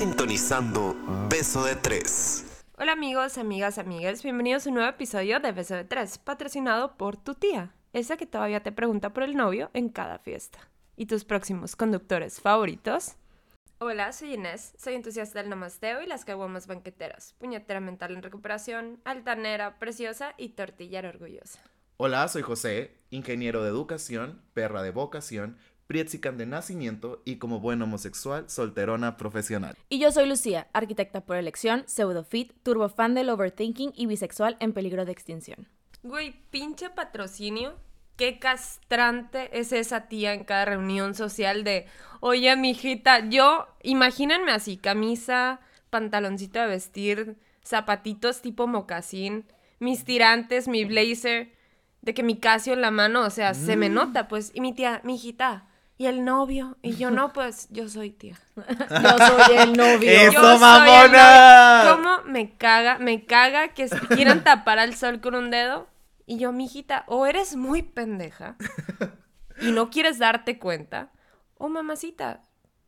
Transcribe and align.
sintonizando 0.00 0.96
Beso 1.28 1.62
de 1.62 1.76
Tres. 1.76 2.62
Hola 2.78 2.92
amigos, 2.92 3.36
amigas, 3.36 3.76
amigas, 3.76 4.22
bienvenidos 4.22 4.64
a 4.64 4.70
un 4.70 4.76
nuevo 4.76 4.88
episodio 4.88 5.40
de 5.40 5.52
Beso 5.52 5.74
de 5.74 5.84
Tres, 5.84 6.16
patrocinado 6.16 6.96
por 6.96 7.18
tu 7.18 7.34
tía, 7.34 7.74
esa 7.92 8.16
que 8.16 8.24
todavía 8.24 8.62
te 8.62 8.72
pregunta 8.72 9.12
por 9.12 9.24
el 9.24 9.36
novio 9.36 9.68
en 9.74 9.90
cada 9.90 10.18
fiesta. 10.18 10.70
¿Y 10.96 11.04
tus 11.04 11.26
próximos 11.26 11.76
conductores 11.76 12.40
favoritos? 12.40 13.16
Hola, 13.76 14.14
soy 14.14 14.32
Inés, 14.32 14.72
soy 14.78 14.94
entusiasta 14.94 15.38
del 15.38 15.50
namasteo 15.50 16.00
y 16.00 16.06
las 16.06 16.24
caguamas 16.24 16.66
banqueteras, 16.66 17.34
puñetera 17.38 17.80
mental 17.80 18.12
en 18.14 18.22
recuperación, 18.22 19.02
altanera, 19.04 19.78
preciosa 19.78 20.32
y 20.38 20.48
tortillera 20.54 21.10
orgullosa. 21.10 21.60
Hola, 21.98 22.26
soy 22.28 22.40
José, 22.40 22.96
ingeniero 23.10 23.62
de 23.62 23.68
educación, 23.68 24.40
perra 24.54 24.82
de 24.82 24.92
vocación, 24.92 25.58
prietzican 25.90 26.38
de 26.38 26.46
nacimiento 26.46 27.20
y 27.24 27.38
como 27.38 27.58
buen 27.58 27.82
homosexual, 27.82 28.48
solterona 28.48 29.16
profesional. 29.16 29.74
Y 29.88 29.98
yo 29.98 30.12
soy 30.12 30.28
Lucía, 30.28 30.68
arquitecta 30.72 31.22
por 31.22 31.36
elección, 31.36 31.82
pseudofit, 31.88 32.52
turbofan 32.62 33.16
del 33.16 33.28
overthinking 33.28 33.92
y 33.96 34.06
bisexual 34.06 34.56
en 34.60 34.72
peligro 34.72 35.04
de 35.04 35.10
extinción. 35.10 35.66
Güey, 36.04 36.36
pinche 36.50 36.90
patrocinio. 36.90 37.74
Qué 38.14 38.38
castrante 38.38 39.58
es 39.58 39.72
esa 39.72 40.06
tía 40.06 40.32
en 40.32 40.44
cada 40.44 40.64
reunión 40.64 41.16
social 41.16 41.64
de, 41.64 41.86
oye, 42.20 42.54
mijita, 42.54 43.28
yo, 43.28 43.66
imagínense 43.82 44.52
así, 44.52 44.76
camisa, 44.76 45.58
pantaloncito 45.90 46.60
de 46.60 46.68
vestir, 46.68 47.36
zapatitos 47.64 48.42
tipo 48.42 48.68
mocasín, 48.68 49.44
mis 49.80 50.04
tirantes, 50.04 50.68
mi 50.68 50.84
blazer, 50.84 51.52
de 52.00 52.14
que 52.14 52.22
mi 52.22 52.36
casio 52.36 52.74
en 52.74 52.80
la 52.80 52.92
mano, 52.92 53.22
o 53.22 53.30
sea, 53.30 53.54
se 53.54 53.76
me 53.76 53.88
nota, 53.88 54.28
pues, 54.28 54.52
y 54.54 54.60
mi 54.60 54.72
tía, 54.72 55.00
mi 55.02 55.16
hijita, 55.16 55.66
y 56.00 56.06
el 56.06 56.24
novio, 56.24 56.78
y 56.80 56.96
yo 56.96 57.10
no, 57.10 57.34
pues, 57.34 57.68
yo 57.68 57.86
soy 57.90 58.08
tía. 58.08 58.34
Yo 58.56 59.18
soy 59.18 59.56
el 59.58 59.74
novio. 59.74 60.10
¡Eso, 60.10 60.32
Yo 60.32 60.40
soy 60.40 60.54
el 60.54 60.60
mamona! 60.60 61.84
novio. 61.84 61.94
¿Cómo 61.94 62.32
me 62.32 62.56
caga? 62.56 62.98
Me 62.98 63.26
caga 63.26 63.74
que 63.74 63.86
quieran 64.08 64.42
tapar 64.44 64.78
al 64.78 64.94
sol 64.94 65.20
con 65.20 65.34
un 65.34 65.50
dedo. 65.50 65.88
Y 66.24 66.38
yo, 66.38 66.52
mijita, 66.52 67.04
o 67.06 67.26
eres 67.26 67.54
muy 67.54 67.82
pendeja 67.82 68.56
y 69.60 69.72
no 69.72 69.90
quieres 69.90 70.18
darte 70.18 70.58
cuenta, 70.58 71.10
o 71.58 71.68
mamacita, 71.68 72.44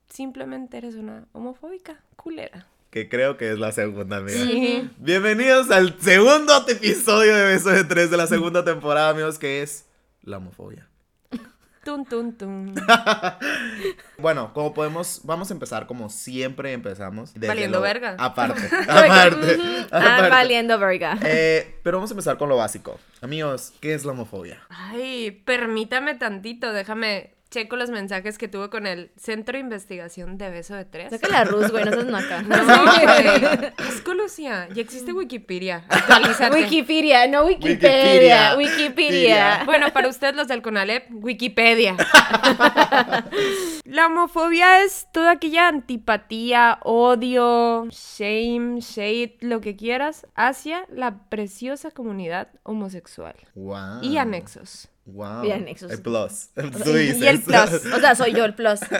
simplemente 0.08 0.78
eres 0.78 0.94
una 0.94 1.26
homofóbica 1.32 2.00
culera. 2.16 2.66
Que 2.88 3.10
creo 3.10 3.36
que 3.36 3.52
es 3.52 3.58
la 3.58 3.72
segunda, 3.72 4.18
amiga. 4.18 4.38
Sí. 4.38 4.90
Bienvenidos 4.96 5.70
al 5.70 6.00
segundo 6.00 6.64
episodio 6.66 7.36
de 7.36 7.44
Beso 7.44 7.68
de 7.68 7.84
Tres 7.84 8.10
de 8.10 8.16
la 8.16 8.26
segunda 8.26 8.64
temporada, 8.64 9.10
amigos, 9.10 9.38
que 9.38 9.60
es 9.60 9.84
la 10.22 10.38
homofobia. 10.38 10.88
Tun, 11.84 12.04
tun, 12.06 12.36
tun. 12.38 12.74
Bueno, 14.18 14.52
como 14.54 14.72
podemos, 14.72 15.20
vamos 15.24 15.50
a 15.50 15.54
empezar 15.54 15.86
como 15.88 16.08
siempre 16.08 16.72
empezamos. 16.72 17.34
desde 17.34 17.48
Valiendo 17.48 17.78
lo- 17.78 17.82
verga. 17.82 18.14
Aparte, 18.18 18.60
aparte. 18.88 19.58
Ah, 19.90 20.14
aparte. 20.16 20.30
valiendo 20.30 20.78
verga. 20.78 21.18
Eh, 21.24 21.80
pero 21.82 21.96
vamos 21.98 22.10
a 22.10 22.14
empezar 22.14 22.38
con 22.38 22.48
lo 22.48 22.56
básico. 22.56 23.00
Amigos, 23.20 23.72
¿qué 23.80 23.94
es 23.94 24.04
la 24.04 24.12
homofobia? 24.12 24.60
Ay, 24.68 25.32
permítame 25.44 26.14
tantito, 26.14 26.72
déjame 26.72 27.34
checo 27.52 27.76
los 27.76 27.90
mensajes 27.90 28.38
que 28.38 28.48
tuve 28.48 28.70
con 28.70 28.86
el 28.86 29.12
Centro 29.16 29.52
de 29.52 29.60
Investigación 29.60 30.38
de 30.38 30.50
Beso 30.50 30.74
de 30.74 30.86
Tres. 30.86 31.10
Saca 31.10 31.28
la 31.28 31.44
Rus, 31.44 31.70
güey, 31.70 31.84
no 31.84 31.92
seas 31.92 32.06
naca. 32.06 32.42
No, 32.52 32.82
güey. 32.84 33.72
Es. 33.88 34.02
Ya 34.36 34.68
existe 34.76 35.12
Wikipedia. 35.12 35.84
Actualízate. 35.88 36.56
Wikipedia, 36.56 37.26
no 37.28 37.44
Wikipedia. 37.44 38.56
Wikipedia. 38.56 38.56
Wikipedia. 38.56 39.62
Bueno, 39.66 39.92
para 39.92 40.08
ustedes 40.08 40.34
los 40.34 40.48
del 40.48 40.62
Conalep, 40.62 41.06
Wikipedia. 41.10 41.96
La 43.84 44.06
homofobia 44.06 44.84
es 44.84 45.06
toda 45.12 45.32
aquella 45.32 45.68
antipatía, 45.68 46.78
odio, 46.82 47.86
shame, 47.90 48.80
shade, 48.80 49.36
lo 49.40 49.60
que 49.60 49.76
quieras, 49.76 50.26
hacia 50.34 50.86
la 50.88 51.28
preciosa 51.28 51.90
comunidad 51.90 52.48
homosexual. 52.62 53.34
Wow. 53.54 54.02
Y 54.02 54.16
anexos. 54.16 54.91
Wow. 55.04 55.44
Y 55.46 55.50
anexos. 55.50 55.90
El 55.90 56.00
plus. 56.00 56.50
Tú 56.54 56.90
Y 56.90 56.98
dices. 57.08 57.22
el 57.22 57.40
plus. 57.42 57.92
O 57.94 57.98
sea, 58.00 58.14
soy 58.14 58.32
yo 58.32 58.44
el 58.44 58.54
plus. 58.54 58.80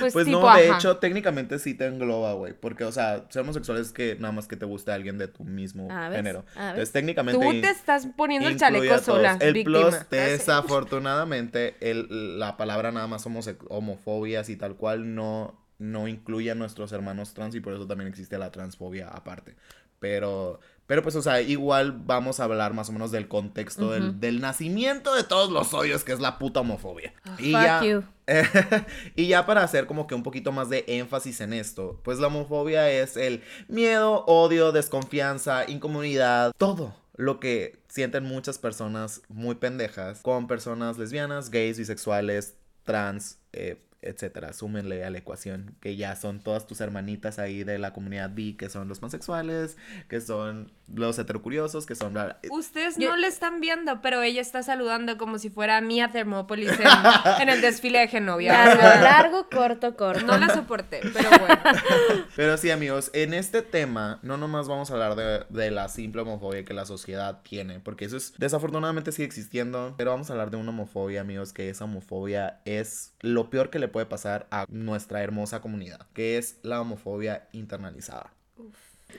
Pues, 0.00 0.12
Pues 0.12 0.26
tipo, 0.26 0.40
no, 0.40 0.54
de 0.56 0.68
ajá. 0.68 0.76
hecho, 0.78 0.96
técnicamente 0.98 1.58
sí 1.58 1.74
te 1.74 1.86
engloba, 1.86 2.34
güey. 2.34 2.52
Porque, 2.52 2.84
o 2.84 2.92
sea, 2.92 3.24
ser 3.30 3.42
homosexual 3.42 3.78
es 3.78 3.92
que 3.92 4.16
nada 4.20 4.32
más 4.32 4.46
que 4.46 4.56
te 4.56 4.64
guste 4.66 4.92
alguien 4.92 5.16
de 5.18 5.28
tu 5.28 5.44
mismo 5.44 5.88
Ah, 5.90 6.10
género. 6.12 6.44
Ah. 6.56 6.70
Entonces, 6.70 6.92
técnicamente. 6.92 7.40
Tú 7.44 7.60
te 7.60 7.70
estás 7.70 8.06
poniendo 8.16 8.48
el 8.48 8.56
chaleco 8.58 8.98
sola, 8.98 9.36
El 9.40 9.54
víctima. 9.54 9.80
plus, 9.80 9.94
Ah, 9.94 10.06
desafortunadamente, 10.10 11.76
el, 11.80 12.38
la 12.38 12.56
palabra 12.56 12.92
nada 12.92 13.06
más 13.06 13.26
homose- 13.26 13.56
homofobias 13.68 14.48
y 14.48 14.56
tal 14.56 14.76
cual 14.76 15.14
no, 15.14 15.58
no 15.78 16.08
incluye 16.08 16.50
a 16.50 16.54
nuestros 16.54 16.92
hermanos 16.92 17.34
trans 17.34 17.54
y 17.54 17.60
por 17.60 17.72
eso 17.74 17.86
también 17.86 18.08
existe 18.08 18.38
la 18.38 18.50
transfobia 18.50 19.08
aparte. 19.08 19.56
Pero, 19.98 20.60
pero 20.90 21.04
pues, 21.04 21.14
o 21.14 21.22
sea, 21.22 21.40
igual 21.40 21.92
vamos 21.92 22.40
a 22.40 22.44
hablar 22.44 22.74
más 22.74 22.88
o 22.88 22.92
menos 22.92 23.12
del 23.12 23.28
contexto 23.28 23.92
del, 23.92 24.18
del 24.18 24.40
nacimiento 24.40 25.14
de 25.14 25.22
todos 25.22 25.48
los 25.52 25.72
hoyos, 25.72 26.02
que 26.02 26.10
es 26.10 26.18
la 26.18 26.36
puta 26.36 26.62
homofobia. 26.62 27.14
y, 27.38 27.52
fuck 27.52 27.62
ya, 27.62 27.84
you. 27.84 28.02
y 29.14 29.28
ya 29.28 29.46
para 29.46 29.62
hacer 29.62 29.86
como 29.86 30.08
que 30.08 30.16
un 30.16 30.24
poquito 30.24 30.50
más 30.50 30.68
de 30.68 30.84
énfasis 30.88 31.42
en 31.42 31.52
esto, 31.52 32.00
pues 32.02 32.18
la 32.18 32.26
homofobia 32.26 32.90
es 32.90 33.16
el 33.16 33.44
miedo, 33.68 34.24
odio, 34.26 34.72
desconfianza, 34.72 35.62
incomodidad, 35.68 36.50
todo 36.58 36.96
lo 37.14 37.38
que 37.38 37.78
sienten 37.86 38.24
muchas 38.24 38.58
personas 38.58 39.22
muy 39.28 39.54
pendejas 39.54 40.22
con 40.22 40.48
personas 40.48 40.98
lesbianas, 40.98 41.50
gays, 41.50 41.78
bisexuales, 41.78 42.56
trans, 42.82 43.38
eh, 43.52 43.80
etcétera. 44.02 44.52
Súmenle 44.52 45.04
a 45.04 45.10
la 45.10 45.18
ecuación 45.18 45.74
que 45.80 45.96
ya 45.96 46.16
son 46.16 46.40
todas 46.40 46.66
tus 46.66 46.80
hermanitas 46.80 47.38
ahí 47.38 47.64
de 47.64 47.78
la 47.78 47.92
comunidad 47.92 48.30
bi, 48.34 48.54
que 48.54 48.68
son 48.68 48.88
los 48.88 48.98
pansexuales, 49.00 49.76
que 50.08 50.20
son 50.20 50.72
los 50.92 51.18
heterocuriosos, 51.18 51.86
que 51.86 51.94
son... 51.94 52.14
bla- 52.14 52.38
Ustedes 52.50 52.96
Yo- 52.96 53.10
no 53.10 53.16
le 53.16 53.26
están 53.28 53.60
viendo, 53.60 54.00
pero 54.02 54.22
ella 54.22 54.40
está 54.40 54.62
saludando 54.62 55.18
como 55.18 55.38
si 55.38 55.50
fuera 55.50 55.80
Mia 55.80 56.10
Thermopolis 56.10 56.70
en, 56.70 57.42
en 57.42 57.48
el 57.48 57.60
desfile 57.60 58.00
de 58.00 58.08
Genovia. 58.08 58.52
Largo, 58.52 58.82
largo, 59.02 59.48
corto, 59.50 59.96
corto. 59.96 60.24
No 60.26 60.36
la 60.38 60.52
soporté, 60.54 61.00
pero 61.12 61.30
bueno. 61.30 61.60
Pero 62.36 62.56
sí, 62.56 62.70
amigos, 62.70 63.10
en 63.12 63.34
este 63.34 63.62
tema 63.62 64.18
no 64.22 64.36
nomás 64.36 64.66
vamos 64.68 64.90
a 64.90 64.94
hablar 64.94 65.14
de, 65.16 65.44
de 65.50 65.70
la 65.70 65.88
simple 65.88 66.22
homofobia 66.22 66.64
que 66.64 66.72
la 66.74 66.86
sociedad 66.86 67.40
tiene, 67.42 67.80
porque 67.80 68.04
eso 68.06 68.16
es 68.16 68.32
desafortunadamente 68.38 69.12
sigue 69.12 69.26
existiendo, 69.26 69.94
pero 69.98 70.10
vamos 70.12 70.30
a 70.30 70.32
hablar 70.32 70.50
de 70.50 70.56
una 70.56 70.70
homofobia, 70.70 71.20
amigos, 71.20 71.52
que 71.52 71.68
esa 71.70 71.84
homofobia 71.84 72.60
es 72.64 73.12
lo 73.20 73.50
peor 73.50 73.70
que 73.70 73.78
le 73.78 73.88
puede 73.90 74.06
pasar 74.06 74.46
a 74.50 74.66
nuestra 74.68 75.22
hermosa 75.22 75.60
comunidad, 75.60 76.06
que 76.14 76.38
es 76.38 76.58
la 76.62 76.80
homofobia 76.80 77.48
internalizada. 77.52 78.32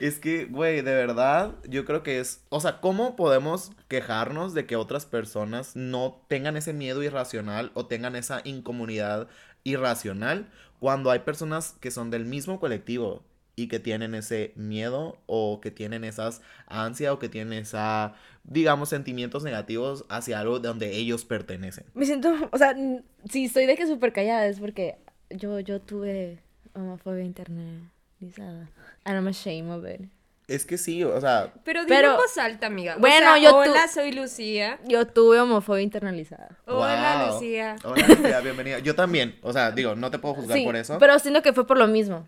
Es 0.00 0.18
que, 0.18 0.46
güey, 0.46 0.76
de 0.76 0.94
verdad, 0.94 1.54
yo 1.68 1.84
creo 1.84 2.02
que 2.02 2.18
es, 2.18 2.44
o 2.48 2.60
sea, 2.60 2.80
¿cómo 2.80 3.14
podemos 3.14 3.72
quejarnos 3.88 4.54
de 4.54 4.66
que 4.66 4.76
otras 4.76 5.06
personas 5.06 5.76
no 5.76 6.24
tengan 6.28 6.56
ese 6.56 6.72
miedo 6.72 7.02
irracional 7.02 7.70
o 7.74 7.86
tengan 7.86 8.16
esa 8.16 8.40
incomodidad 8.44 9.28
irracional 9.64 10.50
cuando 10.80 11.10
hay 11.10 11.20
personas 11.20 11.76
que 11.80 11.90
son 11.90 12.10
del 12.10 12.24
mismo 12.24 12.58
colectivo 12.58 13.22
y 13.56 13.68
que 13.68 13.78
tienen 13.78 14.14
ese 14.14 14.52
miedo 14.56 15.18
o 15.26 15.60
que 15.60 15.70
tienen 15.70 16.04
esas 16.04 16.40
ansia 16.66 17.12
o 17.12 17.18
que 17.18 17.28
tienen 17.28 17.52
esa, 17.52 18.14
digamos, 18.44 18.88
sentimientos 18.88 19.44
negativos 19.44 20.04
hacia 20.08 20.40
algo 20.40 20.58
donde 20.58 20.96
ellos 20.96 21.24
pertenecen? 21.24 21.84
Me 21.94 22.06
siento, 22.06 22.32
o 22.50 22.58
sea, 22.58 22.74
si 23.28 23.44
estoy 23.44 23.66
de 23.66 23.76
que 23.76 23.86
súper 23.86 24.12
callada 24.12 24.46
es 24.46 24.60
porque 24.60 24.96
yo, 25.30 25.60
yo 25.60 25.80
tuve 25.80 26.38
homofobia 26.74 27.24
internalizada. 27.24 28.70
And 29.04 29.16
I'm 29.16 29.26
ashamed 29.26 29.70
of 29.70 29.84
it. 29.84 30.08
Es 30.48 30.66
que 30.66 30.76
sí, 30.76 31.02
o 31.04 31.20
sea, 31.20 31.52
Pero 31.64 31.84
dilo 31.84 31.94
Pero- 31.96 32.10
en 32.10 32.16
voz 32.16 32.36
alta, 32.36 32.66
amiga. 32.66 32.96
O 32.96 32.98
Bueno, 33.00 33.34
sea, 33.34 33.38
yo 33.38 33.50
tu- 33.50 33.56
hola, 33.70 33.86
soy 33.88 34.12
Lucía. 34.12 34.80
Yo 34.86 35.06
tuve 35.06 35.38
homofobia 35.40 35.82
internalizada. 35.82 36.58
Hola, 36.66 37.26
wow. 37.28 37.34
Lucía. 37.34 37.76
Hola, 37.84 38.06
Lucía, 38.08 38.40
bienvenida. 38.40 38.78
Yo 38.80 38.94
también, 38.94 39.38
o 39.42 39.52
sea, 39.52 39.70
digo, 39.70 39.94
no 39.94 40.10
te 40.10 40.18
puedo 40.18 40.34
juzgar 40.34 40.58
Sí, 40.58 40.64
por 40.64 40.74
eso. 40.76 40.98
pero 40.98 41.18
siento 41.20 41.42
que 41.42 41.52
fue 41.52 41.66
por 41.66 41.78
lo 41.78 41.86
mismo. 41.86 42.26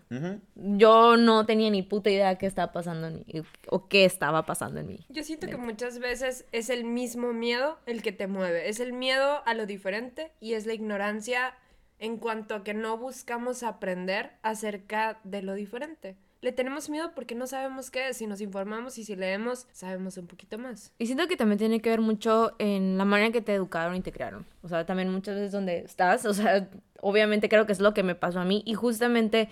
Yo 0.54 1.16
no 1.16 1.44
tenía 1.44 1.70
ni 1.70 1.82
puta 1.82 2.08
idea 2.10 2.36
qué 2.38 2.46
estaba 2.46 2.72
pasando 2.72 3.08
en 3.08 3.16
mí 3.26 3.42
o 3.68 3.88
qué 3.88 4.04
estaba 4.04 4.46
pasando 4.46 4.80
en 4.80 4.86
mí. 4.86 5.04
Yo 5.08 5.22
siento 5.24 5.46
que 5.48 5.56
muchas 5.56 5.98
veces 5.98 6.46
es 6.52 6.70
el 6.70 6.84
mismo 6.84 7.32
miedo 7.32 7.78
el 7.86 8.02
que 8.02 8.12
te 8.12 8.26
mueve. 8.26 8.68
Es 8.68 8.80
el 8.80 8.92
miedo 8.92 9.42
a 9.44 9.54
lo 9.54 9.66
diferente 9.66 10.32
y 10.40 10.54
es 10.54 10.66
la 10.66 10.74
ignorancia 10.74 11.54
en 11.98 12.16
cuanto 12.18 12.54
a 12.54 12.64
que 12.64 12.74
no 12.74 12.96
buscamos 12.98 13.62
aprender 13.62 14.32
acerca 14.42 15.18
de 15.24 15.42
lo 15.42 15.54
diferente. 15.54 16.16
Le 16.44 16.52
tenemos 16.52 16.90
miedo 16.90 17.12
porque 17.14 17.34
no 17.34 17.46
sabemos 17.46 17.90
qué. 17.90 18.12
Si 18.12 18.26
nos 18.26 18.42
informamos 18.42 18.98
y 18.98 19.04
si 19.04 19.16
leemos, 19.16 19.66
sabemos 19.72 20.18
un 20.18 20.26
poquito 20.26 20.58
más. 20.58 20.92
Y 20.98 21.06
siento 21.06 21.26
que 21.26 21.38
también 21.38 21.56
tiene 21.56 21.80
que 21.80 21.88
ver 21.88 22.02
mucho 22.02 22.54
en 22.58 22.98
la 22.98 23.06
manera 23.06 23.28
en 23.28 23.32
que 23.32 23.40
te 23.40 23.54
educaron 23.54 23.96
y 23.96 24.02
te 24.02 24.12
crearon. 24.12 24.44
O 24.60 24.68
sea, 24.68 24.84
también 24.84 25.10
muchas 25.10 25.36
veces 25.36 25.52
donde 25.52 25.78
estás, 25.78 26.26
o 26.26 26.34
sea, 26.34 26.68
obviamente 27.00 27.48
creo 27.48 27.64
que 27.64 27.72
es 27.72 27.80
lo 27.80 27.94
que 27.94 28.02
me 28.02 28.14
pasó 28.14 28.40
a 28.40 28.44
mí. 28.44 28.62
Y 28.66 28.74
justamente 28.74 29.48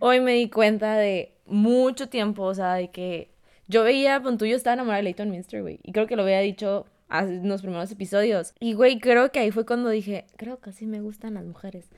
hoy 0.00 0.20
me 0.20 0.34
di 0.34 0.50
cuenta 0.50 0.96
de 0.96 1.32
mucho 1.46 2.10
tiempo, 2.10 2.42
o 2.42 2.54
sea, 2.54 2.74
de 2.74 2.90
que 2.90 3.30
yo 3.66 3.82
veía, 3.82 4.20
con 4.20 4.36
tú, 4.36 4.44
yo 4.44 4.54
estaba 4.54 4.74
enamorada 4.74 4.98
de 4.98 5.04
Leighton 5.04 5.30
Minster, 5.30 5.62
güey. 5.62 5.80
Y 5.82 5.92
creo 5.92 6.06
que 6.06 6.14
lo 6.14 6.24
había 6.24 6.40
dicho 6.40 6.84
en 7.10 7.48
los 7.48 7.62
primeros 7.62 7.90
episodios. 7.90 8.52
Y, 8.60 8.74
güey, 8.74 8.98
creo 8.98 9.32
que 9.32 9.38
ahí 9.38 9.50
fue 9.50 9.64
cuando 9.64 9.88
dije, 9.88 10.26
creo 10.36 10.60
que 10.60 10.68
así 10.68 10.84
me 10.84 11.00
gustan 11.00 11.32
las 11.32 11.44
mujeres. 11.46 11.88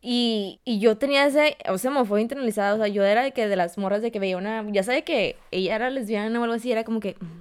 Y, 0.00 0.60
y 0.64 0.78
yo 0.78 0.96
tenía 0.96 1.26
ese, 1.26 1.56
o 1.68 1.76
sea, 1.78 1.90
homofobia 1.90 2.22
internalizada, 2.22 2.74
o 2.74 2.78
sea, 2.78 2.86
yo 2.88 3.04
era 3.04 3.22
de 3.22 3.32
que 3.32 3.48
de 3.48 3.56
las 3.56 3.78
morras 3.78 4.00
de 4.02 4.10
que 4.12 4.20
veía 4.20 4.36
una, 4.36 4.64
ya 4.70 4.82
sabe 4.84 5.02
que 5.02 5.36
ella 5.50 5.74
era 5.74 5.90
lesbiana 5.90 6.38
o 6.38 6.44
algo 6.44 6.54
así, 6.54 6.70
era 6.70 6.84
como 6.84 7.00
que, 7.00 7.16
"Mm, 7.20 7.40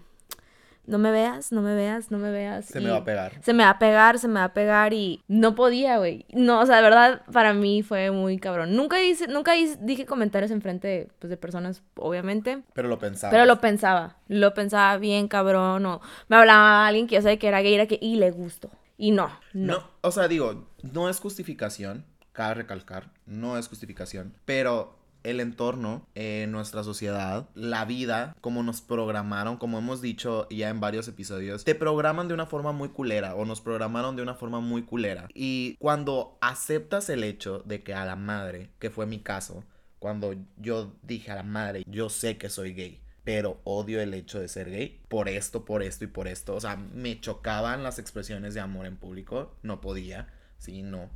no 0.88 0.98
me 1.00 1.12
veas, 1.12 1.52
no 1.52 1.62
me 1.62 1.76
veas, 1.76 2.12
no 2.12 2.18
me 2.18 2.32
veas. 2.32 2.66
Se 2.66 2.80
y 2.80 2.84
me 2.84 2.90
va 2.92 2.98
a 2.98 3.04
pegar. 3.04 3.34
Se 3.44 3.54
me 3.54 3.64
va 3.64 3.72
a 3.72 3.78
pegar, 3.80 4.20
se 4.20 4.28
me 4.30 4.36
va 4.40 4.46
a 4.46 4.54
pegar 4.54 4.94
y 4.94 5.22
no 5.28 5.54
podía, 5.54 5.98
güey. 5.98 6.26
No, 6.34 6.62
o 6.62 6.66
sea, 6.66 6.78
de 6.78 6.82
verdad, 6.82 7.22
para 7.34 7.54
mí 7.54 7.84
fue 7.84 8.10
muy 8.12 8.38
cabrón. 8.40 8.74
Nunca 8.76 9.04
hice, 9.04 9.28
nunca 9.28 9.58
hice- 9.58 9.78
dije 9.82 10.06
comentarios 10.06 10.50
enfrente 10.50 10.88
de, 10.88 11.08
pues, 11.20 11.30
de 11.30 11.36
personas, 11.36 11.84
obviamente, 11.98 12.64
Pero 12.74 12.88
lo 12.88 12.98
pensaba. 13.00 13.32
pero 13.32 13.46
lo 13.46 13.60
pensaba, 13.60 14.16
lo 14.30 14.54
pensaba 14.54 14.98
bien 14.98 15.28
cabrón, 15.28 15.86
o 15.86 16.00
me 16.30 16.38
hablaba 16.38 16.88
alguien 16.88 17.06
que 17.06 17.16
yo 17.16 17.22
sabía 17.22 17.38
que 17.38 17.50
era 17.50 17.62
gay, 17.62 17.74
era 17.74 17.86
que, 17.86 18.00
y 18.02 18.16
le 18.16 18.32
gusto. 18.32 18.70
Y 18.98 19.12
no, 19.12 19.28
no. 19.54 19.74
No, 19.74 19.84
o 20.02 20.12
sea, 20.12 20.28
digo, 20.30 20.70
no 20.84 21.10
es 21.10 21.20
justificación, 21.20 22.06
cabe 22.38 22.54
recalcar, 22.54 23.10
no 23.26 23.58
es 23.58 23.68
justificación, 23.68 24.32
pero 24.46 24.96
el 25.24 25.40
entorno, 25.40 26.06
eh, 26.14 26.46
nuestra 26.48 26.84
sociedad, 26.84 27.50
la 27.56 27.84
vida, 27.84 28.36
como 28.42 28.62
nos 28.62 28.82
programaron, 28.82 29.58
como 29.58 29.80
hemos 29.80 30.04
dicho 30.04 30.48
ya 30.52 30.70
en 30.70 30.80
varios 30.80 31.08
episodios, 31.08 31.64
te 31.64 31.74
programan 31.74 32.28
de 32.28 32.36
una 32.36 32.46
forma 32.46 32.74
muy 32.74 32.90
culera 32.90 33.34
o 33.34 33.44
nos 33.44 33.60
programaron 33.60 34.16
de 34.16 34.22
una 34.22 34.36
forma 34.36 34.60
muy 34.60 34.84
culera. 34.84 35.28
Y 35.34 35.78
cuando 35.80 36.38
aceptas 36.40 37.10
el 37.10 37.24
hecho 37.24 37.64
de 37.66 37.82
que 37.82 37.96
a 37.96 38.06
la 38.06 38.16
madre, 38.16 38.70
que 38.78 38.92
fue 38.92 39.08
mi 39.08 39.18
caso, 39.18 39.64
cuando 39.98 40.36
yo 40.58 40.94
dije 41.02 41.32
a 41.32 41.36
la 41.38 41.44
madre, 41.44 41.84
yo 41.88 42.08
sé 42.10 42.38
que 42.38 42.50
soy 42.50 42.76
gay, 42.76 43.02
pero 43.24 43.60
odio 43.64 44.00
el 44.00 44.14
hecho 44.14 44.40
de 44.40 44.48
ser 44.48 44.70
gay 44.70 45.02
por 45.08 45.28
esto, 45.28 45.66
por 45.66 45.82
esto 45.82 46.04
y 46.04 46.08
por 46.08 46.28
esto. 46.28 46.54
O 46.54 46.62
sea, 46.62 46.76
me 46.76 47.20
chocaban 47.20 47.82
las 47.82 47.98
expresiones 47.98 48.54
de 48.54 48.60
amor 48.60 48.86
en 48.86 48.96
público, 48.96 49.56
no 49.64 49.82
podía, 49.82 50.32
sí, 50.60 50.84
no. 50.84 51.10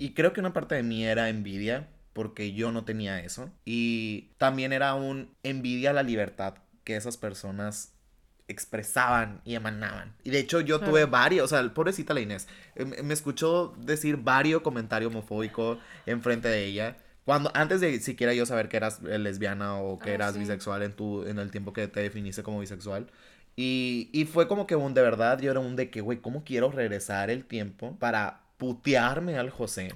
Y 0.00 0.14
creo 0.14 0.32
que 0.32 0.40
una 0.40 0.52
parte 0.52 0.74
de 0.74 0.82
mí 0.82 1.04
era 1.04 1.28
envidia 1.28 1.88
porque 2.12 2.52
yo 2.52 2.72
no 2.72 2.84
tenía 2.84 3.20
eso. 3.20 3.50
Y 3.64 4.30
también 4.38 4.72
era 4.72 4.94
un 4.94 5.30
envidia 5.44 5.90
a 5.90 5.92
la 5.92 6.02
libertad 6.02 6.54
que 6.82 6.96
esas 6.96 7.16
personas 7.16 7.92
expresaban 8.48 9.40
y 9.44 9.54
emanaban. 9.54 10.14
Y 10.24 10.30
de 10.30 10.40
hecho 10.40 10.60
yo 10.60 10.78
Claro. 10.78 10.90
tuve 10.92 11.04
varios, 11.04 11.44
o 11.52 11.56
sea, 11.56 11.72
pobrecita 11.72 12.14
la 12.14 12.20
Inés, 12.20 12.48
eh, 12.74 12.84
me 12.84 13.14
escuchó 13.14 13.74
decir 13.78 14.16
varios 14.16 14.62
comentarios 14.62 15.12
homofóbicos 15.12 15.78
enfrente 16.06 16.48
de 16.48 16.64
ella. 16.64 16.96
Cuando, 17.24 17.52
antes 17.54 17.80
de 17.80 18.00
siquiera 18.00 18.34
yo 18.34 18.46
saber 18.46 18.68
que 18.68 18.78
eras 18.78 19.00
lesbiana 19.02 19.76
o 19.76 19.98
que 20.00 20.10
Ah, 20.10 20.14
eras 20.14 20.32
sí. 20.34 20.40
bisexual 20.40 20.82
en 20.82 20.92
tu, 20.94 21.24
en 21.26 21.38
el 21.38 21.50
tiempo 21.52 21.72
que 21.72 21.86
te 21.86 22.00
definiste 22.00 22.42
como 22.42 22.58
bisexual. 22.58 23.06
Y, 23.54 24.08
y 24.12 24.24
fue 24.24 24.48
como 24.48 24.66
que 24.66 24.74
un 24.74 24.94
de 24.94 25.02
verdad, 25.02 25.38
yo 25.40 25.50
era 25.50 25.60
un 25.60 25.76
de 25.76 25.90
que, 25.90 26.00
güey, 26.00 26.18
¿cómo 26.20 26.42
quiero 26.44 26.72
regresar 26.72 27.30
el 27.30 27.44
tiempo 27.44 27.96
para 28.00 28.40
putearme 28.60 29.36
al 29.38 29.50
José 29.50 29.92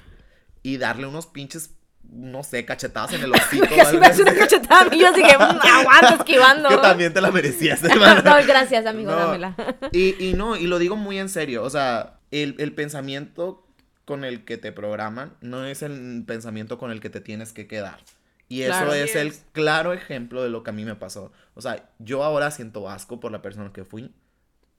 y 0.65 0.79
darle 0.79 1.07
unos 1.07 1.27
pinches, 1.29 1.75
no 2.03 2.43
sé, 2.43 2.65
cachetadas 2.65 3.13
en 3.13 3.23
el 3.23 3.33
hocico? 3.35 3.67
me 4.01 4.07
hace 4.07 4.23
una 4.23 4.35
cachetada 4.35 4.81
a 4.81 4.85
mí, 4.87 4.99
yo 4.99 5.09
así 5.09 5.23
que, 5.23 5.37
"Mm, 5.39 5.41
aguanta 5.63 6.15
esquivando. 6.19 6.69
Que 6.71 6.79
también 6.79 7.13
te 7.15 7.21
la 7.21 7.31
merecías, 7.31 7.81
no, 8.25 8.35
gracias, 8.47 8.87
amigo, 8.87 9.13
No. 9.13 9.17
dámela. 9.19 9.55
Y, 9.93 10.17
y 10.31 10.35
no, 10.35 10.57
y 10.57 10.67
lo 10.67 10.79
digo 10.81 10.97
muy 10.97 11.19
en 11.21 11.29
serio, 11.29 11.63
o 11.63 11.71
sea, 11.71 12.19
el, 12.33 12.57
el 12.59 12.73
pensamiento 12.75 13.65
con 14.05 14.25
el 14.25 14.45
que 14.45 14.57
te 14.59 14.73
programan 14.73 15.35
no 15.41 15.65
es 15.65 15.83
el 15.83 16.25
pensamiento 16.27 16.79
con 16.79 16.91
el 16.91 17.01
que 17.01 17.11
te 17.11 17.21
tienes 17.21 17.53
que 17.53 17.67
quedar. 17.69 18.01
Y 18.49 18.63
eso 18.63 18.73
Claro. 18.73 18.93
es 18.95 19.11
Así 19.11 19.19
el 19.19 19.27
es. 19.29 19.45
claro 19.53 19.93
ejemplo 19.95 20.43
de 20.43 20.51
lo 20.51 20.63
que 20.63 20.71
a 20.71 20.73
mí 20.75 20.85
me 20.85 20.95
pasó. 20.97 21.33
O 21.55 21.63
sea, 21.63 21.89
yo 21.99 22.23
ahora 22.25 22.51
siento 22.51 22.91
asco 22.91 23.19
por 23.21 23.33
la 23.33 23.41
persona 23.41 23.73
que 23.73 23.85
fui 23.85 24.13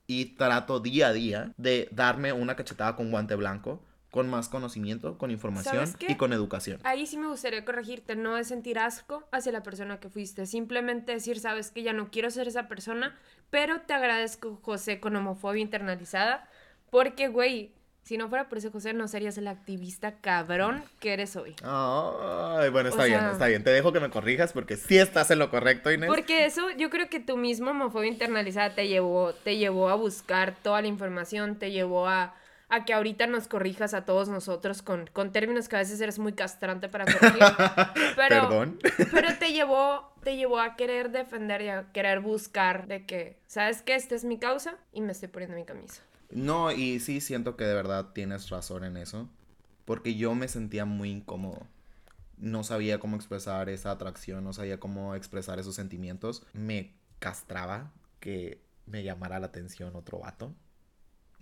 y 0.07 0.35
trato 0.35 0.79
día 0.79 1.07
a 1.07 1.13
día 1.13 1.53
de 1.57 1.89
darme 1.91 2.33
una 2.33 2.55
cachetada 2.55 2.95
con 2.95 3.11
guante 3.11 3.35
blanco, 3.35 3.81
con 4.11 4.29
más 4.29 4.47
conocimiento, 4.47 5.17
con 5.17 5.29
información 5.29 5.93
y 6.07 6.15
con 6.15 6.31
educación. 6.31 6.79
Ahí 6.83 7.05
sí 7.05 7.17
me 7.17 7.27
gustaría 7.27 7.65
corregirte, 7.65 8.15
no 8.15 8.37
es 8.37 8.47
sentir 8.47 8.79
asco 8.79 9.27
hacia 9.31 9.51
la 9.51 9.61
persona 9.61 9.99
que 9.99 10.09
fuiste, 10.09 10.45
simplemente 10.45 11.11
decir, 11.11 11.37
sabes 11.37 11.69
que 11.69 11.83
ya 11.83 11.91
no 11.91 12.09
quiero 12.11 12.29
ser 12.29 12.47
esa 12.47 12.69
persona, 12.69 13.19
pero 13.49 13.81
te 13.81 13.93
agradezco, 13.93 14.57
José, 14.61 15.01
con 15.01 15.17
homofobia 15.17 15.61
internalizada, 15.61 16.47
porque, 16.89 17.27
güey, 17.27 17.73
si 18.05 18.17
no 18.17 18.29
fuera 18.29 18.47
por 18.47 18.59
ese 18.59 18.69
José, 18.69 18.93
no 18.93 19.07
serías 19.07 19.37
el 19.37 19.47
activista 19.47 20.13
cabrón 20.21 20.83
que 20.99 21.11
eres 21.13 21.35
hoy. 21.35 21.55
Ay, 21.63 22.69
bueno, 22.69 22.89
está 22.89 23.01
O 23.01 23.05
bien, 23.05 23.19
sea- 23.19 23.31
está 23.31 23.47
bien. 23.47 23.63
Te 23.63 23.71
dejo 23.71 23.91
que 23.91 23.99
me 23.99 24.09
corrijas 24.11 24.53
porque 24.53 24.77
sí 24.77 24.97
estás 24.97 25.31
en 25.31 25.39
lo 25.39 25.49
correcto, 25.49 25.91
Inés. 25.91 26.07
Porque 26.07 26.45
eso, 26.45 26.69
yo 26.77 26.89
creo 26.89 27.09
que 27.09 27.19
tu 27.19 27.35
misma 27.35 27.71
homofobia 27.71 28.09
internalizada 28.09 28.75
te 28.75 28.87
llevó, 28.87 29.33
te 29.33 29.57
llevó 29.57 29.89
a 29.89 29.95
buscar 29.95 30.53
toda 30.61 30.81
la 30.81 30.87
información, 30.87 31.55
te 31.57 31.71
llevó 31.71 32.07
a, 32.07 32.35
a 32.69 32.85
que 32.85 32.93
ahorita 32.93 33.25
nos 33.25 33.47
corrijas 33.47 33.95
a 33.95 34.05
todos 34.05 34.29
nosotros 34.29 34.83
con, 34.83 35.07
con 35.11 35.31
términos 35.31 35.67
que 35.67 35.75
a 35.75 35.79
veces 35.79 35.99
eres 35.99 36.19
muy 36.19 36.33
castrante 36.33 36.87
para 36.89 37.05
corregir. 37.05 37.41
Pero, 38.15 38.49
Perdón. 38.49 38.79
Pero 39.11 39.29
te 39.39 39.51
llevó, 39.51 40.13
te 40.23 40.35
llevó 40.37 40.59
a 40.59 40.75
querer 40.75 41.09
defender 41.09 41.61
y 41.63 41.69
a 41.69 41.85
querer 41.91 42.19
buscar 42.19 42.85
de 42.85 43.03
que, 43.07 43.39
¿sabes 43.47 43.81
qué? 43.81 43.95
Esta 43.95 44.13
es 44.13 44.23
mi 44.25 44.37
causa 44.37 44.75
y 44.93 45.01
me 45.01 45.11
estoy 45.11 45.29
poniendo 45.29 45.57
mi 45.57 45.65
camisa. 45.65 46.03
No, 46.31 46.72
y 46.72 47.00
sí 47.00 47.22
siento 47.22 47.56
que 47.56 47.66
de 47.66 47.74
verdad 47.74 48.12
tienes 48.13 48.50
razón 48.50 48.83
en 48.83 48.98
eso. 48.98 49.30
Porque 49.86 50.16
yo 50.16 50.33
me 50.36 50.48
sentía 50.48 50.86
muy 50.86 51.12
incómodo. 51.12 51.68
No 52.38 52.63
sabía 52.63 53.00
cómo 53.00 53.16
expresar 53.16 53.69
esa 53.69 53.92
atracción, 53.92 54.44
no 54.44 54.51
sabía 54.51 54.80
cómo 54.80 55.16
expresar 55.16 55.60
esos 55.60 55.75
sentimientos. 55.75 56.45
Me 56.54 56.94
castraba 57.19 57.94
que 58.19 58.62
me 58.88 59.04
llamara 59.04 59.39
la 59.39 59.48
atención 59.48 59.95
otro 59.95 60.19
vato. 60.19 60.54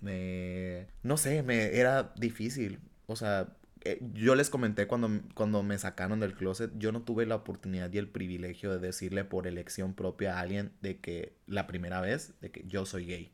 Me... 0.01 0.87
No 1.01 1.17
sé, 1.17 1.43
me 1.43 1.77
era 1.77 2.13
difícil. 2.17 2.79
O 3.07 3.15
sea, 3.15 3.55
eh, 3.85 3.99
yo 4.13 4.35
les 4.35 4.49
comenté 4.49 4.87
cuando, 4.87 5.09
cuando 5.33 5.63
me 5.63 5.77
sacaron 5.77 6.19
del 6.19 6.35
closet, 6.35 6.71
yo 6.77 6.91
no 6.91 7.01
tuve 7.01 7.25
la 7.25 7.35
oportunidad 7.35 7.91
y 7.91 7.97
el 7.97 8.07
privilegio 8.07 8.71
de 8.71 8.79
decirle 8.79 9.25
por 9.25 9.47
elección 9.47 9.93
propia 9.93 10.37
a 10.37 10.41
alguien 10.41 10.71
de 10.81 10.99
que 10.99 11.35
la 11.47 11.67
primera 11.67 11.99
vez, 12.01 12.33
de 12.41 12.51
que 12.51 12.63
yo 12.67 12.85
soy 12.85 13.05
gay. 13.05 13.31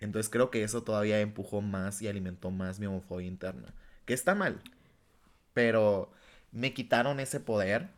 Entonces 0.00 0.30
creo 0.30 0.50
que 0.50 0.62
eso 0.62 0.82
todavía 0.82 1.20
empujó 1.20 1.60
más 1.60 2.00
y 2.02 2.08
alimentó 2.08 2.50
más 2.50 2.80
mi 2.80 2.86
homofobia 2.86 3.28
interna. 3.28 3.74
Que 4.06 4.14
está 4.14 4.34
mal. 4.34 4.60
Pero 5.52 6.10
me 6.52 6.72
quitaron 6.72 7.20
ese 7.20 7.38
poder. 7.40 7.90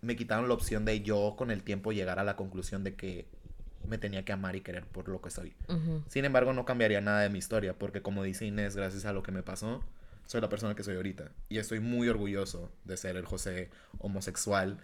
Me 0.00 0.16
quitaron 0.16 0.48
la 0.48 0.54
opción 0.54 0.84
de 0.84 1.02
yo 1.02 1.34
con 1.36 1.50
el 1.50 1.62
tiempo 1.62 1.92
llegar 1.92 2.18
a 2.18 2.24
la 2.24 2.36
conclusión 2.36 2.84
de 2.84 2.94
que 2.94 3.26
me 3.86 3.98
tenía 3.98 4.24
que 4.24 4.32
amar 4.32 4.56
y 4.56 4.60
querer 4.60 4.86
por 4.86 5.08
lo 5.08 5.20
que 5.20 5.30
soy. 5.30 5.54
Ujú. 5.68 6.02
Sin 6.08 6.24
embargo, 6.24 6.52
no 6.52 6.64
cambiaría 6.64 7.00
nada 7.00 7.20
de 7.20 7.30
mi 7.30 7.38
historia. 7.38 7.74
Porque 7.78 8.02
como 8.02 8.22
dice 8.22 8.46
Inés, 8.46 8.76
gracias 8.76 9.04
a 9.04 9.12
lo 9.12 9.22
que 9.22 9.32
me 9.32 9.42
pasó, 9.42 9.84
soy 10.26 10.40
la 10.40 10.48
persona 10.48 10.74
que 10.74 10.84
soy 10.84 10.96
ahorita. 10.96 11.32
Y 11.48 11.58
estoy 11.58 11.80
muy 11.80 12.08
orgulloso 12.08 12.70
de 12.84 12.96
ser 12.96 13.16
el 13.16 13.24
José 13.24 13.70
homosexual 13.98 14.78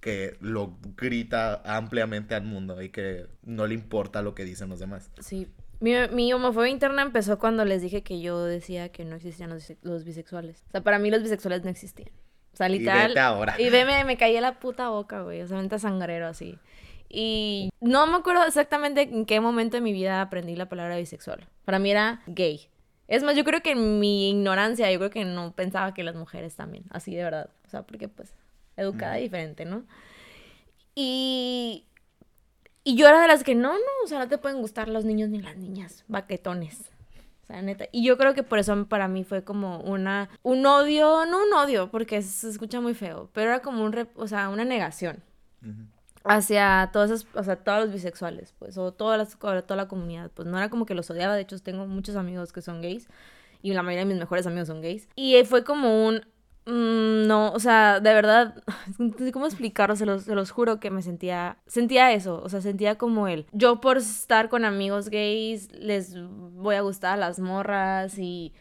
que 0.00 0.36
lo 0.40 0.78
grita 0.96 1.62
ampliamente 1.64 2.34
al 2.34 2.44
mundo 2.44 2.82
y 2.82 2.88
que 2.88 3.26
no 3.42 3.66
le 3.66 3.74
importa 3.74 4.22
lo 4.22 4.34
que 4.34 4.44
dicen 4.44 4.70
los 4.70 4.80
demás. 4.80 5.10
Sí. 5.20 5.48
Mi, 5.80 5.92
mi 6.12 6.32
homofobia 6.32 6.68
interna 6.70 7.02
empezó 7.02 7.38
cuando 7.38 7.64
les 7.64 7.80
dije 7.82 8.02
que 8.02 8.20
yo 8.20 8.44
decía 8.44 8.90
que 8.90 9.04
no 9.04 9.16
existían 9.16 9.50
los, 9.50 9.72
los 9.82 10.04
bisexuales. 10.04 10.62
O 10.68 10.70
sea, 10.72 10.82
para 10.82 10.98
mí 10.98 11.10
los 11.10 11.22
bisexuales 11.22 11.64
no 11.64 11.70
existían. 11.70 12.10
O 12.52 12.56
sea, 12.56 12.68
Y 12.68 12.78
literal. 12.78 13.08
vete 13.08 13.20
ahora. 13.20 13.54
Y 13.60 13.70
veme, 13.70 14.04
me 14.04 14.16
caí 14.16 14.36
en 14.36 14.42
la 14.42 14.58
puta 14.60 14.90
boca, 14.90 15.22
güey. 15.22 15.40
O 15.42 15.46
sea, 15.46 15.56
vente 15.56 15.78
sangrero 15.78 16.26
así. 16.26 16.58
Y 17.08 17.70
no 17.80 18.06
me 18.06 18.16
acuerdo 18.18 18.44
exactamente 18.44 19.02
en 19.02 19.24
qué 19.24 19.40
momento 19.40 19.76
de 19.76 19.80
mi 19.80 19.92
vida 19.92 20.20
aprendí 20.20 20.54
la 20.54 20.68
palabra 20.68 20.96
bisexual. 20.96 21.48
Para 21.64 21.78
mí 21.78 21.90
era 21.90 22.22
gay. 22.26 22.68
Es 23.08 23.22
más, 23.24 23.34
yo 23.36 23.42
creo 23.42 23.62
que 23.62 23.72
en 23.72 23.98
mi 23.98 24.30
ignorancia, 24.30 24.90
yo 24.92 24.98
creo 24.98 25.10
que 25.10 25.24
no 25.24 25.52
pensaba 25.52 25.94
que 25.94 26.04
las 26.04 26.14
mujeres 26.14 26.54
también, 26.54 26.84
así 26.90 27.14
de 27.14 27.24
verdad. 27.24 27.50
O 27.66 27.70
sea, 27.70 27.82
porque 27.82 28.06
pues, 28.08 28.32
educada 28.76 29.14
Ujú. 29.14 29.22
diferente, 29.22 29.64
¿no? 29.64 29.84
Y, 30.94 31.86
y 32.84 32.96
yo 32.96 33.08
era 33.08 33.20
de 33.20 33.28
las 33.28 33.44
que 33.44 33.54
no, 33.54 33.72
no, 33.72 34.04
o 34.04 34.06
sea, 34.06 34.18
no 34.18 34.28
te 34.28 34.38
pueden 34.38 34.60
gustar 34.60 34.88
los 34.88 35.04
niños 35.04 35.28
ni 35.28 35.40
las 35.40 35.56
niñas, 35.56 36.04
baquetones. 36.08 36.90
O 37.42 37.46
sea, 37.46 37.62
neta. 37.62 37.86
Y 37.90 38.04
yo 38.04 38.16
creo 38.16 38.32
que 38.34 38.42
por 38.42 38.58
eso 38.58 38.86
para 38.86 39.08
mí 39.08 39.24
fue 39.24 39.42
como 39.42 39.80
una, 39.80 40.28
un 40.42 40.64
odio, 40.66 41.26
no 41.26 41.42
un 41.42 41.52
odio, 41.52 41.90
porque 41.90 42.22
se 42.22 42.48
escucha 42.48 42.80
muy 42.80 42.94
feo, 42.94 43.28
pero 43.32 43.50
era 43.50 43.60
como 43.60 43.84
un, 43.84 43.92
rep- 43.92 44.12
o 44.14 44.28
sea, 44.28 44.48
una 44.50 44.64
negación 44.64 45.22
hacia 46.24 46.90
todos 46.92 47.10
esos, 47.10 47.26
o 47.34 47.42
sea, 47.42 47.56
todos 47.56 47.84
los 47.84 47.92
bisexuales, 47.92 48.54
pues, 48.58 48.78
o 48.78 48.92
todas 48.92 49.18
las, 49.18 49.38
toda 49.38 49.76
la 49.76 49.88
comunidad, 49.88 50.30
pues, 50.32 50.46
no 50.46 50.58
era 50.58 50.68
como 50.68 50.86
que 50.86 50.94
los 50.94 51.10
odiaba, 51.10 51.34
de 51.34 51.42
hecho, 51.42 51.58
tengo 51.58 51.86
muchos 51.86 52.14
amigos 52.14 52.52
que 52.52 52.62
son 52.62 52.82
gays, 52.82 53.08
y 53.62 53.72
la 53.72 53.82
mayoría 53.82 54.04
de 54.04 54.12
mis 54.12 54.18
mejores 54.18 54.46
amigos 54.46 54.68
son 54.68 54.80
gays, 54.80 55.08
y 55.16 55.42
fue 55.44 55.64
como 55.64 56.06
un, 56.06 56.26
mm, 56.70 57.26
no, 57.26 57.52
o 57.52 57.58
sea, 57.58 58.00
de 58.00 58.14
verdad, 58.14 58.62
no 58.98 59.12
sé 59.18 59.32
cómo 59.32 59.46
explicarlo, 59.46 59.96
se 59.96 60.06
los, 60.06 60.24
se 60.24 60.34
los 60.34 60.50
juro 60.50 60.80
que 60.80 60.90
me 60.90 61.02
sentía, 61.02 61.58
sentía 61.66 62.12
eso, 62.12 62.40
o 62.42 62.48
sea, 62.48 62.60
sentía 62.60 62.96
como 62.96 63.28
él, 63.28 63.46
yo 63.52 63.80
por 63.80 63.98
estar 63.98 64.48
con 64.48 64.64
amigos 64.64 65.08
gays, 65.08 65.70
les 65.72 66.14
voy 66.18 66.76
a 66.76 66.82
gustar 66.82 67.14
a 67.14 67.16
las 67.16 67.38
morras, 67.38 68.18
y, 68.18 68.52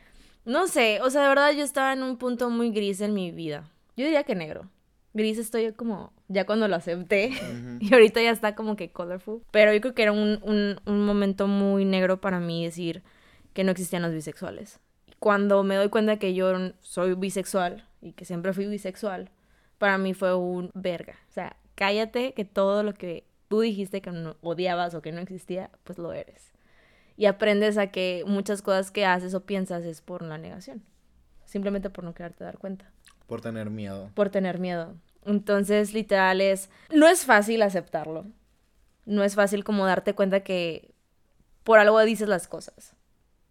no 0.46 0.68
sé, 0.68 1.00
o 1.02 1.10
sea, 1.10 1.24
de 1.24 1.30
verdad 1.30 1.52
yo 1.52 1.64
estaba 1.64 1.94
en 1.94 2.04
un 2.04 2.18
punto 2.18 2.50
muy 2.50 2.72
gris 2.72 3.02
en 3.02 3.14
mi 3.14 3.32
vida, 3.32 3.70
yo 3.96 4.06
diría 4.06 4.24
que 4.24 4.36
negro, 4.36 4.70
gris 5.14 5.38
estoy 5.38 5.74
como 5.74 6.14
ya 6.28 6.46
cuando 6.46 6.68
lo 6.68 6.76
acepté 6.76 7.32
y 7.80 7.94
ahorita 7.94 8.22
ya 8.22 8.32
está 8.32 8.56
como 8.56 8.76
que 8.76 8.92
colorful. 8.92 9.42
Pero 9.52 9.74
yo 9.74 9.82
creo 9.82 9.94
que 9.94 10.04
era 10.04 10.12
un, 10.12 10.40
un, 10.44 10.80
un 10.86 11.06
momento 11.06 11.48
muy 11.48 11.86
negro 11.86 12.22
para 12.22 12.40
mí 12.40 12.64
decir 12.64 13.04
que 13.54 13.64
no 13.64 13.72
existían 13.72 14.04
los 14.04 14.14
bisexuales. 14.14 14.80
Cuando 15.20 15.64
me 15.64 15.76
doy 15.76 15.90
cuenta 15.90 16.18
que 16.18 16.34
yo 16.34 16.54
soy 16.82 17.14
bisexual 17.14 17.86
y 18.02 18.14
que 18.14 18.26
siempre 18.26 18.54
fui 18.54 18.66
bisexual, 18.66 19.30
para 19.78 19.98
mí 19.98 20.14
fue 20.14 20.36
un 20.36 20.72
verga. 20.74 21.16
O 21.30 21.34
sea, 21.34 21.56
cállate 21.76 22.34
que 22.34 22.46
todo 22.46 22.84
lo 22.84 22.94
que 22.94 23.26
tú 23.48 23.62
dijiste 23.62 24.02
que 24.02 24.12
no 24.12 24.38
odiabas 24.42 24.94
o 24.94 25.02
que 25.02 25.12
no 25.12 25.22
existía, 25.22 25.70
pues 25.84 25.98
lo 25.98 26.14
eres. 26.14 26.52
Y 27.18 27.26
aprendes 27.26 27.78
a 27.78 27.88
que 27.88 28.24
muchas 28.26 28.62
cosas 28.62 28.92
que 28.92 29.06
haces 29.06 29.34
o 29.34 29.46
piensas 29.46 29.84
es 29.84 30.02
por 30.02 30.22
la 30.22 30.38
negación. 30.38 30.84
Simplemente 31.46 31.90
por 31.90 32.04
no 32.04 32.14
quererte 32.14 32.44
dar 32.44 32.58
cuenta. 32.58 32.90
Por 33.28 33.42
tener 33.42 33.70
miedo. 33.70 34.10
Por 34.14 34.30
tener 34.30 34.60
miedo. 34.60 34.96
Entonces, 35.26 35.94
literal 35.94 36.40
es, 36.40 36.70
no 36.94 37.08
es 37.08 37.26
fácil 37.26 37.62
aceptarlo. 37.62 38.26
No 39.06 39.24
es 39.24 39.36
fácil 39.36 39.64
como 39.64 39.86
darte 39.86 40.14
cuenta 40.14 40.42
que 40.42 40.94
por 41.64 41.80
algo 41.80 42.00
dices 42.02 42.30
las 42.30 42.48
cosas. 42.48 42.96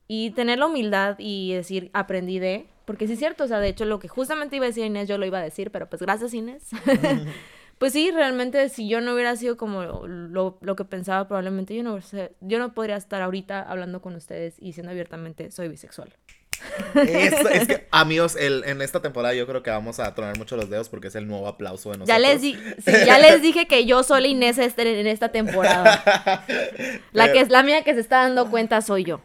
Y 0.08 0.30
tener 0.30 0.58
la 0.58 0.66
humildad 0.66 1.16
y 1.18 1.52
decir, 1.52 1.90
aprendí 1.92 2.38
de, 2.38 2.66
porque 2.86 3.06
sí 3.06 3.12
es 3.12 3.18
cierto, 3.18 3.44
o 3.44 3.46
sea, 3.46 3.60
de 3.60 3.68
hecho 3.68 3.84
lo 3.84 3.98
que 3.98 4.08
justamente 4.08 4.56
iba 4.56 4.64
a 4.64 4.68
decir 4.68 4.84
Inés, 4.84 5.06
yo 5.08 5.18
lo 5.18 5.26
iba 5.26 5.38
a 5.38 5.42
decir, 5.42 5.70
pero 5.70 5.88
pues 5.88 6.00
gracias 6.00 6.32
Inés. 6.32 6.62
pues 7.78 7.92
sí, 7.92 8.10
realmente 8.10 8.70
si 8.70 8.88
yo 8.88 9.02
no 9.02 9.12
hubiera 9.12 9.36
sido 9.36 9.58
como 9.58 9.84
lo, 9.84 10.58
lo 10.60 10.76
que 10.76 10.84
pensaba, 10.84 11.28
probablemente 11.28 11.76
yo 11.76 11.82
no, 11.82 11.98
yo 12.40 12.58
no 12.58 12.72
podría 12.72 12.96
estar 12.96 13.20
ahorita 13.20 13.62
hablando 13.62 14.00
con 14.00 14.16
ustedes 14.16 14.54
y 14.58 14.66
diciendo 14.66 14.90
abiertamente, 14.90 15.50
soy 15.50 15.68
bisexual. 15.68 16.14
Es, 16.94 17.32
es, 17.32 17.68
que, 17.68 17.86
amigos, 17.90 18.36
el, 18.36 18.64
en 18.64 18.82
esta 18.82 19.00
temporada 19.00 19.34
yo 19.34 19.46
creo 19.46 19.62
que 19.62 19.70
vamos 19.70 20.00
a 20.00 20.14
tronar 20.14 20.38
mucho 20.38 20.56
los 20.56 20.70
dedos 20.70 20.88
porque 20.88 21.08
es 21.08 21.14
el 21.14 21.26
nuevo 21.26 21.46
aplauso 21.46 21.90
de 21.90 21.98
nosotros. 21.98 22.08
Ya 22.08 22.18
les, 22.18 22.40
di 22.40 22.56
ya 23.06 23.18
les 23.18 23.42
dije 23.42 23.66
que 23.66 23.84
yo 23.86 24.02
soy 24.02 24.26
Inés 24.26 24.58
este, 24.58 25.00
en 25.00 25.06
esta 25.06 25.28
temporada. 25.30 26.44
La 27.12 27.32
que 27.32 27.40
es 27.40 27.50
la 27.50 27.62
mía 27.62 27.84
que 27.84 27.94
se 27.94 28.00
está 28.00 28.22
dando 28.22 28.50
cuenta 28.50 28.80
soy 28.80 29.04
yo. 29.04 29.20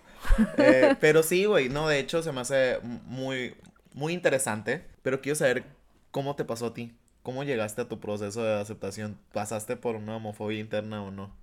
Eh, 0.57 0.95
pero 0.99 1.23
sí, 1.23 1.45
güey, 1.45 1.69
no, 1.69 1.87
de 1.87 1.99
hecho 1.99 2.23
se 2.23 2.31
me 2.31 2.41
hace 2.41 2.79
muy, 2.81 3.55
muy 3.93 4.13
interesante. 4.13 4.85
Pero 5.01 5.21
quiero 5.21 5.35
saber 5.35 5.65
cómo 6.11 6.35
te 6.35 6.45
pasó 6.45 6.67
a 6.67 6.73
ti. 6.73 6.95
¿Cómo 7.23 7.43
llegaste 7.43 7.81
a 7.81 7.87
tu 7.87 7.99
proceso 7.99 8.43
de 8.43 8.59
aceptación? 8.59 9.17
¿Pasaste 9.31 9.77
por 9.77 9.95
una 9.95 10.17
homofobia 10.17 10.59
interna 10.59 11.03
o 11.03 11.11
no? 11.11 11.33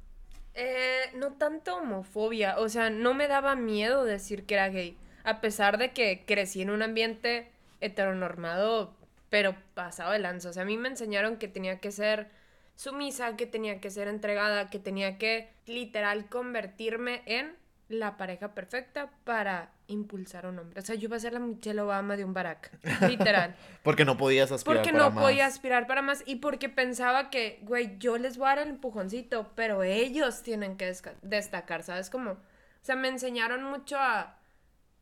Eh, 0.55 1.05
no 1.15 1.33
tanto 1.35 1.77
homofobia, 1.77 2.59
o 2.59 2.69
sea, 2.69 2.91
no 2.91 3.15
me 3.15 3.29
daba 3.29 3.55
miedo 3.55 4.05
decir 4.05 4.45
que 4.45 4.55
era 4.55 4.69
gay, 4.69 4.97
a 5.23 5.41
pesar 5.41 5.79
de 5.79 5.93
que 5.93 6.25
crecí 6.27 6.61
en 6.61 6.71
un 6.71 6.83
ambiente 6.83 7.51
heteronormado, 7.81 8.93
pero 9.31 9.55
pasado 9.75 10.13
de 10.13 10.19
lanza. 10.19 10.51
O 10.51 10.53
sea, 10.53 10.65
a 10.65 10.67
mí 10.67 10.77
me 10.77 10.89
enseñaron 10.89 11.37
que 11.37 11.49
tenía 11.49 11.79
que 11.79 11.93
ser 11.93 12.29
sumisa, 12.77 13.37
que 13.37 13.47
tenía 13.47 13.81
que 13.81 13.91
ser 13.91 14.09
entregada, 14.09 14.71
que 14.71 14.79
tenía 14.79 15.19
que 15.19 15.49
literal 15.67 16.29
convertirme 16.29 17.23
en 17.27 17.55
la 17.91 18.17
pareja 18.17 18.55
perfecta 18.55 19.11
para 19.25 19.73
impulsar 19.89 20.47
a 20.47 20.51
un 20.51 20.61
hombre. 20.61 20.81
O 20.81 20.83
sea, 20.83 20.95
yo 20.95 21.09
iba 21.09 21.17
a 21.17 21.21
ser 21.21 21.33
la 21.33 21.41
Michelle 21.41 21.81
Obama 21.81 22.17
de 22.17 22.25
un 22.25 22.33
barack, 22.33 22.71
literal. 23.09 23.57
porque 23.83 24.05
no 24.05 24.17
podías 24.17 24.53
aspirar 24.53 24.79
porque 24.79 24.93
para 24.93 25.11
no 25.11 25.21
podía 25.21 25.47
aspirar 25.47 25.89
para 25.89 26.01
más 26.01 26.23
y 26.25 26.37
porque 26.37 26.69
pensaba 26.69 27.31
que, 27.31 27.59
güey, 27.63 27.99
yo 27.99 28.17
les 28.17 28.39
voy 28.39 28.47
a 28.47 28.51
dar 28.51 28.59
el 28.61 28.69
empujoncito, 28.69 29.51
pero 29.57 29.83
ellos 29.83 30.43
tienen 30.43 30.77
que 30.77 30.95
destacar, 31.23 31.83
¿sabes? 31.83 32.11
Como, 32.11 32.31
o 32.31 32.39
sea, 32.81 32.95
me 32.95 33.09
enseñaron 33.09 33.65
mucho 33.65 33.99
a, 33.99 34.39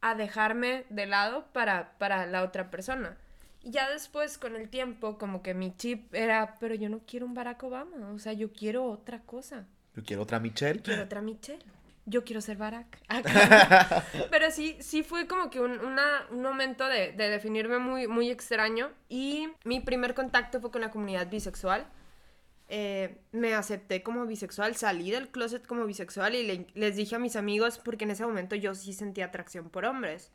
a 0.00 0.14
dejarme 0.14 0.86
de 0.88 1.04
lado 1.04 1.46
para, 1.52 1.92
para 1.98 2.26
la 2.26 2.42
otra 2.42 2.70
persona. 2.70 3.18
Y 3.62 3.70
ya 3.70 3.90
después, 3.90 4.38
con 4.38 4.56
el 4.56 4.70
tiempo, 4.70 5.18
como 5.18 5.42
que 5.42 5.52
mi 5.52 5.76
chip 5.76 6.14
era, 6.14 6.54
pero 6.58 6.74
yo 6.74 6.88
no 6.88 7.00
quiero 7.06 7.26
un 7.26 7.34
Barack 7.34 7.62
Obama, 7.64 8.12
o 8.14 8.18
sea, 8.18 8.32
yo 8.32 8.50
quiero 8.50 8.86
otra 8.86 9.20
cosa. 9.20 9.66
Yo 9.94 10.02
quiero 10.04 10.22
otra 10.22 10.40
Michelle. 10.40 10.80
Quiero 10.80 11.02
otra 11.02 11.20
Michelle 11.20 11.77
yo 12.08 12.24
quiero 12.24 12.40
ser 12.40 12.56
Barack. 12.56 12.98
Pero 14.30 14.50
sí, 14.50 14.76
sí 14.80 15.02
fue 15.02 15.26
como 15.26 15.50
que 15.50 15.60
un, 15.60 15.78
momento 16.32 16.86
de, 16.86 17.12
definirme 17.12 17.78
muy, 17.78 18.08
muy 18.08 18.30
extraño. 18.30 18.90
Y 19.08 19.48
mi 19.64 19.80
primer 19.80 20.14
contacto 20.14 20.60
fue 20.60 20.70
con 20.70 20.80
la 20.80 20.90
comunidad 20.90 21.28
bisexual. 21.28 21.86
Eh, 22.70 23.20
me 23.32 23.54
acepté 23.54 24.02
como 24.02 24.26
bisexual, 24.26 24.76
salí 24.76 25.10
del 25.10 25.28
closet 25.28 25.66
como 25.66 25.86
bisexual 25.86 26.34
y 26.34 26.66
les 26.74 26.96
dije 26.96 27.16
a 27.16 27.18
mis 27.18 27.34
amigos, 27.34 27.78
porque 27.78 28.04
en 28.04 28.10
ese 28.10 28.26
momento 28.26 28.56
yo 28.56 28.74
sí 28.74 28.92
sentía 28.92 29.26
atracción 29.26 29.70
por 29.70 29.84
hombres. 29.84 30.32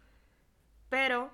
Pero 0.90 1.32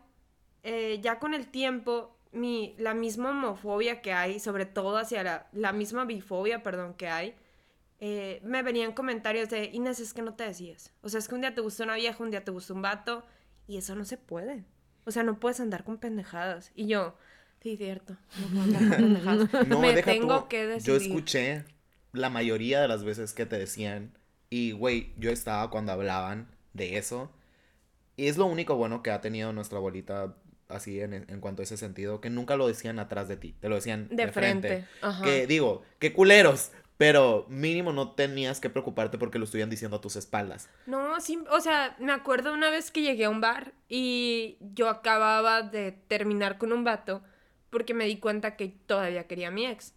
eh, 0.63 0.99
ya 1.01 1.19
con 1.19 1.33
el 1.33 1.47
tiempo, 1.47 2.17
mi, 2.31 2.75
la 2.77 2.93
misma 2.93 3.31
homofobia 3.31 4.01
que 4.01 4.13
hay, 4.13 4.39
sobre 4.39 4.65
todo 4.65 4.97
hacia 4.97 5.23
la, 5.23 5.47
la 5.53 5.71
misma 5.73 6.05
bifobia, 6.05 6.63
perdón, 6.63 6.93
que 6.93 7.07
hay, 7.07 7.35
eh, 7.99 8.39
me 8.43 8.63
venían 8.63 8.93
comentarios 8.93 9.49
de, 9.49 9.65
Inés, 9.73 9.99
es 9.99 10.13
que 10.13 10.21
no 10.21 10.33
te 10.33 10.45
decías. 10.45 10.93
O 11.01 11.09
sea, 11.09 11.19
es 11.19 11.27
que 11.27 11.35
un 11.35 11.41
día 11.41 11.53
te 11.53 11.61
gustó 11.61 11.83
una 11.83 11.95
vieja, 11.95 12.23
un 12.23 12.31
día 12.31 12.43
te 12.43 12.51
gustó 12.51 12.73
un 12.73 12.81
vato, 12.81 13.25
y 13.67 13.77
eso 13.77 13.95
no 13.95 14.05
se 14.05 14.17
puede. 14.17 14.63
O 15.05 15.11
sea, 15.11 15.23
no 15.23 15.39
puedes 15.39 15.59
andar 15.59 15.83
con 15.83 15.97
pendejadas. 15.97 16.71
Y 16.75 16.87
yo, 16.87 17.15
sí, 17.61 17.75
cierto, 17.77 18.15
no 18.39 18.47
puedo 18.47 18.63
andar 18.63 18.81
con 18.81 18.89
pendejadas. 18.89 19.67
me 19.79 20.01
tengo 20.03 20.47
que 20.47 20.65
decidir. 20.65 20.87
Yo 20.87 20.95
escuché 20.95 21.65
la 22.13 22.29
mayoría 22.29 22.81
de 22.81 22.87
las 22.87 23.03
veces 23.03 23.33
que 23.33 23.45
te 23.45 23.57
decían, 23.57 24.17
y 24.49 24.71
güey, 24.71 25.13
yo 25.17 25.31
estaba 25.31 25.69
cuando 25.69 25.91
hablaban 25.91 26.47
de 26.73 26.97
eso. 26.97 27.31
Y 28.15 28.27
es 28.27 28.37
lo 28.37 28.45
único 28.45 28.75
bueno 28.75 29.03
que 29.03 29.11
ha 29.11 29.21
tenido 29.21 29.53
nuestra 29.53 29.77
abuelita 29.77 30.35
así 30.69 31.01
en, 31.01 31.13
en, 31.13 31.39
cuanto 31.39 31.61
a 31.61 31.63
ese 31.63 31.77
sentido, 31.77 32.21
que 32.21 32.29
nunca 32.29 32.55
lo 32.55 32.67
decían 32.67 32.99
atrás 32.99 33.27
de 33.27 33.37
ti, 33.37 33.55
te 33.59 33.69
lo 33.69 33.75
decían 33.75 34.07
de, 34.09 34.31
frente. 34.31 34.85
Que 35.23 35.47
digo, 35.47 35.83
qué 35.97 36.13
culeros, 36.13 36.71
pero 36.99 37.45
mínimo 37.47 37.93
no 37.93 38.11
tenías 38.11 38.59
que 38.59 38.69
preocuparte 38.69 39.17
porque 39.17 39.39
lo 39.39 39.45
estuvieran 39.45 39.69
diciendo 39.69 39.95
a 39.95 40.01
tus 40.01 40.17
espaldas. 40.17 40.69
No, 40.85 41.21
sí, 41.21 41.39
o 41.49 41.61
sea, 41.61 41.95
me 41.97 42.11
acuerdo 42.11 42.53
una 42.53 42.69
vez 42.69 42.91
que 42.91 43.01
llegué 43.01 43.23
a 43.23 43.29
un 43.29 43.39
bar 43.39 43.71
y 43.87 44.57
yo 44.59 44.89
acababa 44.89 45.61
de 45.61 45.93
terminar 45.93 46.57
con 46.57 46.73
un 46.73 46.83
vato 46.83 47.23
porque 47.69 47.93
me 47.93 48.03
di 48.03 48.17
cuenta 48.17 48.57
que 48.57 48.67
todavía 48.85 49.27
quería 49.27 49.47
a 49.47 49.51
mi 49.51 49.65
ex. 49.65 49.93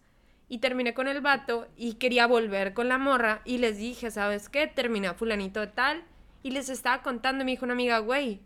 Y 0.47 0.59
terminé 0.59 0.93
con 0.93 1.09
el 1.09 1.19
vato 1.19 1.67
y 1.75 1.95
quería 1.95 2.25
volver 2.25 2.73
con 2.73 2.87
la 2.87 2.97
morra 2.97 3.41
y 3.43 3.57
les 3.57 3.77
dije, 3.77 4.09
¿sabes 4.09 4.47
qué? 4.47 4.67
Terminé 4.67 5.09
a 5.09 5.13
fulanito 5.13 5.59
de 5.59 5.67
tal 5.67 6.05
y 6.41 6.51
les 6.51 6.69
estaba 6.69 7.03
contando 7.03 7.43
me 7.43 7.51
dijo 7.51 7.65
una 7.65 7.73
amiga, 7.73 7.97
güey, 7.99 8.39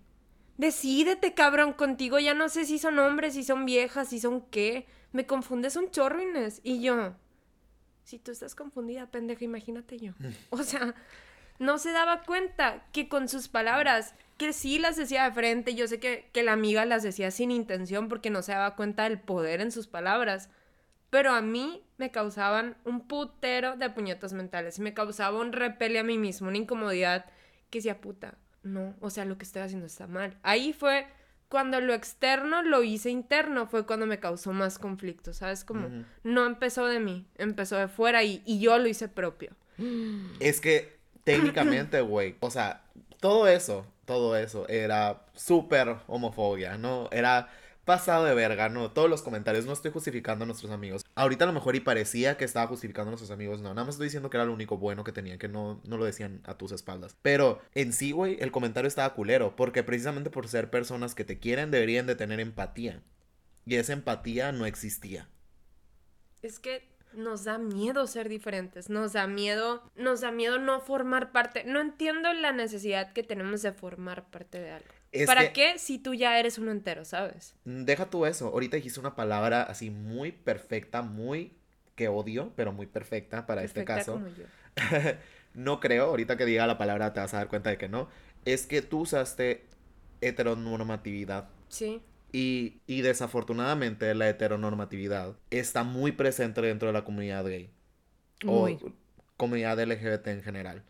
decídete 0.57 1.35
cabrón, 1.35 1.73
contigo 1.73 2.17
ya 2.17 2.33
no 2.33 2.49
sé 2.49 2.65
si 2.65 2.79
son 2.79 2.97
hombres, 2.97 3.35
si 3.35 3.43
son 3.43 3.67
viejas, 3.67 4.09
si 4.09 4.19
son 4.19 4.41
qué. 4.41 4.87
Me 5.11 5.27
confundes 5.27 5.75
un 5.75 5.91
chorro, 5.91 6.19
Inés. 6.23 6.59
Y 6.63 6.81
yo, 6.81 7.13
si 8.07 8.19
tú 8.19 8.31
estás 8.31 8.55
confundida, 8.55 9.11
pendeja, 9.11 9.43
imagínate 9.43 9.99
yo. 9.99 10.13
Mm. 10.19 10.27
O 10.51 10.63
sea, 10.63 10.95
no 11.59 11.77
se 11.77 11.91
daba 11.91 12.23
cuenta 12.23 12.85
que 12.93 13.09
con 13.09 13.27
sus 13.27 13.49
palabras, 13.49 14.15
que 14.37 14.53
sí 14.53 14.79
las 14.79 14.95
decía 14.95 15.25
de 15.25 15.31
frente, 15.33 15.75
yo 15.75 15.89
sé 15.89 15.99
que, 15.99 16.29
que 16.31 16.41
la 16.41 16.53
amiga 16.53 16.85
las 16.85 17.03
decía 17.03 17.31
sin 17.31 17.51
intención 17.51 18.07
porque 18.07 18.29
no 18.29 18.41
se 18.43 18.53
daba 18.53 18.77
cuenta 18.77 19.03
del 19.03 19.19
poder 19.19 19.59
en 19.59 19.73
sus 19.73 19.87
palabras, 19.87 20.49
pero 21.09 21.31
a 21.33 21.41
mí 21.41 21.83
me 21.97 22.09
causaban 22.09 22.77
un 22.85 23.05
putero 23.09 23.75
de 23.75 23.89
puñetas 23.89 24.31
mentales, 24.31 24.79
me 24.79 24.93
causaba 24.93 25.37
un 25.37 25.51
repele 25.51 25.99
a 25.99 26.03
mí 26.03 26.17
mismo, 26.17 26.47
una 26.47 26.57
incomodidad 26.57 27.25
que 27.69 27.79
decía, 27.79 27.99
puta, 27.99 28.35
no, 28.63 28.95
o 29.01 29.09
sea, 29.09 29.25
lo 29.25 29.37
que 29.37 29.43
estoy 29.43 29.63
haciendo 29.63 29.85
está 29.85 30.07
mal. 30.07 30.37
Ahí 30.43 30.71
fue 30.71 31.07
cuando 31.49 31.79
lo 31.79 31.93
externo 31.93 32.61
lo 32.61 32.83
hice 32.83 33.09
interno 33.09 33.67
fue 33.67 33.85
cuando 33.85 34.05
me 34.05 34.19
causó 34.19 34.51
más 34.53 34.79
conflicto, 34.79 35.33
¿sabes? 35.33 35.63
Como 35.63 36.05
no 36.23 36.45
empezó 36.45 36.85
de 36.85 36.99
mí, 36.99 37.25
empezó 37.37 37.77
de 37.77 37.87
fuera 37.87 38.23
y, 38.23 38.41
y 38.45 38.59
yo 38.59 38.77
lo 38.77 38.87
hice 38.87 39.07
propio. 39.07 39.51
Es 40.39 40.61
que 40.61 40.97
técnicamente, 41.23 42.01
güey, 42.01 42.35
o 42.39 42.49
sea, 42.49 42.83
todo 43.19 43.47
eso, 43.47 43.85
todo 44.05 44.37
eso 44.37 44.67
era 44.69 45.23
súper 45.33 45.97
homofobia, 46.07 46.77
¿no? 46.77 47.09
Era 47.11 47.49
pasado 47.87 48.25
de 48.25 48.35
verga, 48.35 48.69
no, 48.69 48.91
todos 48.91 49.09
los 49.09 49.23
comentarios, 49.23 49.65
no 49.65 49.71
estoy 49.73 49.91
justificando 49.91 50.43
a 50.43 50.45
nuestros 50.45 50.71
amigos. 50.71 51.03
Ahorita 51.15 51.45
a 51.45 51.47
lo 51.47 51.53
mejor 51.53 51.75
y 51.75 51.79
parecía 51.79 52.37
que 52.37 52.45
estaba 52.45 52.67
justificando 52.67 53.09
a 53.09 53.13
nuestros 53.13 53.31
amigos, 53.31 53.61
no, 53.61 53.69
nada 53.69 53.85
más 53.85 53.95
estoy 53.95 54.07
diciendo 54.07 54.29
que 54.29 54.37
era 54.37 54.45
lo 54.45 54.53
único 54.53 54.77
bueno 54.77 55.03
que 55.05 55.13
tenía, 55.13 55.39
que 55.39 55.47
no, 55.47 55.81
no 55.85 55.97
lo 55.97 56.05
decían 56.05 56.41
a 56.43 56.57
tus 56.57 56.73
espaldas. 56.73 57.15
Pero 57.21 57.61
en 57.73 57.93
sí, 57.93 58.11
güey, 58.11 58.37
el 58.41 58.51
comentario 58.51 58.87
estaba 58.87 59.15
culero, 59.15 59.55
porque 59.55 59.83
precisamente 59.83 60.29
por 60.29 60.47
ser 60.47 60.69
personas 60.69 61.15
que 61.15 61.23
te 61.23 61.39
quieren 61.39 61.71
deberían 61.71 62.05
de 62.05 62.15
tener 62.15 62.39
empatía. 62.39 63.01
Y 63.65 63.75
esa 63.75 63.93
empatía 63.93 64.51
no 64.51 64.65
existía. 64.65 65.29
Es 66.41 66.59
que 66.59 66.87
nos 67.13 67.45
da 67.45 67.57
miedo 67.57 68.05
ser 68.05 68.29
diferentes, 68.29 68.89
nos 68.89 69.13
da 69.13 69.27
miedo, 69.27 69.91
nos 69.95 70.21
da 70.21 70.31
miedo 70.31 70.59
no 70.59 70.81
formar 70.81 71.31
parte. 71.31 71.63
No 71.63 71.79
entiendo 71.79 72.31
la 72.33 72.51
necesidad 72.51 73.13
que 73.13 73.23
tenemos 73.23 73.61
de 73.61 73.71
formar 73.71 74.29
parte 74.29 74.59
de 74.59 74.71
algo. 74.71 74.96
¿Para 75.25 75.53
qué 75.53 75.79
si 75.79 75.99
tú 75.99 76.13
ya 76.13 76.39
eres 76.39 76.57
uno 76.57 76.71
entero, 76.71 77.05
sabes? 77.05 77.55
Mm, 77.65 77.83
deja 77.83 78.09
tú 78.09 78.25
eso. 78.25 78.47
Ahorita 78.47 78.75
dijiste 78.75 78.99
una 78.99 79.15
palabra 79.15 79.63
así 79.63 79.89
muy 79.89 80.31
perfecta, 80.31 81.01
muy 81.01 81.53
que 81.95 82.07
odio, 82.07 82.51
pero 82.55 82.71
muy 82.71 82.85
perfecta 82.85 83.45
para 83.45 83.63
este 83.63 83.83
caso. 83.85 84.13
Como 84.13 84.27
yo. 84.27 84.43
no 85.53 85.79
creo, 85.79 86.05
ahorita 86.05 86.37
que 86.37 86.45
diga 86.45 86.67
la 86.67 86.77
palabra 86.77 87.13
te 87.13 87.19
vas 87.19 87.33
a 87.33 87.37
dar 87.37 87.47
cuenta 87.47 87.69
de 87.69 87.77
que 87.77 87.89
no. 87.89 88.07
Es 88.45 88.67
que 88.67 88.81
tú 88.81 89.01
usaste 89.01 89.65
heteronormatividad. 90.21 91.49
Sí. 91.69 92.01
Y, 92.31 92.81
y 92.85 93.01
desafortunadamente 93.01 94.13
la 94.13 94.29
heteronormatividad 94.29 95.35
está 95.49 95.83
muy 95.83 96.11
presente 96.11 96.61
dentro 96.61 96.87
de 96.87 96.93
la 96.93 97.03
comunidad 97.03 97.45
gay. 97.45 97.69
Muy. 98.43 98.73
O 98.73 98.91
comunidad 99.37 99.79
LGBT 99.79 100.27
en 100.27 100.43
general. 100.43 100.83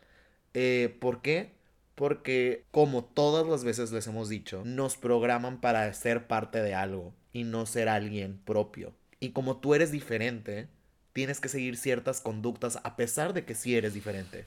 Eh, 0.54 0.98
¿Por 1.00 1.22
qué? 1.22 1.57
Porque, 1.98 2.68
como 2.70 3.04
todas 3.04 3.48
las 3.48 3.64
veces 3.64 3.92
les 3.92 4.06
hemos 4.06 4.30
dicho, 4.30 4.62
nos 4.64 4.98
programan 4.98 5.60
para 5.60 5.92
ser 5.96 6.28
parte 6.28 6.62
de 6.62 6.76
algo 6.76 7.16
y 7.34 7.44
no 7.44 7.66
ser 7.66 7.90
alguien 7.90 8.40
propio. 8.46 8.94
Y 9.20 9.32
como 9.32 9.58
tú 9.58 9.74
eres 9.74 9.92
diferente, 9.92 10.68
tienes 11.14 11.40
que 11.40 11.50
seguir 11.50 11.76
ciertas 11.76 12.22
conductas 12.22 12.78
a 12.84 12.98
pesar 12.98 13.34
de 13.34 13.46
que 13.46 13.56
sí 13.56 13.76
eres 13.76 13.96
diferente. 13.96 14.46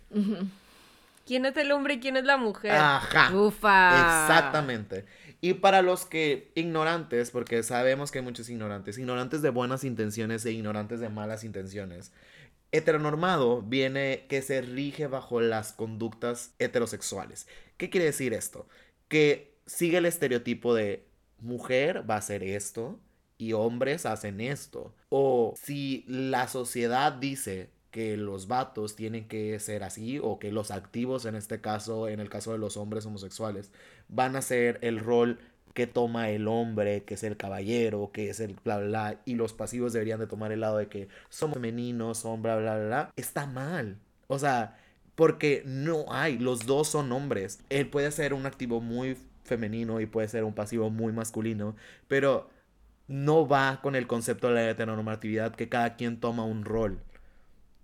¿Quién 1.26 1.45
es 1.45 1.57
el 1.57 1.73
hombre 1.73 1.95
y 1.95 1.99
quién 1.99 2.16
es 2.16 2.23
la 2.23 2.37
mujer? 2.37 2.71
Ajá. 2.71 3.35
Ufa. 3.35 3.99
Exactamente. 3.99 5.04
Y 5.40 5.54
para 5.54 5.83
los 5.83 6.07
que 6.07 6.52
ignorantes, 6.54 7.33
porque 7.33 7.64
sabemos 7.64 8.12
que 8.12 8.21
hay 8.21 8.25
muchos 8.25 8.49
ignorantes, 8.49 8.97
ignorantes 8.97 9.42
de 9.42 9.50
buenas 9.50 9.83
intenciones 9.83 10.47
e 10.47 10.52
ignorantes 10.52 11.00
de 11.00 11.09
malas 11.09 11.42
intenciones. 11.42 12.12
Heteronormado 12.73 13.62
viene 13.62 14.27
que 14.29 14.43
se 14.43 14.62
rige 14.62 15.07
bajo 15.07 15.41
las 15.41 15.73
conductas 15.73 16.55
heterosexuales. 16.59 17.47
¿Qué 17.77 17.91
quiere 17.91 18.07
decir 18.07 18.33
esto? 18.33 18.69
Que 19.09 19.55
sigue 19.67 19.99
el 19.99 20.07
estereotipo 20.07 20.75
de 20.75 21.05
mujer 21.39 22.09
va 22.09 22.17
a 22.17 22.19
hacer 22.19 22.43
esto 22.43 23.00
y 23.39 23.55
hombres 23.55 24.07
hacen 24.07 24.41
esto. 24.41 24.95
O 25.09 25.55
si 25.57 26.05
la 26.07 26.47
sociedad 26.47 27.12
dice 27.12 27.71
que 27.91 28.17
los 28.17 28.47
vatos 28.47 28.95
tienen 28.95 29.27
que 29.27 29.59
ser 29.59 29.83
así 29.83 30.21
o 30.23 30.39
que 30.39 30.53
los 30.53 30.71
activos 30.71 31.25
en 31.25 31.35
este 31.35 31.61
caso, 31.61 32.09
en 32.09 32.21
el 32.21 32.29
caso 32.29 32.53
de 32.53 32.59
los 32.59 32.77
hombres 32.77 33.05
homosexuales, 33.07 33.73
van 34.09 34.37
a 34.37 34.43
ser 34.43 34.79
el 34.83 35.00
rol 35.00 35.41
que 35.75 35.87
toma 35.87 36.31
el 36.31 36.49
hombre, 36.49 37.05
que 37.05 37.15
es 37.15 37.23
el 37.25 37.37
caballero, 37.37 38.11
que 38.12 38.31
es 38.31 38.41
el 38.41 38.57
bla 38.65 38.79
bla 38.79 38.87
bla, 38.87 39.21
y 39.25 39.35
los 39.35 39.53
pasivos 39.53 39.93
deberían 39.93 40.21
de 40.21 40.27
tomar 40.27 40.53
el 40.53 40.61
lado 40.61 40.79
de 40.79 40.89
que 40.89 41.09
son 41.29 41.53
femeninos, 41.53 42.19
son 42.19 42.43
bla 42.43 42.57
bla 42.57 42.77
bla, 42.77 42.87
bla, 42.87 43.12
está 43.17 43.47
mal. 43.47 43.99
O 44.29 44.39
sea, 44.39 44.79
porque 45.15 45.62
no 45.67 46.07
hay, 46.12 46.39
los 46.39 46.67
dos 46.67 46.89
son 46.89 47.12
hombres. 47.12 47.61
Él 47.69 47.89
puede 47.89 48.11
ser 48.12 48.35
un 48.35 48.47
activo 48.47 48.81
muy 48.81 49.17
femenino 49.45 50.00
y 50.00 50.07
puede 50.07 50.29
ser 50.29 50.45
un 50.45 50.55
pasivo 50.55 50.91
muy 50.91 51.12
masculino, 51.12 51.77
pero 52.09 52.50
no 53.09 53.49
va 53.49 53.81
con 53.83 53.97
el 53.97 54.07
concepto 54.07 54.49
de 54.49 54.55
la 54.55 54.71
heteronormatividad 54.71 55.55
que 55.55 55.69
cada 55.69 55.97
quien 55.97 56.21
toma 56.21 56.45
un 56.45 56.65
rol 56.65 57.00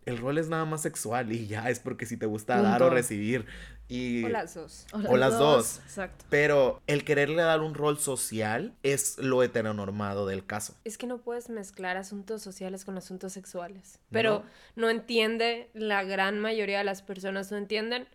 el 0.07 0.19
rol 0.19 0.39
es 0.39 0.49
nada 0.49 0.65
más 0.65 0.83
sexual 0.83 1.33
y 1.33 1.49
ya 1.49 1.69
es 1.69 1.81
porque 1.81 2.07
si 2.07 2.17
te 2.17 2.27
gusta 2.27 2.63
dar 2.63 2.83
o 2.83 2.91
recibir. 2.91 3.45
Y... 3.89 4.25
O 4.25 4.29
las 4.29 4.55
dos. 4.55 4.87
O 5.09 5.17
las 5.17 5.37
dos. 5.39 5.81
Exacto. 5.85 6.25
Pero 6.31 6.81
el 6.87 7.05
quererle 7.05 7.43
dar 7.43 7.61
un 7.61 7.75
rol 7.75 7.99
social 7.99 8.73
es 8.85 9.19
lo 9.19 9.43
heteronormado 9.43 10.27
del 10.27 10.47
caso. 10.47 10.75
Es 10.85 10.97
que 10.97 11.09
no 11.09 11.19
puedes 11.19 11.51
mezclar 11.51 11.97
asuntos 11.97 12.41
sociales 12.41 12.85
con 12.85 12.97
asuntos 12.97 13.33
sexuales. 13.33 13.99
Pero 14.11 14.45
no, 14.77 14.91
entiende, 14.91 15.71
la 15.75 16.05
gran 16.05 16.39
mayoría 16.39 16.79
de 16.79 16.85
las 16.85 17.03
personas 17.03 17.51
no 17.51 17.59
entienden 17.59 18.07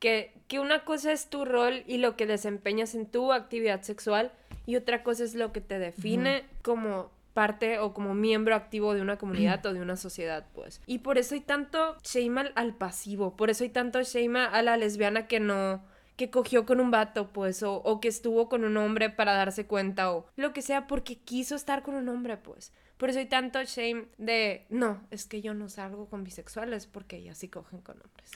que, 0.00 0.34
que 0.48 0.58
una 0.58 0.84
cosa 0.84 1.12
es 1.12 1.30
tu 1.30 1.44
rol 1.44 1.84
y 1.86 1.98
lo 1.98 2.16
que 2.16 2.26
desempeñas 2.26 2.96
en 2.96 3.06
tu 3.06 3.32
actividad 3.32 3.82
sexual 3.82 4.32
y 4.66 4.76
otra 4.76 5.02
cosa 5.02 5.24
es 5.24 5.34
lo 5.34 5.52
que 5.52 5.60
te 5.60 5.78
define 5.78 6.44
como 6.62 7.10
parte 7.34 7.78
o 7.78 7.94
como 7.94 8.14
miembro 8.14 8.54
activo 8.54 8.94
de 8.94 9.02
una 9.02 9.16
comunidad 9.18 9.64
o 9.66 9.72
de 9.72 9.80
una 9.80 9.96
sociedad, 9.96 10.46
pues. 10.54 10.80
Y 10.86 10.98
por 10.98 11.18
eso 11.18 11.34
hay 11.34 11.40
tanto 11.40 11.96
shame 12.02 12.40
al, 12.40 12.52
al 12.56 12.74
pasivo, 12.74 13.36
por 13.36 13.50
eso 13.50 13.64
hay 13.64 13.70
tanto 13.70 14.02
shame 14.02 14.38
a 14.40 14.62
la 14.62 14.76
lesbiana 14.76 15.26
que 15.26 15.40
no, 15.40 15.84
que 16.16 16.30
cogió 16.30 16.66
con 16.66 16.80
un 16.80 16.90
vato, 16.90 17.28
pues, 17.32 17.62
o, 17.62 17.76
o 17.76 18.00
que 18.00 18.08
estuvo 18.08 18.48
con 18.48 18.64
un 18.64 18.76
hombre 18.76 19.08
para 19.10 19.34
darse 19.34 19.66
cuenta, 19.66 20.12
o 20.12 20.26
lo 20.36 20.52
que 20.52 20.62
sea, 20.62 20.86
porque 20.88 21.16
quiso 21.18 21.54
estar 21.54 21.82
con 21.82 21.94
un 21.94 22.08
hombre, 22.08 22.36
pues. 22.36 22.72
Por 22.96 23.10
eso 23.10 23.20
hay 23.20 23.26
tanto 23.26 23.62
shame 23.62 24.06
de, 24.18 24.66
no, 24.70 25.00
es 25.12 25.26
que 25.26 25.40
yo 25.40 25.54
no 25.54 25.68
salgo 25.68 26.08
con 26.08 26.24
bisexuales 26.24 26.88
porque 26.88 27.16
ellas 27.18 27.38
sí 27.38 27.48
cogen 27.48 27.80
con 27.80 27.94
hombres. 27.94 28.32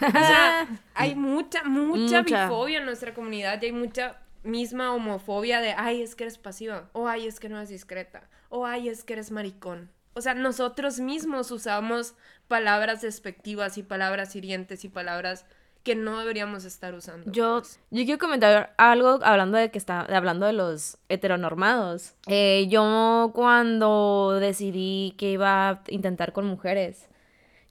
O 0.00 0.10
sea, 0.12 0.68
hay 0.94 1.16
mucha, 1.16 1.64
mucha, 1.64 2.22
Mucha. 2.22 2.44
bifobia 2.44 2.78
en 2.78 2.84
nuestra 2.84 3.12
comunidad 3.12 3.60
y 3.60 3.66
hay 3.66 3.72
mucha 3.72 4.20
misma 4.44 4.94
homofobia 4.94 5.60
de, 5.60 5.74
ay, 5.76 6.02
es 6.02 6.14
que 6.14 6.24
eres 6.24 6.38
pasiva, 6.38 6.88
o 6.92 7.08
ay, 7.08 7.26
es 7.26 7.40
que 7.40 7.48
no 7.48 7.56
eres 7.56 7.70
discreta, 7.70 8.28
o 8.48 8.66
ay, 8.66 8.88
es 8.88 9.04
que 9.04 9.14
eres 9.14 9.30
maricón. 9.30 9.90
O 10.14 10.20
sea, 10.20 10.34
nosotros 10.34 11.00
mismos 11.00 11.50
usamos 11.50 12.14
palabras 12.46 13.02
despectivas 13.02 13.78
y 13.78 13.82
palabras 13.82 14.36
hirientes 14.36 14.84
y 14.84 14.88
palabras 14.88 15.44
que 15.82 15.94
no 15.94 16.18
deberíamos 16.18 16.64
estar 16.64 16.94
usando. 16.94 17.30
Yo, 17.30 17.60
pues. 17.60 17.78
yo 17.90 18.04
quiero 18.04 18.18
comentar 18.18 18.74
algo 18.78 19.18
hablando 19.22 19.58
de 19.58 19.70
que 19.70 19.78
está 19.78 20.00
hablando 20.00 20.46
de 20.46 20.54
los 20.54 20.98
heteronormados. 21.08 22.14
Eh, 22.26 22.66
yo 22.68 23.32
cuando 23.34 24.38
decidí 24.40 25.14
que 25.18 25.32
iba 25.32 25.68
a 25.68 25.82
intentar 25.88 26.32
con 26.32 26.46
mujeres, 26.46 27.08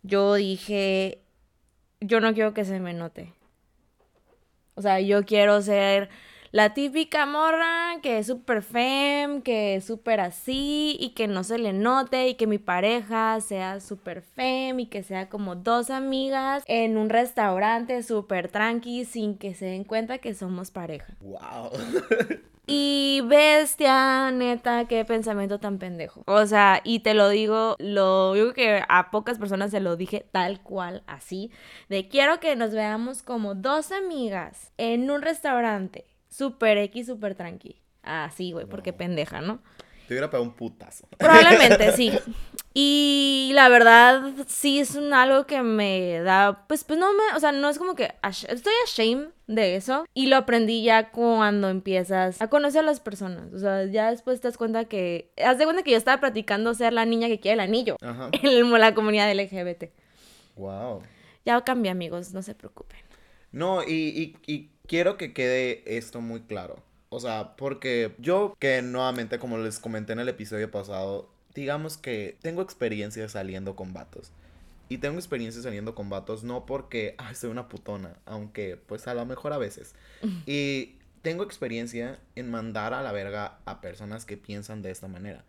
yo 0.04 0.36
dije, 0.36 1.24
yo 2.02 2.20
no 2.20 2.34
quiero 2.34 2.54
que 2.54 2.66
se 2.66 2.80
me 2.80 2.94
note. 2.94 3.34
O 4.76 4.82
sea, 4.82 5.00
yo 5.00 5.26
quiero 5.26 5.62
ser 5.62 6.10
la 6.54 6.76
típica 6.76 7.26
morra 7.26 8.00
que 8.04 8.20
es 8.20 8.28
súper 8.28 8.62
fem, 8.62 9.42
que 9.42 9.76
es 9.76 9.86
súper 9.86 10.20
así 10.20 10.96
y 11.00 11.10
que 11.16 11.28
no 11.28 11.44
se 11.44 11.58
le 11.58 11.74
note 11.74 12.28
y 12.28 12.36
que 12.36 12.46
mi 12.46 12.60
pareja 12.60 13.42
sea 13.42 13.80
súper 13.80 14.22
fem 14.22 14.80
y 14.80 14.86
que 14.86 15.02
sea 15.02 15.30
como 15.30 15.56
dos 15.56 15.90
amigas 15.90 16.64
en 16.68 16.98
un 16.98 17.10
restaurante 17.10 18.04
súper 18.04 18.50
tranqui 18.50 19.04
sin 19.04 19.36
que 19.36 19.56
se 19.56 19.66
den 19.66 19.84
cuenta 19.84 20.20
que 20.20 20.36
somos 20.36 20.70
pareja. 20.70 21.18
¡Wow! 21.22 21.72
Y 22.66 23.22
bestia, 23.26 24.32
neta, 24.32 24.86
qué 24.86 25.04
pensamiento 25.04 25.60
tan 25.60 25.80
pendejo. 25.80 26.24
O 26.28 26.46
sea, 26.46 26.80
y 26.86 27.00
te 27.00 27.14
lo 27.14 27.28
digo, 27.28 27.76
lo 27.78 28.34
digo 28.36 28.54
que 28.54 28.82
a 28.88 29.12
pocas 29.12 29.38
personas 29.38 29.72
se 29.72 29.82
lo 29.82 29.98
dije 29.98 30.26
tal 30.32 30.62
cual, 30.62 31.04
así, 31.06 31.52
de 31.90 32.08
quiero 32.08 32.40
que 32.40 32.56
nos 32.56 32.72
veamos 32.72 33.22
como 33.22 33.54
dos 33.54 33.92
amigas 33.92 34.72
en 34.78 35.12
un 35.12 35.22
restaurante, 35.22 36.06
súper 36.34 36.78
X, 36.80 37.08
súper 37.08 37.36
tranqui. 37.36 37.82
Así, 38.02 38.52
güey, 38.52 38.66
porque 38.66 38.92
pendeja, 38.94 39.42
¿no? 39.42 39.62
Te 40.08 40.14
hubiera 40.14 40.30
pegado 40.30 40.44
un 40.44 40.56
putazo. 40.56 41.08
Probablemente, 41.18 41.92
sí. 41.94 42.12
Y 42.76 43.52
la 43.54 43.70
verdad, 43.70 44.24
sí 44.48 44.80
es 44.80 44.96
un 44.96 45.14
algo 45.14 45.46
que 45.46 45.62
me 45.62 46.20
da, 46.22 46.66
pues, 46.68 46.84
pues 46.84 46.98
no 46.98 47.14
me, 47.14 47.38
o 47.38 47.40
sea, 47.40 47.52
no 47.52 47.70
es 47.70 47.78
como 47.78 47.94
que 47.94 48.12
estoy 48.50 48.74
ashamed 48.84 49.28
de 49.46 49.76
eso. 49.76 50.06
Y 50.16 50.26
lo 50.26 50.38
aprendí 50.38 50.82
ya 50.82 51.12
cuando 51.12 51.70
empiezas 51.70 52.42
a 52.42 52.50
conocer 52.50 52.80
a 52.80 52.86
las 52.88 53.00
personas. 53.00 53.54
O 53.54 53.60
sea, 53.60 53.86
ya 53.86 54.10
después 54.10 54.42
te 54.42 54.48
das 54.48 54.58
cuenta 54.58 54.86
que, 54.86 55.32
haz 55.46 55.60
de 55.60 55.66
cuenta 55.66 55.84
que 55.84 55.92
yo 55.92 55.98
estaba 55.98 56.20
practicando 56.20 56.74
ser 56.74 56.94
la 56.94 57.06
niña 57.06 57.28
que 57.28 57.40
quiere 57.40 57.54
el 57.54 57.60
anillo 57.60 57.96
Ajá. 58.02 58.30
en 58.42 58.72
la 58.72 58.96
comunidad 58.96 59.32
LGBT. 59.32 59.92
¡Wow! 60.56 61.04
Ya 61.46 61.62
cambié, 61.62 61.92
amigos, 61.92 62.34
no 62.34 62.42
se 62.42 62.56
preocupen. 62.56 62.98
No, 63.52 63.84
y, 63.84 64.36
y- 64.48 64.52
y 64.52 64.72
quiero 64.88 65.18
que 65.18 65.34
quede 65.34 65.84
esto 65.98 66.22
muy 66.22 66.42
claro. 66.42 66.82
O 67.10 67.20
sea, 67.20 67.56
porque 67.56 68.16
yo 68.18 68.56
que 68.60 68.82
nuevamente, 68.82 69.40
como 69.40 69.58
les 69.58 69.80
comenté 69.80 70.14
en 70.14 70.20
el 70.20 70.30
episodio 70.30 70.72
pasado, 70.72 71.30
digamos 71.54 71.98
que 71.98 72.38
tengo 72.42 72.62
experiencia 72.62 73.28
saliendo 73.30 73.76
con 73.76 73.94
vatos. 73.94 74.32
Y 74.90 74.98
tengo 74.98 75.18
experiencia 75.18 75.62
saliendo 75.62 75.96
con 75.96 76.10
vatos 76.10 76.44
no 76.44 76.66
porque, 76.66 77.16
ay, 77.18 77.36
soy 77.36 77.50
una 77.50 77.70
putona, 77.70 78.18
aunque 78.26 78.78
pues 78.78 79.08
a 79.08 79.14
lo 79.14 79.26
mejor 79.26 79.54
a 79.54 79.58
veces. 79.58 79.96
Y 80.46 80.96
tengo 81.22 81.44
experiencia 81.44 82.20
en 82.36 82.52
mandar 82.52 82.94
a 82.94 83.02
la 83.02 83.12
verga 83.12 83.60
a 83.66 83.80
personas 83.80 84.26
que 84.26 84.38
piensan 84.38 84.82
de 84.82 84.92
esta 84.92 85.08
manera. 85.08 85.46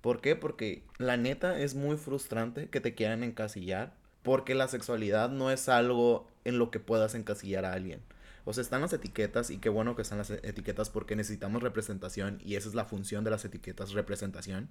¿Por 0.00 0.20
qué? 0.20 0.34
Porque 0.34 0.82
la 0.98 1.16
neta 1.16 1.60
es 1.60 1.74
muy 1.74 1.96
frustrante 1.96 2.68
que 2.68 2.80
te 2.80 2.94
quieran 2.94 3.22
encasillar. 3.22 3.94
Porque 4.22 4.54
la 4.54 4.68
sexualidad 4.68 5.30
no 5.30 5.50
es 5.50 5.68
algo 5.68 6.28
en 6.44 6.58
lo 6.58 6.70
que 6.70 6.80
puedas 6.80 7.14
encasillar 7.14 7.64
a 7.64 7.72
alguien. 7.72 8.00
O 8.44 8.52
sea, 8.52 8.62
están 8.62 8.80
las 8.80 8.92
etiquetas 8.92 9.50
y 9.50 9.58
qué 9.58 9.68
bueno 9.68 9.94
que 9.94 10.02
están 10.02 10.18
las 10.18 10.30
etiquetas 10.30 10.90
porque 10.90 11.16
necesitamos 11.16 11.62
representación 11.62 12.40
y 12.44 12.56
esa 12.56 12.68
es 12.68 12.74
la 12.74 12.84
función 12.84 13.24
de 13.24 13.30
las 13.30 13.44
etiquetas, 13.44 13.92
representación. 13.92 14.68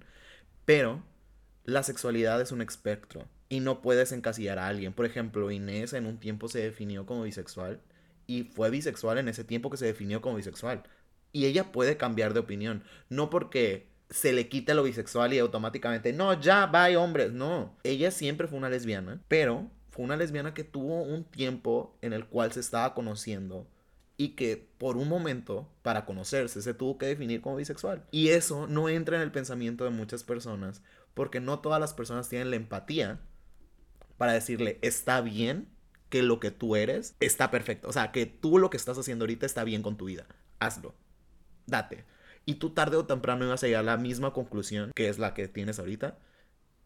Pero 0.64 1.02
la 1.64 1.82
sexualidad 1.82 2.40
es 2.40 2.52
un 2.52 2.60
espectro 2.60 3.28
y 3.48 3.60
no 3.60 3.82
puedes 3.82 4.12
encasillar 4.12 4.58
a 4.58 4.68
alguien. 4.68 4.92
Por 4.92 5.06
ejemplo, 5.06 5.50
Inés 5.50 5.92
en 5.92 6.06
un 6.06 6.18
tiempo 6.18 6.48
se 6.48 6.60
definió 6.60 7.06
como 7.06 7.22
bisexual 7.22 7.80
y 8.26 8.44
fue 8.44 8.70
bisexual 8.70 9.18
en 9.18 9.28
ese 9.28 9.44
tiempo 9.44 9.70
que 9.70 9.76
se 9.76 9.86
definió 9.86 10.20
como 10.20 10.36
bisexual. 10.36 10.82
Y 11.32 11.46
ella 11.46 11.72
puede 11.72 11.96
cambiar 11.96 12.34
de 12.34 12.40
opinión, 12.40 12.84
no 13.08 13.30
porque 13.30 13.88
se 14.10 14.32
le 14.32 14.48
quite 14.48 14.74
lo 14.74 14.82
bisexual 14.82 15.32
y 15.32 15.38
automáticamente, 15.38 16.12
no, 16.12 16.38
ya, 16.38 16.66
bye, 16.66 16.96
hombres. 16.96 17.32
No, 17.32 17.76
ella 17.82 18.10
siempre 18.10 18.46
fue 18.46 18.58
una 18.58 18.68
lesbiana, 18.68 19.22
pero 19.28 19.70
fue 19.92 20.06
una 20.06 20.16
lesbiana 20.16 20.54
que 20.54 20.64
tuvo 20.64 21.02
un 21.02 21.22
tiempo 21.22 21.98
en 22.00 22.14
el 22.14 22.26
cual 22.26 22.50
se 22.50 22.60
estaba 22.60 22.94
conociendo 22.94 23.68
y 24.16 24.30
que 24.30 24.56
por 24.78 24.96
un 24.96 25.06
momento, 25.06 25.68
para 25.82 26.06
conocerse, 26.06 26.62
se 26.62 26.72
tuvo 26.72 26.96
que 26.96 27.04
definir 27.04 27.42
como 27.42 27.56
bisexual. 27.56 28.02
Y 28.10 28.28
eso 28.28 28.66
no 28.66 28.88
entra 28.88 29.16
en 29.16 29.22
el 29.22 29.30
pensamiento 29.30 29.84
de 29.84 29.90
muchas 29.90 30.24
personas, 30.24 30.80
porque 31.12 31.40
no 31.40 31.58
todas 31.58 31.78
las 31.78 31.92
personas 31.92 32.30
tienen 32.30 32.48
la 32.48 32.56
empatía 32.56 33.20
para 34.16 34.32
decirle, 34.32 34.78
está 34.80 35.20
bien 35.20 35.68
que 36.08 36.22
lo 36.22 36.40
que 36.40 36.50
tú 36.50 36.74
eres 36.74 37.14
está 37.20 37.50
perfecto. 37.50 37.86
O 37.86 37.92
sea, 37.92 38.12
que 38.12 38.24
tú 38.24 38.58
lo 38.58 38.70
que 38.70 38.78
estás 38.78 38.96
haciendo 38.96 39.24
ahorita 39.24 39.44
está 39.44 39.62
bien 39.62 39.82
con 39.82 39.98
tu 39.98 40.06
vida. 40.06 40.26
Hazlo. 40.58 40.94
Date. 41.66 42.06
Y 42.46 42.54
tú 42.54 42.70
tarde 42.70 42.96
o 42.96 43.04
temprano 43.04 43.44
ibas 43.44 43.62
a 43.62 43.66
llegar 43.66 43.80
a 43.80 43.96
la 43.96 43.96
misma 43.98 44.32
conclusión 44.32 44.90
que 44.94 45.10
es 45.10 45.18
la 45.18 45.34
que 45.34 45.48
tienes 45.48 45.78
ahorita. 45.78 46.16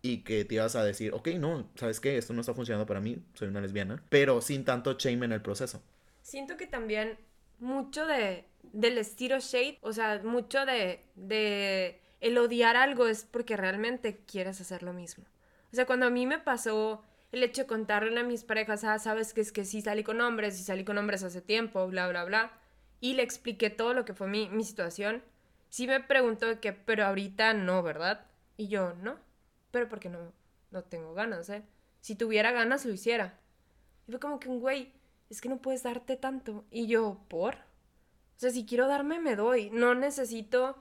Y 0.02 0.22
que 0.22 0.44
te 0.44 0.56
ibas 0.56 0.76
a 0.76 0.84
decir, 0.84 1.12
ok, 1.14 1.28
no, 1.38 1.68
¿sabes 1.74 2.00
qué? 2.00 2.16
Esto 2.16 2.32
no 2.32 2.40
está 2.40 2.54
funcionando 2.54 2.86
para 2.86 3.00
mí, 3.00 3.18
soy 3.34 3.48
una 3.48 3.60
lesbiana. 3.60 4.02
Pero 4.08 4.40
sin 4.40 4.64
tanto 4.64 4.94
shame 4.94 5.24
en 5.26 5.32
el 5.32 5.42
proceso. 5.42 5.82
siento 6.22 6.56
que 6.56 6.66
también 6.66 7.18
mucho 7.58 8.06
de, 8.06 8.44
del 8.72 8.98
estilo 8.98 9.38
shade, 9.40 9.78
o 9.80 9.92
sea, 9.92 10.20
mucho 10.22 10.66
de, 10.66 11.02
de 11.14 12.00
el 12.20 12.38
odiar 12.38 12.76
algo 12.76 13.06
es 13.08 13.24
porque 13.24 13.56
realmente 13.56 14.18
quieres 14.26 14.60
hacer 14.60 14.82
lo 14.82 14.92
mismo. 14.92 15.24
O 15.72 15.76
sea, 15.76 15.86
cuando 15.86 16.06
a 16.06 16.10
mí 16.10 16.26
me 16.26 16.38
pasó 16.38 17.02
el 17.32 17.42
hecho 17.42 17.62
de 17.62 17.66
contarle 17.66 18.18
a 18.18 18.22
mis 18.24 18.44
parejas, 18.44 18.84
ah, 18.84 18.98
sabes 18.98 19.34
que 19.34 19.40
es 19.40 19.52
que 19.52 19.64
sí 19.64 19.82
salí 19.82 20.02
con 20.04 20.20
hombres, 20.20 20.58
y 20.60 20.62
salí 20.62 20.84
con 20.84 20.98
hombres 20.98 21.22
hace 21.22 21.40
tiempo, 21.42 21.86
bla, 21.88 22.08
bla, 22.08 22.24
bla, 22.24 22.52
y 23.00 23.14
le 23.14 23.22
expliqué 23.22 23.70
todo 23.70 23.94
lo 23.94 24.04
que 24.04 24.14
fue 24.14 24.28
mi, 24.28 24.48
mi 24.48 24.64
situación, 24.64 25.22
sí 25.68 25.86
me 25.86 26.00
preguntó 26.00 26.60
que, 26.60 26.72
pero 26.72 27.04
ahorita 27.04 27.52
no, 27.54 27.82
¿verdad? 27.82 28.24
Y 28.56 28.68
yo, 28.68 28.94
no, 29.02 29.18
pero 29.70 29.88
porque 29.88 30.08
no, 30.08 30.32
no 30.70 30.82
tengo 30.84 31.14
ganas, 31.14 31.48
¿eh? 31.48 31.62
Si 32.00 32.14
tuviera 32.14 32.52
ganas, 32.52 32.84
lo 32.84 32.92
hiciera. 32.92 33.38
Y 34.06 34.12
fue 34.12 34.20
como 34.20 34.38
que, 34.38 34.48
güey, 34.48 34.92
es 35.30 35.40
que 35.40 35.48
no 35.48 35.58
puedes 35.60 35.82
darte 35.82 36.16
tanto. 36.16 36.64
Y 36.70 36.86
yo, 36.86 37.20
¿por? 37.28 37.54
O 37.54 38.38
sea, 38.38 38.50
si 38.50 38.64
quiero 38.66 38.86
darme, 38.86 39.18
me 39.18 39.34
doy. 39.36 39.70
No 39.70 39.94
necesito 39.94 40.76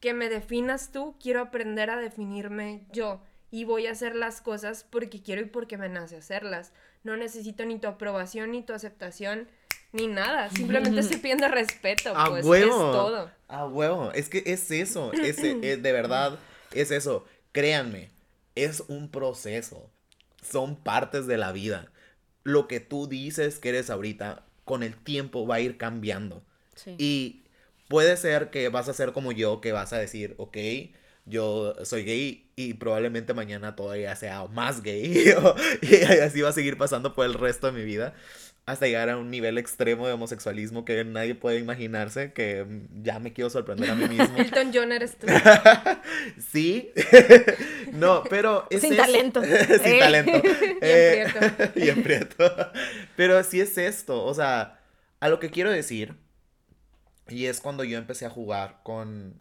que 0.00 0.14
me 0.14 0.28
definas 0.28 0.92
tú, 0.92 1.16
quiero 1.20 1.40
aprender 1.40 1.90
a 1.90 1.96
definirme 1.96 2.86
yo. 2.92 3.20
Y 3.50 3.64
voy 3.64 3.86
a 3.86 3.92
hacer 3.92 4.14
las 4.14 4.40
cosas 4.40 4.84
porque 4.88 5.22
quiero 5.22 5.40
y 5.40 5.46
porque 5.46 5.78
me 5.78 5.88
nace 5.88 6.16
hacerlas. 6.18 6.72
No 7.02 7.16
necesito 7.16 7.64
ni 7.64 7.78
tu 7.78 7.88
aprobación, 7.88 8.50
ni 8.52 8.62
tu 8.62 8.74
aceptación, 8.74 9.48
ni 9.92 10.06
nada. 10.06 10.50
Simplemente 10.50 11.00
estoy 11.00 11.16
pidiendo 11.16 11.48
respeto, 11.48 12.12
A 12.14 12.28
pues. 12.28 12.44
huevo. 12.44 12.66
Es 12.72 12.92
todo. 12.92 13.30
A 13.48 13.66
huevo. 13.66 14.12
Es 14.12 14.28
que 14.28 14.42
es 14.46 14.70
eso. 14.70 15.12
Es, 15.14 15.38
es- 15.38 15.82
de 15.82 15.92
verdad, 15.92 16.38
es 16.72 16.90
eso. 16.90 17.24
Créanme, 17.52 18.10
es 18.64 18.82
un 18.88 19.10
proceso. 19.10 19.90
Son 20.42 20.76
partes 20.76 21.26
de 21.26 21.36
la 21.36 21.52
vida. 21.52 21.90
Lo 22.44 22.68
que 22.68 22.80
tú 22.80 23.08
dices 23.08 23.58
que 23.58 23.70
eres 23.70 23.90
ahorita, 23.90 24.46
con 24.64 24.82
el 24.82 24.96
tiempo 24.96 25.46
va 25.46 25.56
a 25.56 25.60
ir 25.60 25.76
cambiando. 25.76 26.42
Sí. 26.74 26.94
Y 26.98 27.44
puede 27.88 28.16
ser 28.16 28.50
que 28.50 28.68
vas 28.68 28.88
a 28.88 28.94
ser 28.94 29.12
como 29.12 29.32
yo, 29.32 29.60
que 29.60 29.72
vas 29.72 29.92
a 29.92 29.98
decir, 29.98 30.34
ok, 30.38 30.56
yo 31.26 31.74
soy 31.84 32.04
gay 32.04 32.50
y 32.56 32.74
probablemente 32.74 33.34
mañana 33.34 33.76
todavía 33.76 34.16
sea 34.16 34.46
más 34.46 34.82
gay. 34.82 35.34
y 35.82 35.94
así 36.04 36.40
va 36.40 36.50
a 36.50 36.52
seguir 36.52 36.78
pasando 36.78 37.14
por 37.14 37.26
el 37.26 37.34
resto 37.34 37.66
de 37.66 37.78
mi 37.78 37.84
vida. 37.84 38.14
Hasta 38.68 38.86
llegar 38.86 39.08
a 39.08 39.16
un 39.16 39.30
nivel 39.30 39.56
extremo 39.56 40.06
de 40.06 40.12
homosexualismo 40.12 40.84
que 40.84 41.02
nadie 41.02 41.34
puede 41.34 41.58
imaginarse, 41.58 42.34
que 42.34 42.66
ya 43.02 43.18
me 43.18 43.32
quiero 43.32 43.48
sorprender 43.48 43.90
a 43.90 43.94
mí 43.94 44.06
mismo. 44.06 44.36
Elton 44.36 44.70
John 44.74 44.92
eres 44.92 45.16
tú. 45.16 45.26
sí. 46.52 46.90
no, 47.92 48.22
pero 48.28 48.66
es 48.68 48.82
Sin 48.82 48.92
eso. 48.92 49.02
talento. 49.02 49.42
Sin 49.42 49.52
Eh. 49.54 49.98
talento. 49.98 50.42
Eh, 50.82 51.26
y 51.76 51.88
en 51.88 52.02
prieto. 52.02 52.44
Pero 53.16 53.42
sí 53.42 53.60
es 53.60 53.78
esto. 53.78 54.22
O 54.24 54.34
sea, 54.34 54.78
a 55.20 55.28
lo 55.30 55.40
que 55.40 55.50
quiero 55.50 55.70
decir. 55.70 56.16
Y 57.28 57.46
es 57.46 57.60
cuando 57.60 57.84
yo 57.84 57.96
empecé 57.96 58.26
a 58.26 58.30
jugar 58.30 58.80
con 58.82 59.40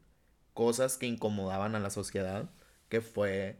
cosas 0.53 0.97
que 0.97 1.05
incomodaban 1.05 1.75
a 1.75 1.79
la 1.79 1.89
sociedad. 1.89 2.49
Que 2.89 3.01
fue 3.01 3.57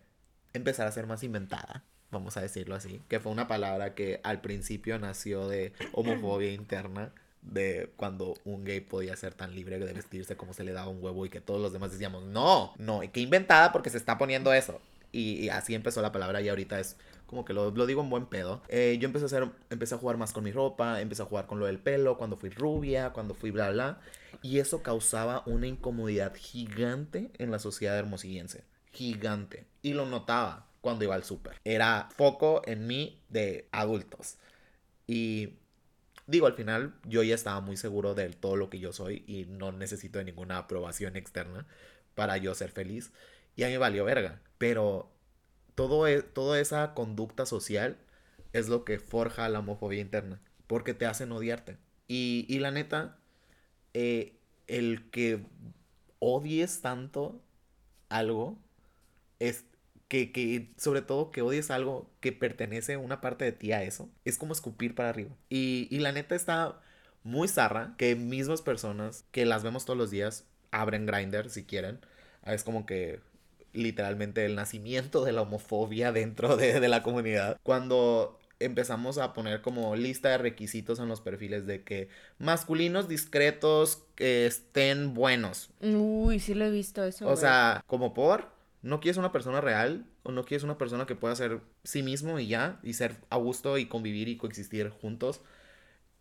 empezar 0.54 0.88
a 0.88 0.92
ser 0.94 1.08
más 1.08 1.24
inventada. 1.24 1.84
Vamos 2.12 2.38
a 2.38 2.42
decirlo 2.42 2.76
así. 2.76 3.02
Que 3.08 3.20
fue 3.20 3.32
una 3.32 3.48
palabra 3.48 3.94
que 3.96 4.20
al 4.24 4.42
principio 4.42 4.98
nació 5.00 5.48
de 5.48 5.74
homofobia 5.94 6.52
interna. 6.52 7.14
De 7.42 7.94
cuando 7.96 8.34
un 8.44 8.66
gay 8.66 8.82
podía 8.82 9.16
ser 9.16 9.34
tan 9.34 9.56
libre 9.56 9.80
de 9.80 9.94
vestirse 9.94 10.36
como 10.36 10.54
se 10.54 10.66
le 10.66 10.74
daba 10.74 10.90
un 10.90 11.02
huevo 11.02 11.26
y 11.26 11.30
que 11.30 11.40
todos 11.40 11.62
los 11.62 11.72
demás 11.72 11.92
decíamos, 11.92 12.26
no, 12.26 12.74
no, 12.78 13.00
que 13.14 13.22
inventada 13.22 13.72
porque 13.72 13.90
se 13.90 13.98
está 13.98 14.18
poniendo 14.18 14.52
eso. 14.52 14.82
Y, 15.14 15.46
y 15.46 15.50
así 15.50 15.74
empezó 15.74 16.02
la 16.02 16.12
palabra 16.12 16.42
y 16.42 16.50
ahorita 16.50 16.78
es 16.80 16.98
como 17.28 17.46
que 17.46 17.54
lo, 17.54 17.72
lo 17.72 17.86
digo 17.86 18.02
en 18.02 18.10
buen 18.10 18.26
pedo. 18.26 18.62
Eh, 18.70 18.98
yo 19.00 19.06
empecé 19.06 19.26
a 19.26 19.28
hacer, 19.28 19.50
empecé 19.70 19.96
a 19.96 19.98
jugar 19.98 20.18
más 20.18 20.34
con 20.34 20.44
mi 20.44 20.52
ropa, 20.52 21.02
empecé 21.02 21.22
a 21.22 21.26
jugar 21.26 21.46
con 21.46 21.60
lo 21.60 21.66
del 21.66 21.78
pelo, 21.78 22.18
cuando 22.18 22.38
fui 22.38 22.50
rubia, 22.50 23.12
cuando 23.12 23.36
fui 23.36 23.52
bla 23.52 23.70
bla. 23.70 24.00
Y 24.42 24.60
eso 24.60 24.82
causaba 24.82 25.44
una 25.46 25.68
incomodidad 25.68 26.34
gigante 26.36 27.32
en 27.38 27.52
la 27.52 27.60
sociedad 27.60 27.98
hermosillense. 27.98 28.64
Gigante. 28.94 29.68
Y 29.82 29.94
lo 29.94 30.06
notaba 30.06 30.68
cuando 30.88 31.04
iba 31.04 31.16
al 31.16 31.26
súper. 31.26 31.60
Era 31.66 32.08
foco 32.16 32.62
en 32.66 32.88
mí 32.88 33.22
de 33.28 33.68
adultos. 33.74 34.38
Y 35.06 35.50
digo, 36.28 36.48
al 36.48 36.54
final 36.54 36.96
yo 37.04 37.24
ya 37.24 37.36
estaba 37.36 37.60
muy 37.60 37.76
seguro 37.76 38.16
de 38.16 38.30
todo 38.30 38.56
lo 38.56 38.70
que 38.70 38.80
yo 38.80 38.94
soy 38.94 39.26
y 39.28 39.44
no 39.48 39.74
necesito 39.74 40.20
de 40.20 40.24
ninguna 40.24 40.60
aprobación 40.60 41.18
externa 41.18 41.68
para 42.16 42.38
yo 42.38 42.56
ser 42.56 42.72
feliz. 42.72 43.12
Y 43.58 43.64
a 43.64 43.68
mí 43.68 43.76
valió 43.76 44.06
verga. 44.06 44.42
Pero 44.58 45.12
todo 45.76 46.08
e- 46.08 46.22
toda 46.24 46.62
esa 46.62 46.94
conducta 46.94 47.46
social 47.46 47.98
es 48.54 48.70
lo 48.70 48.86
que 48.86 49.00
forja 49.00 49.50
la 49.50 49.60
homofobia 49.60 50.00
interna. 50.00 50.40
Porque 50.68 50.94
te 50.94 51.06
hacen 51.06 51.34
odiarte. 51.34 51.78
Y, 52.08 52.46
y 52.48 52.60
la 52.60 52.72
neta, 52.72 53.18
eh, 53.94 54.38
el 54.68 55.10
que 55.12 55.46
odies 56.20 56.82
tanto 56.82 57.42
algo 58.10 58.58
es 59.40 59.66
que, 60.08 60.32
que, 60.32 60.74
sobre 60.78 61.02
todo 61.02 61.32
que 61.32 61.42
odies 61.42 61.72
algo 61.72 62.10
que 62.22 62.32
pertenece 62.32 62.98
una 62.98 63.22
parte 63.22 63.46
de 63.46 63.52
ti 63.52 63.72
a 63.74 63.84
eso, 63.84 64.10
es 64.26 64.38
como 64.38 64.54
escupir 64.54 64.96
para 64.96 65.10
arriba. 65.10 65.32
Y, 65.50 65.88
y 65.92 66.00
la 66.00 66.12
neta 66.12 66.36
está 66.36 66.80
muy 67.24 67.48
zarra 67.48 67.96
que 67.98 68.16
mismas 68.16 68.62
personas 68.62 69.26
que 69.32 69.46
las 69.46 69.64
vemos 69.64 69.86
todos 69.86 69.98
los 69.98 70.12
días 70.12 70.46
abren 70.72 71.06
Grindr 71.06 71.50
si 71.50 71.66
quieren. 71.66 72.00
Es 72.46 72.64
como 72.64 72.86
que 72.86 73.20
literalmente 73.74 74.46
el 74.46 74.56
nacimiento 74.56 75.24
de 75.26 75.34
la 75.34 75.42
homofobia 75.44 76.12
dentro 76.12 76.58
de, 76.58 76.80
de 76.80 76.88
la 76.88 77.04
comunidad. 77.04 77.58
Cuando 77.64 78.40
empezamos 78.60 79.18
a 79.18 79.34
poner 79.34 79.62
como 79.62 79.96
lista 79.96 80.30
de 80.30 80.38
requisitos 80.40 81.00
en 81.00 81.08
los 81.08 81.22
perfiles 81.22 81.68
de 81.68 81.84
que 81.84 82.10
masculinos 82.40 83.08
discretos 83.08 84.04
que 84.16 84.48
estén 84.48 85.14
buenos. 85.14 85.70
Uy, 85.82 86.40
sí 86.40 86.54
lo 86.54 86.66
he 86.66 86.72
visto 86.72 87.04
eso. 87.04 87.26
O 87.26 87.36
güey. 87.36 87.38
sea, 87.38 87.82
como 87.88 88.14
por, 88.14 88.52
no 88.82 89.00
quieres 89.00 89.18
una 89.18 89.32
persona 89.32 89.62
real 89.62 90.06
o 90.24 90.32
no 90.32 90.46
quieres 90.46 90.64
una 90.64 90.78
persona 90.78 91.06
que 91.06 91.16
pueda 91.16 91.36
ser 91.36 91.62
sí 91.84 92.04
mismo 92.04 92.40
y 92.40 92.48
ya, 92.48 92.80
y 92.84 92.94
ser 92.94 93.16
a 93.30 93.38
gusto 93.38 93.78
y 93.78 93.88
convivir 93.88 94.28
y 94.28 94.38
coexistir 94.38 94.90
juntos. 94.90 95.42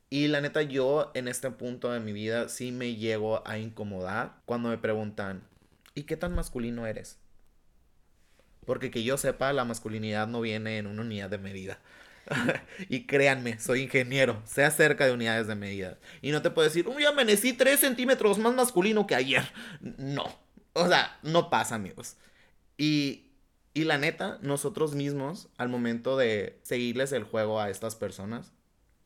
Y 0.08 0.28
la 0.28 0.40
neta, 0.40 0.62
yo 0.62 1.10
en 1.14 1.28
este 1.28 1.50
punto 1.50 1.90
de 1.90 2.00
mi 2.00 2.12
vida 2.12 2.48
sí 2.48 2.72
me 2.72 2.94
llego 2.94 3.46
a 3.46 3.58
incomodar 3.58 4.40
cuando 4.44 4.68
me 4.68 4.78
preguntan, 4.78 5.42
¿y 5.94 6.04
qué 6.04 6.16
tan 6.16 6.34
masculino 6.34 6.86
eres? 6.86 7.18
Porque 8.64 8.90
que 8.90 9.02
yo 9.02 9.16
sepa, 9.16 9.52
la 9.52 9.64
masculinidad 9.64 10.26
no 10.26 10.40
viene 10.40 10.78
en 10.78 10.86
una 10.86 11.02
unidad 11.02 11.30
de 11.30 11.38
medida. 11.38 11.78
y 12.88 13.06
créanme, 13.06 13.58
soy 13.58 13.82
ingeniero, 13.82 14.42
sé 14.44 14.64
acerca 14.64 15.06
de 15.06 15.12
unidades 15.12 15.46
de 15.46 15.54
medida. 15.54 15.98
Y 16.22 16.30
no 16.32 16.42
te 16.42 16.50
puedo 16.50 16.68
decir, 16.68 16.88
uy, 16.88 17.04
amanecí 17.04 17.52
3 17.52 17.78
centímetros 17.78 18.38
más 18.38 18.54
masculino 18.54 19.06
que 19.06 19.14
ayer. 19.14 19.44
No. 19.80 20.24
O 20.72 20.88
sea, 20.88 21.18
no 21.22 21.48
pasa, 21.50 21.76
amigos. 21.76 22.16
Y, 22.78 23.30
y 23.74 23.84
la 23.84 23.98
neta, 23.98 24.38
nosotros 24.42 24.94
mismos, 24.94 25.48
al 25.56 25.68
momento 25.68 26.16
de 26.16 26.58
seguirles 26.62 27.12
el 27.12 27.24
juego 27.24 27.60
a 27.60 27.70
estas 27.70 27.96
personas, 27.96 28.52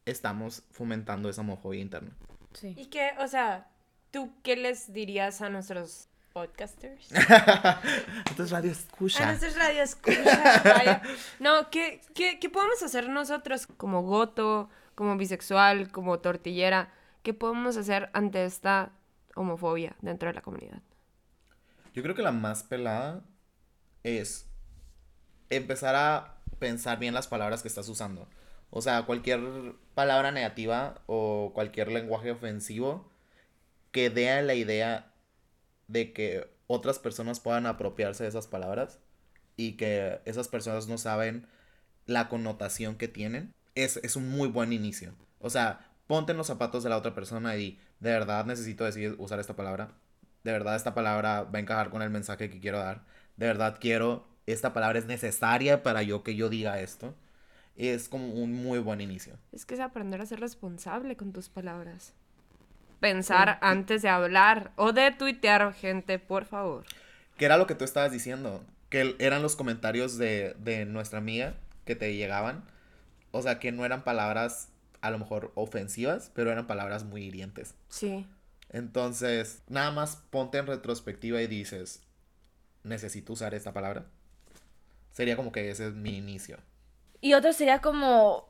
estamos 0.06 0.62
fomentando 0.70 1.28
esa 1.28 1.42
homofobia 1.42 1.80
interna. 1.80 2.16
Sí. 2.54 2.74
Y 2.76 2.87
que, 2.87 3.12
o 3.18 3.28
sea, 3.28 3.68
¿tú 4.11 4.33
qué 4.42 4.56
les 4.56 4.92
dirías 4.92 5.40
a 5.40 5.50
nuestros 5.50 6.09
podcasters? 6.33 7.09
Entonces, 8.28 8.50
radio 8.50 8.70
A 8.70 8.72
escucha. 8.72 9.26
nuestros 9.26 9.56
radio 9.56 9.83
escucha, 9.83 10.62
vaya. 10.64 11.02
No, 11.38 11.70
¿qué, 11.70 12.00
qué, 12.14 12.38
qué 12.40 12.50
podemos 12.50 12.83
hacer 12.83 13.09
nosotros 13.09 13.66
como 13.66 14.02
goto, 14.02 14.68
como 14.94 15.16
bisexual, 15.16 15.90
como 15.92 16.18
tortillera? 16.18 16.92
¿Qué 17.22 17.35
podemos 17.35 17.76
hacer 17.76 18.11
ante 18.14 18.44
esta 18.44 18.92
homofobia 19.37 19.94
dentro 20.00 20.28
de 20.28 20.35
la 20.35 20.42
comunidad? 20.42 20.80
Yo 21.94 22.02
creo 22.02 22.14
que 22.14 22.22
la 22.22 22.33
más 22.33 22.62
pelada 22.62 23.22
es 24.03 24.47
empezar 25.51 25.95
a 25.97 26.37
pensar 26.59 26.99
bien 26.99 27.15
las 27.15 27.29
palabras 27.29 27.63
que 27.63 27.69
estás 27.69 27.89
usando. 27.89 28.29
O 28.71 28.83
sea, 28.83 29.03
cualquier 29.03 29.41
palabra 29.95 30.31
negativa 30.31 31.03
o 31.07 31.53
cualquier 31.55 31.91
lenguaje 31.91 32.31
ofensivo 32.31 33.11
que 33.91 34.11
dé 34.11 34.43
la 34.43 34.55
idea 34.55 35.13
de 35.89 36.13
que 36.13 36.49
otras 36.69 37.01
personas 37.01 37.41
puedan 37.41 37.67
apropiarse 37.67 38.23
de 38.23 38.29
esas 38.29 38.47
palabras 38.47 39.01
y 39.57 39.73
que 39.73 40.21
esas 40.25 40.49
personas 40.49 40.87
no 40.87 40.99
saben 40.99 41.47
la 42.07 42.29
connotación 42.29 42.97
que 42.97 43.09
tienen, 43.09 43.55
es, 43.75 43.97
es 43.99 44.17
un 44.17 44.29
muy 44.29 44.49
buen 44.49 44.73
inicio. 44.73 45.15
O 45.41 45.51
sea, 45.51 45.91
ponte 46.07 46.33
en 46.33 46.39
los 46.39 46.47
zapatos 46.47 46.85
de 46.85 46.91
la 46.91 46.97
otra 46.97 47.15
persona 47.15 47.57
y 47.57 47.81
de 47.99 48.11
verdad 48.11 48.47
necesito 48.47 48.85
decir, 48.85 49.17
usar 49.19 49.41
esta 49.41 49.57
palabra. 49.57 49.93
De 50.45 50.53
verdad 50.53 50.77
esta 50.77 50.95
palabra 50.95 51.43
va 51.43 51.59
a 51.59 51.61
encajar 51.61 51.91
con 51.91 52.03
el 52.03 52.11
mensaje 52.11 52.51
que 52.51 52.61
quiero 52.61 52.79
dar. 52.79 53.05
De 53.40 53.46
verdad 53.46 53.79
quiero, 53.81 54.26
esta 54.44 54.74
palabra 54.74 54.98
es 54.98 55.07
necesaria 55.07 55.83
para 55.83 56.03
yo 56.03 56.22
que 56.22 56.37
yo 56.37 56.50
diga 56.50 56.79
esto. 56.79 57.14
Es 57.74 58.11
como 58.11 58.35
un 58.35 58.53
muy 58.53 58.81
buen 58.81 59.00
inicio. 59.00 59.38
Es 59.50 59.64
que 59.64 59.72
es 59.72 59.81
aprender 59.81 60.20
a 60.20 60.26
ser 60.26 60.40
responsable 60.40 61.16
con 61.16 61.33
tus 61.33 61.48
palabras. 61.48 62.12
Pensar 63.00 63.59
antes 63.62 64.03
de 64.03 64.11
hablar 64.11 64.72
o 64.76 64.92
de 64.92 65.11
tuitear, 65.12 65.72
gente, 65.72 66.18
por 66.18 66.44
favor. 66.44 66.85
¿Qué 67.38 67.46
era 67.46 67.57
lo 67.57 67.66
que 67.66 67.74
tú 67.74 67.83
estabas 67.87 68.12
diciendo? 68.12 68.62
Que 68.90 69.16
eran 69.18 69.40
los 69.40 69.57
comentarios 69.57 70.18
de, 70.18 70.55
de 70.59 70.85
nuestra 70.85 71.18
amiga 71.18 71.55
que 71.87 71.96
te 71.96 72.14
llegaban. 72.14 72.62
O 73.31 73.40
sea, 73.40 73.59
que 73.59 73.72
no 73.72 73.87
eran 73.87 74.05
palabras 74.05 74.68
a 75.00 75.11
lo 75.11 75.18
mejor 75.18 75.50
ofensivas, 75.55 76.31
pero 76.35 76.53
eran 76.53 76.66
palabras 76.66 77.05
muy 77.05 77.22
hirientes. 77.22 77.74
Sí. 77.88 78.26
Entonces, 78.68 79.62
nada 79.66 79.92
más 79.92 80.16
ponte 80.29 80.59
en 80.59 80.66
retrospectiva 80.66 81.40
y 81.40 81.46
dices, 81.46 82.03
necesito 82.85 83.33
usar 83.33 83.55
esta 83.55 83.73
palabra. 83.73 84.07
Sería 85.12 85.37
como 85.37 85.53
que 85.53 85.71
ese 85.71 85.88
es 85.88 85.95
mi 85.95 86.16
inicio. 86.16 86.59
Y 87.21 87.35
otro 87.35 87.53
sería 87.53 87.81
como 87.81 88.49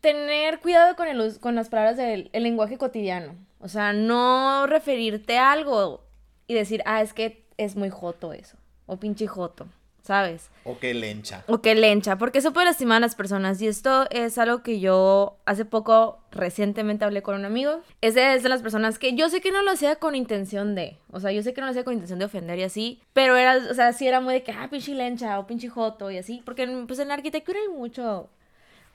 tener 0.00 0.60
cuidado 0.60 0.96
con, 0.96 1.08
el, 1.08 1.40
con 1.40 1.54
las 1.54 1.68
palabras 1.68 1.96
del 1.96 2.30
el 2.32 2.42
lenguaje 2.42 2.78
cotidiano. 2.78 3.34
O 3.60 3.68
sea, 3.68 3.92
no 3.92 4.66
referirte 4.66 5.38
a 5.38 5.52
algo 5.52 6.04
y 6.46 6.54
decir, 6.54 6.82
ah, 6.86 7.02
es 7.02 7.12
que 7.12 7.46
es 7.56 7.76
muy 7.76 7.90
joto 7.90 8.32
eso. 8.32 8.56
O 8.86 8.98
pinche 8.98 9.26
joto, 9.26 9.66
¿sabes? 10.04 10.50
O 10.64 10.78
que 10.78 10.92
lencha. 10.92 11.44
O 11.48 11.62
que 11.62 11.74
lencha, 11.74 12.18
porque 12.18 12.38
eso 12.38 12.52
puede 12.52 12.66
lastimar 12.66 12.98
a 12.98 13.00
las 13.00 13.14
personas. 13.14 13.60
Y 13.62 13.66
esto 13.66 14.06
es 14.10 14.36
algo 14.36 14.62
que 14.62 14.78
yo 14.78 15.38
hace 15.46 15.64
poco, 15.64 16.18
recientemente 16.30 17.04
hablé 17.04 17.22
con 17.22 17.36
un 17.36 17.46
amigo. 17.46 17.80
Ese 18.02 18.34
es 18.34 18.42
de 18.42 18.50
las 18.50 18.62
personas 18.62 18.98
que 18.98 19.14
yo 19.14 19.30
sé 19.30 19.40
que 19.40 19.50
no 19.50 19.62
lo 19.62 19.70
hacía 19.70 19.96
con 19.96 20.14
intención 20.14 20.74
de, 20.74 20.98
o 21.10 21.20
sea, 21.20 21.32
yo 21.32 21.42
sé 21.42 21.54
que 21.54 21.60
no 21.62 21.66
lo 21.66 21.70
hacía 21.70 21.84
con 21.84 21.94
intención 21.94 22.18
de 22.18 22.26
ofender 22.26 22.58
y 22.58 22.64
así, 22.64 23.00
pero 23.14 23.36
era, 23.36 23.56
o 23.56 23.74
sea, 23.74 23.92
sí 23.94 24.06
era 24.06 24.20
muy 24.20 24.34
de 24.34 24.42
que, 24.42 24.52
ah, 24.52 24.68
pinche 24.70 24.94
lencha 24.94 25.38
o 25.38 25.46
pinche 25.46 25.68
joto 25.68 26.10
y 26.10 26.18
así, 26.18 26.42
porque 26.44 26.66
pues 26.86 26.98
en 26.98 27.08
la 27.08 27.14
arquitectura 27.14 27.58
hay 27.58 27.74
mucho 27.74 28.28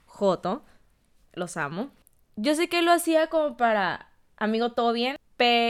joto, 0.06 0.64
los 1.34 1.58
amo. 1.58 1.90
Yo 2.36 2.54
sé 2.54 2.70
que 2.70 2.84
lo 2.84 2.92
hacía 2.92 3.28
como 3.28 3.58
para, 3.58 4.10
amigo, 4.38 4.74
todo 4.74 4.94
bien. 4.94 5.18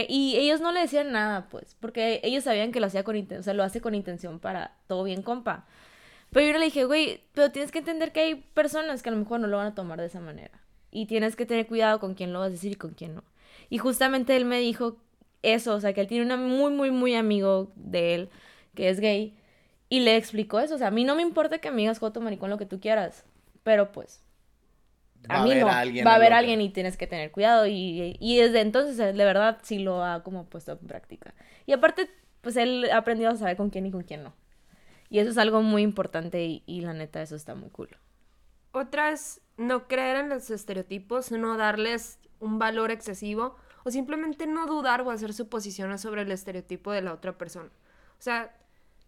Y 0.08 0.36
ellos 0.36 0.60
no 0.60 0.72
le 0.72 0.80
decían 0.80 1.12
nada, 1.12 1.48
pues, 1.48 1.76
porque 1.80 2.20
ellos 2.24 2.44
sabían 2.44 2.72
que 2.72 2.80
lo 2.80 2.86
hacía 2.86 3.04
con 3.04 3.16
intención, 3.16 3.40
o 3.40 3.44
sea, 3.44 3.54
lo 3.54 3.62
hace 3.62 3.80
con 3.80 3.94
intención 3.94 4.40
para 4.40 4.76
todo 4.86 5.04
bien, 5.04 5.22
compa. 5.22 5.66
Pero 6.30 6.46
yo 6.46 6.58
le 6.58 6.64
dije, 6.66 6.84
güey, 6.84 7.22
pero 7.34 7.50
tienes 7.50 7.72
que 7.72 7.78
entender 7.78 8.12
que 8.12 8.20
hay 8.20 8.34
personas 8.34 9.02
que 9.02 9.08
a 9.08 9.12
lo 9.12 9.18
mejor 9.18 9.40
no 9.40 9.46
lo 9.46 9.56
van 9.56 9.68
a 9.68 9.74
tomar 9.74 10.00
de 10.00 10.06
esa 10.06 10.20
manera. 10.20 10.60
Y 10.90 11.06
tienes 11.06 11.36
que 11.36 11.46
tener 11.46 11.66
cuidado 11.66 12.00
con 12.00 12.14
quién 12.14 12.32
lo 12.32 12.40
vas 12.40 12.48
a 12.48 12.50
decir 12.50 12.72
y 12.72 12.76
con 12.76 12.94
quién 12.94 13.14
no. 13.14 13.24
Y 13.68 13.78
justamente 13.78 14.36
él 14.36 14.44
me 14.44 14.58
dijo 14.58 14.96
eso, 15.42 15.74
o 15.74 15.80
sea, 15.80 15.92
que 15.92 16.00
él 16.00 16.06
tiene 16.08 16.34
un 16.34 16.48
muy, 16.48 16.72
muy, 16.72 16.90
muy 16.90 17.14
amigo 17.14 17.72
de 17.76 18.14
él 18.14 18.30
que 18.74 18.88
es 18.88 19.00
gay. 19.00 19.36
Y 19.88 20.00
le 20.00 20.16
explicó 20.16 20.60
eso, 20.60 20.76
o 20.76 20.78
sea, 20.78 20.88
a 20.88 20.92
mí 20.92 21.04
no 21.04 21.16
me 21.16 21.22
importa 21.22 21.58
que 21.58 21.70
me 21.70 21.78
digas 21.78 21.98
joto, 21.98 22.20
maricón, 22.20 22.50
lo 22.50 22.58
que 22.58 22.66
tú 22.66 22.80
quieras. 22.80 23.24
Pero 23.62 23.92
pues, 23.92 24.22
a 25.28 25.36
Va 25.36 25.40
a 25.40 25.44
mí 25.44 25.52
haber 25.52 25.60
no. 25.60 25.68
alguien 25.68 26.06
Va 26.06 26.12
a 26.12 26.14
haber 26.16 26.32
alguien 26.32 26.60
y 26.60 26.70
tienes 26.70 26.96
que 26.96 27.06
tener 27.06 27.30
cuidado. 27.30 27.66
Y, 27.66 28.16
y 28.20 28.38
desde 28.38 28.60
entonces, 28.60 28.98
eh, 28.98 29.12
de 29.12 29.24
verdad, 29.24 29.58
sí 29.62 29.78
lo 29.78 30.04
ha 30.04 30.22
como 30.22 30.46
puesto 30.46 30.72
en 30.72 30.78
práctica. 30.78 31.34
Y 31.66 31.72
aparte, 31.72 32.10
pues 32.40 32.56
él 32.56 32.88
ha 32.92 32.98
aprendido 32.98 33.30
a 33.30 33.36
saber 33.36 33.56
con 33.56 33.70
quién 33.70 33.86
y 33.86 33.90
con 33.90 34.02
quién 34.02 34.22
no. 34.22 34.34
Y 35.08 35.18
eso 35.18 35.30
es 35.30 35.38
algo 35.38 35.62
muy 35.62 35.82
importante 35.82 36.44
y, 36.44 36.62
y 36.66 36.80
la 36.82 36.92
neta, 36.92 37.20
eso 37.22 37.36
está 37.36 37.54
muy 37.54 37.70
cool. 37.70 37.88
Otra 38.72 39.10
es 39.10 39.40
no 39.56 39.88
creer 39.88 40.16
en 40.16 40.28
los 40.28 40.50
estereotipos, 40.50 41.32
no 41.32 41.56
darles 41.56 42.18
un 42.38 42.58
valor 42.58 42.90
excesivo 42.90 43.56
o 43.84 43.90
simplemente 43.90 44.46
no 44.46 44.66
dudar 44.66 45.00
o 45.02 45.10
hacer 45.10 45.32
suposiciones 45.34 46.00
sobre 46.00 46.22
el 46.22 46.30
estereotipo 46.30 46.92
de 46.92 47.02
la 47.02 47.12
otra 47.12 47.36
persona. 47.36 47.70
O 48.18 48.22
sea, 48.22 48.54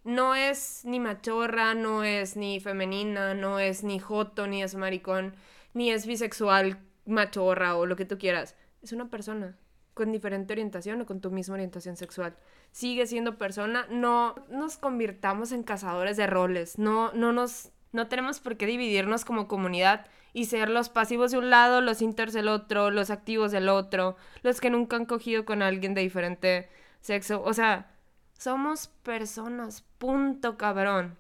no 0.05 0.35
es 0.35 0.85
ni 0.85 0.99
machorra, 0.99 1.75
no 1.75 2.03
es 2.03 2.37
ni 2.37 2.59
femenina, 2.61 3.35
no 3.35 3.59
es 3.59 3.85
ni 3.85 3.99
joto, 3.99 4.47
ni 4.47 4.63
es 4.63 4.75
maricón, 4.75 5.35
ni 5.75 5.91
es 5.91 6.07
bisexual, 6.07 6.79
machorra 7.07 7.77
o 7.77 7.87
lo 7.87 7.97
que 7.97 8.05
tú 8.05 8.19
quieras. 8.19 8.57
Es 8.83 8.93
una 8.93 9.09
persona 9.09 9.57
con 9.95 10.13
diferente 10.13 10.53
orientación 10.53 11.01
o 11.01 11.07
con 11.07 11.21
tu 11.21 11.31
misma 11.31 11.55
orientación 11.55 11.97
sexual. 11.97 12.37
Sigue 12.71 13.07
siendo 13.07 13.37
persona, 13.37 13.87
no 13.91 14.35
nos 14.49 14.77
convirtamos 14.79 15.53
en 15.53 15.63
cazadores 15.63 16.17
de 16.17 16.27
roles, 16.27 16.79
no, 16.79 17.13
no 17.13 17.33
nos, 17.33 17.71
no 17.93 18.09
tenemos 18.09 18.41
por 18.41 18.57
qué 18.57 18.67
dividirnos 18.67 19.25
como 19.25 19.49
comunidad 19.49 20.07
y 20.33 20.47
ser 20.47 20.71
los 20.71 20.89
pasivos 20.89 21.31
de 21.31 21.39
un 21.39 21.51
lado, 21.51 21.83
los 21.83 22.01
inters 22.01 22.33
del 22.33 22.49
otro, 22.49 22.91
los 22.91 23.11
activos 23.11 23.53
del 23.53 23.69
otro, 23.69 24.17
los 24.43 24.61
que 24.61 24.71
nunca 24.71 24.97
han 24.97 25.05
cogido 25.05 25.45
con 25.45 25.61
alguien 25.61 25.95
de 25.95 26.01
diferente 26.01 26.71
sexo. 27.01 27.43
O 27.43 27.53
sea, 27.53 27.95
somos 28.39 28.89
personas, 28.89 29.83
punto 29.99 30.57
cabrón. 30.57 31.19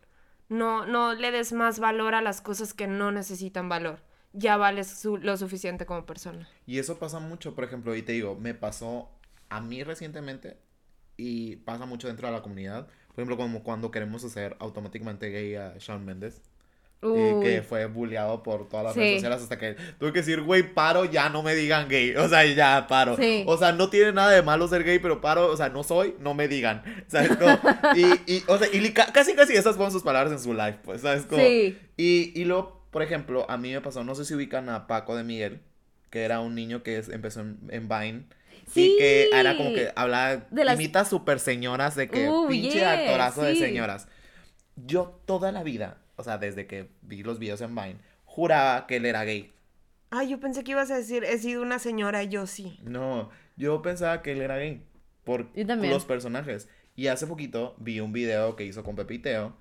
No, 0.49 0.87
no 0.87 1.15
le 1.15 1.31
des 1.31 1.53
más 1.53 1.79
valor 1.79 2.15
a 2.15 2.23
las 2.23 2.41
cosas 2.41 2.75
que 2.75 2.87
no 2.87 3.13
necesitan 3.13 3.69
valor. 3.69 4.01
Ya 4.33 4.57
vales 4.57 4.87
su- 4.89 5.19
lo 5.19 5.37
suficiente 5.37 5.85
como 5.87 6.07
persona. 6.07 6.49
Y 6.67 6.79
eso 6.79 6.99
pasa 6.99 7.19
mucho, 7.21 7.55
por 7.55 7.65
ejemplo, 7.65 7.95
y 7.95 8.03
te 8.03 8.13
digo, 8.13 8.35
me 8.35 8.55
pasó 8.55 9.11
a 9.51 9.61
mí 9.61 9.83
recientemente 9.85 10.57
y 11.19 11.57
pasa 11.57 11.85
mucho 11.87 12.09
dentro 12.09 12.27
de 12.29 12.33
la 12.33 12.43
comunidad. 12.43 12.87
Por 13.09 13.17
ejemplo, 13.17 13.37
como 13.37 13.63
cuando 13.63 13.91
queremos 13.91 14.25
hacer 14.25 14.57
automáticamente 14.59 15.29
gay 15.31 15.55
a 15.57 15.75
Shawn 15.79 16.05
Mendes. 16.05 16.41
eh, 17.05 17.41
que 17.43 17.63
fue 17.63 17.87
bulleado 17.87 18.45
por 18.45 18.69
todas 18.69 18.85
las 18.85 18.95
Sí. 18.95 19.01
redes 19.01 19.15
sociales 19.15 19.43
hasta 19.43 19.59
que 19.59 19.75
tuve 19.99 20.13
que 20.13 20.21
decir, 20.21 20.41
güey, 20.41 20.73
paro, 20.73 21.05
ya 21.05 21.29
no 21.31 21.43
me 21.43 21.53
digan 21.57 21.89
gay. 21.89 22.15
O 22.17 22.29
sea, 22.29 22.45
ya 22.47 22.87
paro. 22.87 23.17
Sí. 23.17 23.43
O 23.49 23.57
sea, 23.59 23.73
no 23.73 23.91
tiene 23.91 24.13
nada 24.13 24.31
de 24.31 24.41
malo 24.43 24.69
ser 24.69 24.85
gay, 24.85 25.01
pero 25.01 25.21
paro, 25.21 25.51
o 25.51 25.57
sea, 25.57 25.69
no 25.69 25.83
soy, 25.83 26.15
no 26.21 26.33
me 26.35 26.47
digan. 26.47 26.85
¿Sabes? 27.09 27.37
Como- 27.37 27.59
y, 27.97 28.05
y, 28.33 28.45
o 28.47 28.57
sea, 28.57 28.69
y 28.73 28.93
casi, 28.93 29.35
casi 29.35 29.55
esas 29.55 29.75
fueron 29.75 29.91
sus 29.91 30.05
palabras 30.05 30.33
en 30.33 30.39
su 30.39 30.55
live, 30.55 30.79
pues, 30.85 31.01
¿sabes? 31.01 31.27
Como, 31.27 31.43
Sí. 31.43 31.77
y, 31.97 32.41
y 32.41 32.45
luego, 32.45 32.82
por 32.93 33.03
ejemplo, 33.03 33.51
a 33.51 33.57
mí 33.57 33.73
me 33.73 33.81
pasó, 33.81 34.05
no 34.05 34.15
sé 34.15 34.25
si 34.25 34.35
ubican 34.35 34.69
a 34.69 34.87
Paco 34.87 35.17
de 35.17 35.25
Miguel, 35.25 35.61
que 36.11 36.23
era 36.23 36.39
un 36.41 36.55
niño 36.55 36.85
que 36.85 36.99
es- 36.99 37.09
empezó 37.09 37.41
en, 37.41 37.59
en 37.71 37.89
Vine. 37.89 38.27
Sí. 38.71 38.95
Y 38.95 38.99
que 38.99 39.31
era 39.33 39.57
como 39.57 39.75
que 39.75 39.91
hablaba, 39.97 40.47
De 40.51 40.65
las- 40.65 40.77
imita 40.79 41.05
super 41.05 41.41
señoras 41.41 41.97
de 41.97 42.09
que 42.09 42.29
Uh, 42.29 42.47
pinche 42.49 42.79
yeah, 42.79 42.93
actorazo 42.93 43.43
de 43.43 43.55
sí. 43.55 43.61
señoras. 43.61 44.07
Yo 44.77 45.21
toda 45.27 45.51
la 45.51 45.63
vida, 45.65 45.99
o 46.17 46.23
sea, 46.23 46.39
desde 46.39 46.67
que 46.69 46.89
vi 47.03 47.23
los 47.25 47.39
videos 47.41 47.61
en 47.63 47.75
Vine, 47.75 47.97
juraba 48.25 48.87
que 48.87 48.97
él 48.97 49.07
era 49.07 49.25
gay. 49.25 49.51
Ay, 50.11 50.29
yo 50.29 50.39
pensé 50.41 50.63
que 50.63 50.73
ibas 50.73 50.91
a 50.91 50.97
decir, 50.99 51.25
he 51.25 51.39
sido 51.39 51.63
una 51.63 51.79
señora, 51.79 52.23
y 52.23 52.29
yo 52.29 52.47
sí. 52.47 52.79
No, 52.83 53.31
yo 53.57 53.81
pensaba 53.83 54.21
que 54.23 54.33
él 54.33 54.43
era 54.43 54.59
gay 54.59 54.85
por 55.25 55.49
los 55.57 56.05
personajes. 56.05 56.69
Y 56.95 57.07
hace 57.07 57.27
poquito 57.27 57.75
vi 57.79 58.01
un 58.01 58.13
video 58.13 58.55
que 58.55 58.65
hizo 58.65 58.85
con 58.85 58.95
Pepiteo 58.97 59.57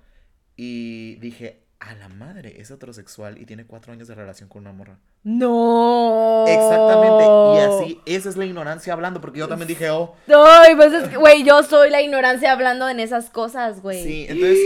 y 0.56 1.14
dije, 1.16 1.62
a 1.82 1.94
la 1.94 2.08
madre, 2.08 2.60
es 2.60 2.70
heterosexual 2.70 3.38
y 3.38 3.46
tiene 3.46 3.66
cuatro 3.66 3.92
años 3.92 4.06
de 4.06 4.14
relación 4.14 4.48
con 4.48 4.62
una 4.62 4.72
morra. 4.72 4.98
No. 5.24 6.44
Exactamente, 6.46 7.24
y 7.24 7.58
así, 7.58 8.00
esa 8.06 8.28
es 8.28 8.36
la 8.36 8.44
ignorancia 8.44 8.92
hablando, 8.92 9.20
porque 9.20 9.40
yo 9.40 9.48
también 9.48 9.66
dije, 9.66 9.90
oh, 9.90 10.14
Ay, 10.28 10.76
pues 10.76 10.92
es 10.92 11.08
que, 11.08 11.16
güey, 11.16 11.42
yo 11.42 11.62
soy 11.64 11.90
la 11.90 12.00
ignorancia 12.00 12.52
hablando 12.52 12.88
en 12.88 13.00
esas 13.00 13.30
cosas, 13.30 13.82
güey. 13.82 14.02
sí, 14.02 14.26
entonces, 14.28 14.58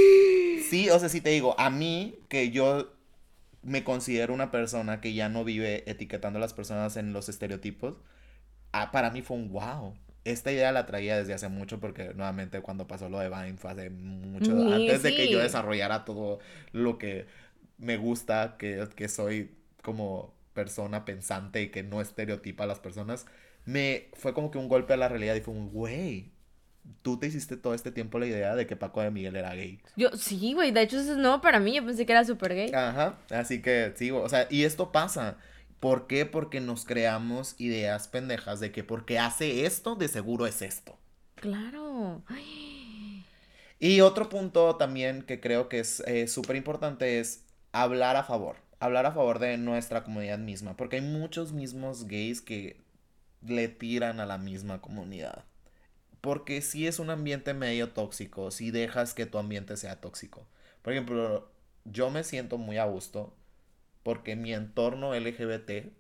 sí, 0.69 0.91
o 0.91 0.99
sea, 0.99 1.09
sí 1.09 1.23
te 1.23 1.31
digo, 1.31 1.59
a 1.59 1.71
mí, 1.71 2.19
que 2.29 2.51
yo 2.51 2.93
me 3.63 3.83
considero 3.83 4.35
una 4.35 4.51
persona 4.51 5.01
que 5.01 5.15
ya 5.15 5.29
no 5.29 5.43
vive 5.43 5.91
etiquetando 5.91 6.39
a 6.39 6.41
las 6.41 6.53
personas 6.53 6.99
en 6.99 7.15
los 7.15 7.31
estereotipos, 7.31 7.95
ah, 8.73 8.91
para 8.93 9.11
mí 9.11 9.23
fue 9.23 9.39
un 9.39 9.51
wow. 9.51 9.95
Esta 10.27 10.51
idea 10.51 10.73
la 10.73 10.87
traía 10.87 11.17
desde 11.17 11.35
hace 11.35 11.49
mucho 11.49 11.79
porque 11.79 12.13
nuevamente 12.15 12.61
cuando 12.61 12.89
pasó 12.89 13.09
lo 13.09 13.21
de 13.21 13.29
Vine 13.29 13.57
fue 13.57 13.71
hace 13.71 13.91
mucho 13.91 14.53
Sí, 14.57 14.73
antes 14.73 15.03
de 15.05 15.15
que 15.15 15.31
yo 15.31 15.39
desarrollara 15.39 16.05
todo 16.05 16.41
lo 16.73 16.99
que 16.99 17.27
me 17.79 17.97
gusta, 17.97 18.57
que, 18.59 18.89
que 18.97 19.09
soy 19.09 19.53
como 19.83 20.35
persona 20.53 21.05
pensante 21.05 21.63
y 21.63 21.69
que 21.69 21.85
no 21.85 22.01
estereotipa 22.01 22.65
a 22.65 22.67
las 22.67 22.81
personas. 22.81 23.27
Me 23.65 24.09
fue 24.15 24.35
como 24.35 24.51
que 24.51 24.59
un 24.59 24.69
golpe 24.69 24.95
a 24.95 24.97
la 24.97 25.09
realidad 25.09 25.37
y 25.37 25.41
fue 25.43 25.55
un 25.55 25.71
güey. 25.71 26.33
Tú 27.03 27.19
te 27.19 27.27
hiciste 27.27 27.57
todo 27.57 27.75
este 27.75 27.93
tiempo 27.93 28.19
la 28.19 28.27
idea 28.27 28.57
de 28.57 28.67
que 28.67 28.75
Paco 28.75 29.01
de 29.03 29.11
Miguel 29.11 29.37
era 29.37 29.55
gay. 29.55 29.81
Yo, 29.97 30.11
sí, 30.17 30.55
güey, 30.55 30.73
de 30.73 30.83
hecho 30.83 30.99
eso 30.99 31.13
es 31.13 31.19
nuevo 31.19 31.41
para 31.41 31.61
mí, 31.61 31.75
yo 31.75 31.85
pensé 31.85 32.07
que 32.07 32.13
era 32.13 32.25
súper 32.25 32.55
gay. 32.55 32.73
Ajá, 32.73 33.19
así 33.31 33.63
que 33.63 33.93
sí, 33.97 34.11
o 34.11 34.29
sea, 34.29 34.47
y 34.51 34.65
esto 34.65 34.91
pasa. 34.91 35.37
¿Por 35.81 36.07
qué? 36.07 36.27
Porque 36.27 36.61
nos 36.61 36.85
creamos 36.85 37.55
ideas 37.59 38.09
pendejas 38.09 38.61
de 38.61 38.73
que 38.73 38.83
porque 38.83 39.19
hace 39.19 39.67
esto, 39.67 39.95
de 39.95 40.09
seguro 40.09 40.47
es 40.47 40.63
esto. 40.63 40.99
Claro. 41.35 42.23
Y 43.79 44.01
otro 44.01 44.29
punto 44.29 44.77
también 44.77 45.23
que 45.23 45.41
creo 45.41 45.69
que 45.69 45.81
es 45.81 46.01
eh, 46.07 46.29
súper 46.29 46.57
importante 46.57 47.21
es 47.21 47.45
hablar 47.73 48.17
a 48.17 48.25
favor. 48.25 48.57
Hablar 48.81 49.07
a 49.07 49.13
favor 49.13 49.39
de 49.39 49.59
nuestra 49.59 50.03
comunidad 50.03 50.39
misma. 50.39 50.77
Porque 50.77 50.97
hay 50.97 51.03
muchos 51.03 51.53
mismos 51.53 52.07
gays 52.07 52.41
que 52.41 52.81
le 53.43 53.69
tiran 53.69 54.19
a 54.21 54.27
la 54.27 54.39
misma 54.39 54.81
comunidad. 54.81 55.45
Porque 56.23 56.63
si 56.63 56.87
es 56.87 56.99
un 56.99 57.11
ambiente 57.11 57.55
medio 57.55 57.91
tóxico, 57.91 58.51
si 58.51 58.71
dejas 58.71 59.15
que 59.15 59.27
tu 59.27 59.39
ambiente 59.39 59.77
sea 59.77 60.01
tóxico. 60.01 60.47
Por 60.83 60.95
ejemplo, 60.95 61.51
yo 61.85 62.11
me 62.11 62.25
siento 62.25 62.59
muy 62.59 62.79
a 62.79 62.87
gusto 62.87 63.35
porque 64.07 64.37
mi 64.37 64.55
entorno 64.55 65.17
LGBT 65.17 65.93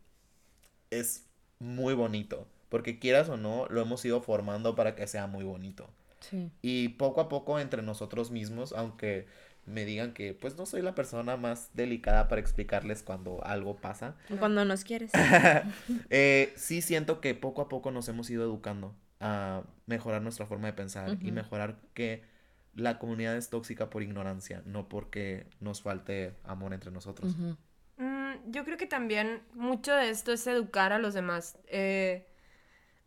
es 0.92 1.26
muy 1.58 1.92
bonito. 1.92 2.46
Porque 2.68 3.00
quieras 3.00 3.28
o 3.28 3.36
no, 3.36 3.66
lo 3.68 3.82
hemos 3.82 4.04
ido 4.04 4.20
formando 4.20 4.76
para 4.76 4.94
que 4.94 5.08
sea 5.08 5.26
muy 5.26 5.42
bonito. 5.42 5.90
Sí. 6.20 6.52
Y 6.62 6.90
poco 6.90 7.20
a 7.20 7.28
poco 7.28 7.58
entre 7.58 7.82
nosotros 7.82 8.30
mismos, 8.30 8.72
aunque 8.74 9.26
me 9.64 9.84
digan 9.84 10.14
que 10.14 10.34
pues 10.34 10.56
no 10.56 10.66
soy 10.66 10.82
la 10.82 10.94
persona 10.94 11.36
más 11.36 11.70
delicada 11.74 12.28
para 12.28 12.40
explicarles 12.40 13.02
cuando 13.02 13.44
algo 13.44 13.74
pasa, 13.78 14.14
Cuando 14.38 14.64
nos 14.64 14.84
quieres. 14.84 15.10
eh, 16.10 16.52
sí 16.54 16.82
siento 16.82 17.20
que 17.20 17.34
poco 17.34 17.60
a 17.60 17.68
poco 17.68 17.90
nos 17.90 18.08
hemos 18.08 18.30
ido 18.30 18.44
educando 18.44 18.94
a 19.18 19.64
mejorar 19.86 20.22
nuestra 20.22 20.46
forma 20.46 20.68
de 20.68 20.74
pensar 20.74 21.18
y 21.20 21.32
mejorar 21.32 21.80
que 21.92 22.22
la 22.76 22.98
comunidad 23.00 23.36
es 23.36 23.50
tóxica 23.50 23.90
por 23.90 24.02
ignorancia, 24.04 24.62
no 24.64 24.88
porque 24.88 25.48
nos 25.60 25.82
falte 25.82 26.34
amor 26.44 26.72
entre 26.72 26.92
nosotros. 26.92 27.36
Mm, 27.36 27.52
Mm, 28.26 28.50
yo 28.50 28.64
creo 28.64 28.76
que 28.76 28.86
también 28.86 29.42
mucho 29.54 29.94
de 29.94 30.10
esto 30.10 30.32
es 30.32 30.46
educar 30.46 30.92
a 30.92 30.98
los 30.98 31.14
demás. 31.14 31.58
eh, 31.68 32.26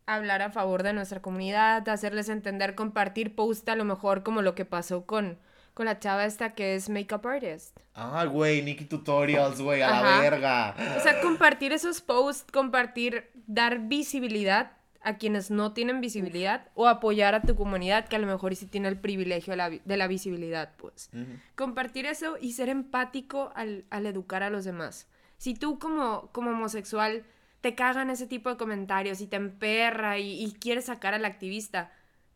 hablar 0.06 0.42
a 0.42 0.50
favor 0.50 0.82
de 0.82 0.92
nuestra 0.92 1.22
comunidad, 1.22 1.88
hacerles 1.88 2.28
entender, 2.28 2.74
compartir 2.74 3.36
post 3.36 3.68
a 3.68 3.76
lo 3.76 3.84
mejor 3.84 4.24
como 4.24 4.42
lo 4.42 4.56
que 4.56 4.64
pasó 4.64 5.06
con, 5.06 5.38
con 5.72 5.86
la 5.86 6.00
chava 6.00 6.24
esta 6.24 6.54
que 6.54 6.74
es 6.74 6.88
makeup 6.88 7.24
artist. 7.26 7.78
Ah, 7.94 8.24
güey, 8.24 8.60
Nikki 8.62 8.86
Tutorials, 8.86 9.60
güey, 9.60 9.82
a 9.82 9.90
la 10.02 10.20
verga. 10.20 10.74
O 10.96 11.00
sea, 11.00 11.20
compartir 11.20 11.72
esos 11.72 12.00
posts, 12.00 12.50
compartir, 12.50 13.30
dar 13.46 13.86
visibilidad 13.86 14.72
a 15.02 15.16
quienes 15.16 15.50
no 15.50 15.72
tienen 15.74 16.00
visibilidad 16.00 16.66
o 16.74 16.88
apoyar 16.88 17.36
a 17.36 17.42
tu 17.42 17.54
comunidad 17.54 18.08
que 18.08 18.16
a 18.16 18.18
lo 18.18 18.26
mejor 18.26 18.56
sí 18.56 18.66
tiene 18.66 18.88
el 18.88 18.98
privilegio 18.98 19.52
de 19.52 19.56
la, 19.58 19.70
de 19.70 19.96
la 19.96 20.08
visibilidad, 20.08 20.72
pues. 20.76 21.08
Compartir 21.54 22.06
eso 22.06 22.36
y 22.40 22.52
ser 22.54 22.68
empático 22.68 23.52
al, 23.54 23.84
al 23.90 24.06
educar 24.06 24.42
a 24.42 24.50
los 24.50 24.64
demás. 24.64 25.06
Si 25.40 25.54
tú 25.54 25.78
como, 25.78 26.28
como 26.32 26.50
homosexual 26.50 27.24
te 27.62 27.74
cagan 27.74 28.10
ese 28.10 28.26
tipo 28.26 28.50
de 28.50 28.58
comentarios 28.58 29.22
y 29.22 29.26
te 29.26 29.36
emperra 29.36 30.18
y, 30.18 30.44
y 30.44 30.52
quieres 30.52 30.84
sacar 30.84 31.14
al 31.14 31.24
activista, 31.24 31.90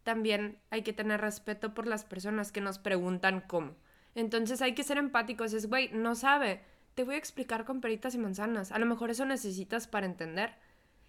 también 0.05 0.57
hay 0.71 0.81
que 0.81 0.95
tener 0.95 1.21
respeto 1.21 1.75
por 1.75 1.87
las 1.87 2.07
personas 2.07 2.51
que 2.51 2.62
nos 2.62 2.79
preguntan 2.79 3.43
cómo. 3.47 3.75
Entonces 4.14 4.62
hay 4.62 4.73
que 4.75 4.85
ser 4.85 4.97
empáticos. 4.97 5.53
Es, 5.53 5.69
güey, 5.69 5.90
no 5.93 6.14
sabe. 6.14 6.62
Te 6.95 7.05
voy 7.05 7.17
a 7.17 7.19
explicar 7.19 7.67
con 7.67 7.83
peritas 7.83 8.14
y 8.14 8.19
manzanas. 8.19 8.73
A 8.73 8.79
lo 8.79 8.87
mejor 8.87 9.11
eso 9.11 9.27
necesitas 9.27 9.87
para 9.87 10.07
entender. 10.07 10.55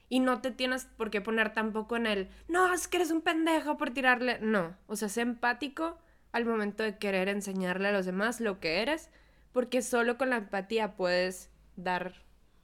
Y 0.10 0.20
no 0.20 0.42
te 0.42 0.52
tienes 0.52 0.88
por 0.98 1.12
qué 1.12 1.22
poner 1.22 1.54
tampoco 1.54 1.96
en 1.96 2.08
el, 2.08 2.30
no, 2.50 2.74
es 2.74 2.90
que 2.90 2.98
eres 2.98 3.12
un 3.12 3.22
pendejo 3.22 3.78
por 3.78 3.92
tirarle. 3.92 4.40
No, 4.42 4.76
o 4.88 4.98
sea, 4.98 5.08
sé 5.08 5.22
empático 5.22 5.98
al 6.34 6.44
momento 6.44 6.84
de 6.84 6.98
querer 6.98 7.30
enseñarle 7.30 7.88
a 7.88 7.94
los 7.94 8.06
demás 8.06 8.42
lo 8.42 8.60
que 8.60 8.82
eres, 8.82 9.10
porque 9.54 9.82
solo 9.82 10.18
con 10.18 10.30
la 10.30 10.36
empatía 10.36 10.98
puedes 10.98 11.55
dar 11.76 12.14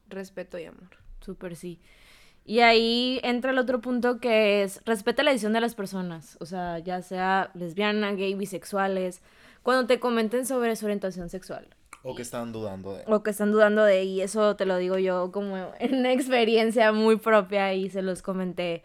respeto 0.08 0.58
y 0.58 0.66
amor. 0.66 0.90
Súper 1.22 1.56
sí. 1.56 1.80
Y 2.44 2.62
ahí 2.62 3.20
entra 3.24 3.52
el 3.52 3.60
otro 3.60 3.82
punto 3.82 4.20
que 4.20 4.64
es 4.64 4.82
respeta 4.86 5.24
la 5.24 5.32
decisión 5.32 5.54
de 5.54 5.62
las 5.62 5.76
personas, 5.76 6.38
o 6.40 6.46
sea, 6.46 6.80
ya 6.80 7.02
sea 7.02 7.52
lesbiana, 7.54 8.14
gay, 8.14 8.34
bisexuales, 8.34 9.22
cuando 9.62 9.86
te 9.86 10.00
comenten 10.00 10.46
sobre 10.46 10.76
su 10.76 10.86
orientación 10.86 11.30
sexual 11.30 11.68
O 12.02 12.16
que 12.16 12.24
están 12.24 12.52
dudando 12.52 12.96
de. 12.96 13.04
o 13.06 13.22
que 13.22 13.30
están 13.30 13.52
dudando 13.52 13.84
de, 13.84 14.04
y 14.04 14.22
eso 14.22 14.56
te 14.56 14.66
lo 14.66 14.78
digo 14.78 14.98
yo 14.98 15.32
como 15.32 15.56
en 15.80 15.96
una 16.00 16.14
experiencia 16.14 16.92
muy 16.92 17.18
propia 17.18 17.74
y 17.76 17.90
se 17.90 18.02
los 18.02 18.24
comenté. 18.24 18.84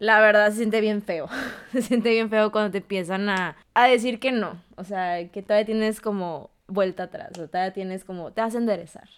La 0.00 0.18
verdad 0.18 0.50
se 0.50 0.56
siente 0.56 0.80
bien 0.80 1.02
feo, 1.02 1.28
se 1.72 1.82
siente 1.82 2.10
bien 2.10 2.28
feo 2.28 2.50
cuando 2.50 2.72
te 2.72 2.78
empiezan 2.78 3.28
a, 3.28 3.56
a 3.74 3.86
decir 3.86 4.18
que 4.18 4.32
no, 4.32 4.60
o 4.76 4.82
sea, 4.82 5.28
que 5.28 5.42
todavía 5.42 5.66
tienes 5.66 6.00
como 6.00 6.50
vuelta 6.66 7.04
atrás, 7.04 7.38
o 7.38 7.46
todavía 7.46 7.72
tienes 7.72 8.04
como, 8.04 8.32
te 8.32 8.40
vas 8.40 8.54
a 8.54 8.58
enderezar. 8.58 9.08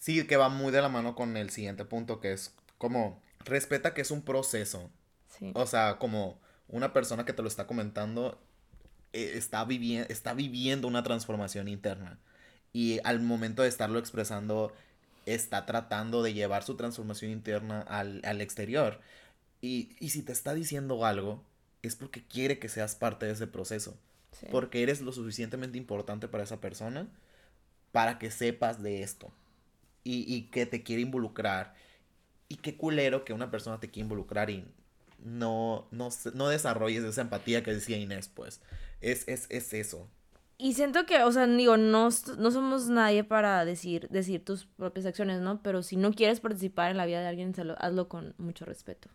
Sí, 0.00 0.26
que 0.26 0.36
va 0.36 0.48
muy 0.48 0.72
de 0.72 0.82
la 0.82 0.88
mano 0.88 1.14
con 1.14 1.36
el 1.36 1.50
siguiente 1.50 1.84
punto, 1.84 2.18
que 2.20 2.32
es 2.32 2.52
como, 2.78 3.22
respeta 3.44 3.94
que 3.94 4.00
es 4.00 4.10
un 4.10 4.22
proceso. 4.22 4.90
Sí. 5.38 5.52
O 5.54 5.66
sea, 5.66 5.98
como 5.98 6.40
una 6.68 6.92
persona 6.92 7.24
que 7.24 7.32
te 7.32 7.42
lo 7.42 7.48
está 7.48 7.66
comentando 7.68 8.40
eh, 9.12 9.32
está, 9.36 9.64
vivi- 9.66 10.06
está 10.08 10.34
viviendo 10.34 10.88
una 10.88 11.02
transformación 11.02 11.68
interna. 11.68 12.18
Y 12.72 13.00
al 13.04 13.20
momento 13.20 13.62
de 13.62 13.68
estarlo 13.68 13.98
expresando, 13.98 14.72
está 15.26 15.66
tratando 15.66 16.22
de 16.22 16.32
llevar 16.34 16.62
su 16.62 16.76
transformación 16.76 17.30
interna 17.30 17.82
al, 17.82 18.22
al 18.24 18.40
exterior. 18.40 19.00
Y, 19.60 19.94
y 20.00 20.10
si 20.10 20.22
te 20.22 20.32
está 20.32 20.54
diciendo 20.54 21.04
algo, 21.04 21.42
es 21.82 21.94
porque 21.96 22.22
quiere 22.24 22.58
que 22.58 22.68
seas 22.68 22.94
parte 22.94 23.26
de 23.26 23.32
ese 23.32 23.46
proceso. 23.46 23.96
sí. 24.32 24.46
Porque 24.50 24.82
eres 24.82 25.02
lo 25.02 25.12
suficientemente 25.12 25.76
importante 25.78 26.28
para 26.28 26.44
esa 26.44 26.60
persona 26.60 27.08
para 27.92 28.18
que 28.18 28.30
sepas 28.30 28.82
de 28.82 29.02
esto. 29.02 29.30
Y, 30.02 30.24
y 30.32 30.42
que 30.50 30.66
te 30.66 30.82
quiere 30.82 31.02
involucrar. 31.02 31.74
Y 32.48 32.56
qué 32.56 32.76
culero 32.76 33.24
que 33.24 33.32
una 33.32 33.50
persona 33.50 33.78
te 33.80 33.90
quiere 33.90 34.04
involucrar 34.04 34.50
y 34.50 34.64
no, 35.24 35.86
no, 35.90 36.08
no 36.34 36.48
desarrolles 36.48 37.04
esa 37.04 37.20
empatía 37.20 37.62
que 37.62 37.72
decía 37.72 37.96
Inés, 37.96 38.28
pues. 38.28 38.60
Es, 39.00 39.28
es, 39.28 39.46
es 39.50 39.72
eso. 39.72 40.08
Y 40.58 40.74
siento 40.74 41.06
que, 41.06 41.22
o 41.22 41.32
sea, 41.32 41.46
digo, 41.46 41.78
no, 41.78 42.10
no 42.38 42.50
somos 42.50 42.88
nadie 42.90 43.24
para 43.24 43.64
decir, 43.64 44.08
decir 44.10 44.44
tus 44.44 44.66
propias 44.66 45.06
acciones, 45.06 45.40
¿no? 45.40 45.62
Pero 45.62 45.82
si 45.82 45.96
no 45.96 46.12
quieres 46.12 46.40
participar 46.40 46.90
en 46.90 46.98
la 46.98 47.06
vida 47.06 47.20
de 47.22 47.28
alguien, 47.28 47.54
hazlo 47.78 48.08
con 48.08 48.34
mucho 48.36 48.66
respeto. 48.66 49.08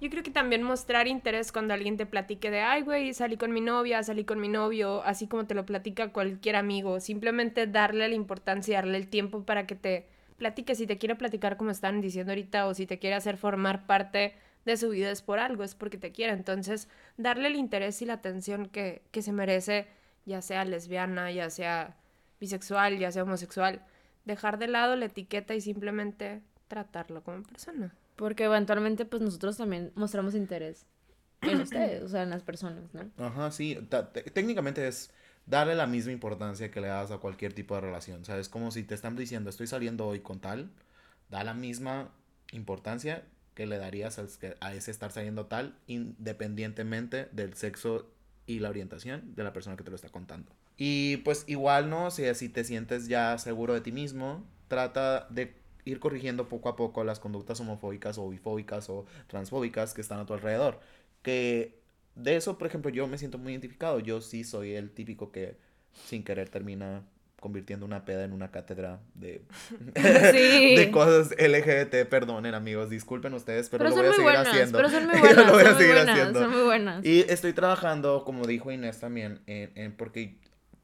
Yo 0.00 0.08
creo 0.08 0.22
que 0.22 0.30
también 0.30 0.62
mostrar 0.62 1.08
interés 1.08 1.52
cuando 1.52 1.74
alguien 1.74 1.96
te 1.96 2.06
platique 2.06 2.50
de, 2.50 2.60
ay, 2.60 2.82
güey, 2.82 3.12
salí 3.12 3.36
con 3.36 3.52
mi 3.52 3.60
novia, 3.60 4.02
salí 4.02 4.24
con 4.24 4.40
mi 4.40 4.48
novio, 4.48 5.02
así 5.02 5.26
como 5.26 5.46
te 5.46 5.54
lo 5.54 5.66
platica 5.66 6.12
cualquier 6.12 6.56
amigo. 6.56 7.00
Simplemente 7.00 7.66
darle 7.66 8.08
la 8.08 8.14
importancia 8.14 8.72
y 8.72 8.74
darle 8.76 8.96
el 8.96 9.08
tiempo 9.08 9.44
para 9.44 9.66
que 9.66 9.74
te 9.74 10.08
platique. 10.38 10.74
Si 10.74 10.86
te 10.86 10.96
quiere 10.96 11.16
platicar 11.16 11.56
como 11.56 11.70
están 11.70 12.00
diciendo 12.00 12.32
ahorita 12.32 12.66
o 12.66 12.74
si 12.74 12.86
te 12.86 12.98
quiere 12.98 13.16
hacer 13.16 13.36
formar 13.36 13.86
parte 13.86 14.34
de 14.64 14.76
su 14.76 14.90
vida 14.90 15.10
es 15.10 15.22
por 15.22 15.38
algo, 15.38 15.64
es 15.64 15.74
porque 15.74 15.98
te 15.98 16.12
quiere. 16.12 16.32
Entonces, 16.32 16.88
darle 17.16 17.48
el 17.48 17.56
interés 17.56 18.00
y 18.00 18.06
la 18.06 18.14
atención 18.14 18.66
que, 18.66 19.02
que 19.10 19.22
se 19.22 19.32
merece, 19.32 19.88
ya 20.24 20.40
sea 20.40 20.64
lesbiana, 20.64 21.30
ya 21.30 21.50
sea 21.50 21.96
bisexual, 22.40 22.98
ya 22.98 23.12
sea 23.12 23.24
homosexual. 23.24 23.82
Dejar 24.24 24.58
de 24.58 24.68
lado 24.68 24.96
la 24.96 25.06
etiqueta 25.06 25.54
y 25.54 25.60
simplemente 25.60 26.42
tratarlo 26.68 27.22
como 27.22 27.42
persona. 27.42 27.94
Porque 28.16 28.44
eventualmente, 28.44 29.04
pues 29.04 29.22
nosotros 29.22 29.56
también 29.56 29.92
mostramos 29.94 30.34
interés 30.34 30.86
en 31.42 31.60
ustedes, 31.62 32.02
o 32.02 32.08
sea, 32.08 32.22
en 32.22 32.30
las 32.30 32.42
personas, 32.42 32.92
¿no? 32.92 33.10
Ajá, 33.24 33.50
sí. 33.50 33.78
técnicamente 34.34 34.86
es 34.86 35.10
darle 35.48 35.74
la 35.74 35.86
misma 35.86 36.12
importancia 36.12 36.70
que 36.70 36.80
le 36.80 36.88
das 36.88 37.10
a 37.10 37.18
cualquier 37.18 37.52
tipo 37.52 37.74
de 37.74 37.80
relación. 37.80 38.24
¿Sabes? 38.24 38.48
Como 38.48 38.70
si 38.70 38.82
te 38.82 38.94
están 38.94 39.16
diciendo, 39.16 39.50
estoy 39.50 39.66
saliendo 39.66 40.06
hoy 40.06 40.20
con 40.20 40.40
tal, 40.40 40.70
da 41.30 41.44
la 41.44 41.54
misma 41.54 42.10
importancia 42.52 43.24
que 43.54 43.66
le 43.66 43.78
darías 43.78 44.18
a 44.60 44.74
ese 44.74 44.90
estar 44.90 45.10
saliendo 45.10 45.46
tal, 45.46 45.74
independientemente 45.88 47.28
del 47.32 47.54
sexo 47.54 48.08
y 48.46 48.60
la 48.60 48.70
orientación 48.70 49.34
de 49.34 49.42
la 49.42 49.52
persona 49.52 49.76
que 49.76 49.82
te 49.82 49.90
lo 49.90 49.96
está 49.96 50.08
contando. 50.10 50.52
Y 50.76 51.18
pues 51.18 51.44
igual, 51.48 51.90
¿no? 51.90 52.12
Si 52.12 52.32
si 52.34 52.48
te 52.48 52.62
sientes 52.62 53.08
ya 53.08 53.36
seguro 53.38 53.74
de 53.74 53.80
ti 53.80 53.90
mismo, 53.90 54.44
trata 54.68 55.26
de 55.28 55.56
ir 55.84 55.98
corrigiendo 55.98 56.48
poco 56.48 56.68
a 56.68 56.76
poco 56.76 57.02
las 57.02 57.18
conductas 57.18 57.58
homofóbicas 57.60 58.16
o 58.18 58.28
bifóbicas 58.28 58.88
o 58.90 59.06
transfóbicas 59.26 59.92
que 59.92 60.02
están 60.02 60.20
a 60.20 60.26
tu 60.26 60.34
alrededor. 60.34 60.80
Que 61.22 61.77
de 62.18 62.36
eso, 62.36 62.58
por 62.58 62.66
ejemplo, 62.66 62.90
yo 62.90 63.06
me 63.06 63.16
siento 63.18 63.38
muy 63.38 63.52
identificado. 63.52 64.00
Yo 64.00 64.20
sí 64.20 64.44
soy 64.44 64.74
el 64.74 64.90
típico 64.90 65.32
que 65.32 65.56
sin 66.06 66.22
querer 66.24 66.48
termina 66.48 67.02
convirtiendo 67.40 67.86
una 67.86 68.04
peda 68.04 68.24
en 68.24 68.32
una 68.32 68.50
cátedra 68.50 69.00
de, 69.14 69.42
Sí. 70.32 70.74
de 70.76 70.90
cosas 70.92 71.30
LGBT. 71.38 72.08
Perdonen, 72.08 72.54
amigos, 72.54 72.90
disculpen 72.90 73.32
ustedes, 73.34 73.68
pero, 73.68 73.84
Pero 73.84 73.96
lo 73.96 74.02
voy 74.02 74.06
a 74.06 74.12
seguir 74.12 74.24
buenas, 74.24 74.48
haciendo. 74.48 74.78
pero 74.78 74.90
son 74.90 75.06
muy 75.06 75.14
Yo 75.16 75.20
buenas, 75.20 75.46
lo 75.46 75.52
voy 75.52 75.62
a 75.62 75.64
son 75.66 75.74
muy 75.74 75.80
seguir 75.82 75.94
buenas, 75.94 76.18
haciendo. 76.18 76.40
son 76.40 76.50
muy 76.52 76.62
buenas. 76.62 77.04
Y 77.04 77.20
estoy 77.28 77.52
trabajando, 77.52 78.24
como 78.24 78.46
dijo 78.46 78.72
Inés 78.72 78.98
también, 79.00 79.40
en, 79.46 79.70
en- 79.76 79.92
porque 79.92 80.36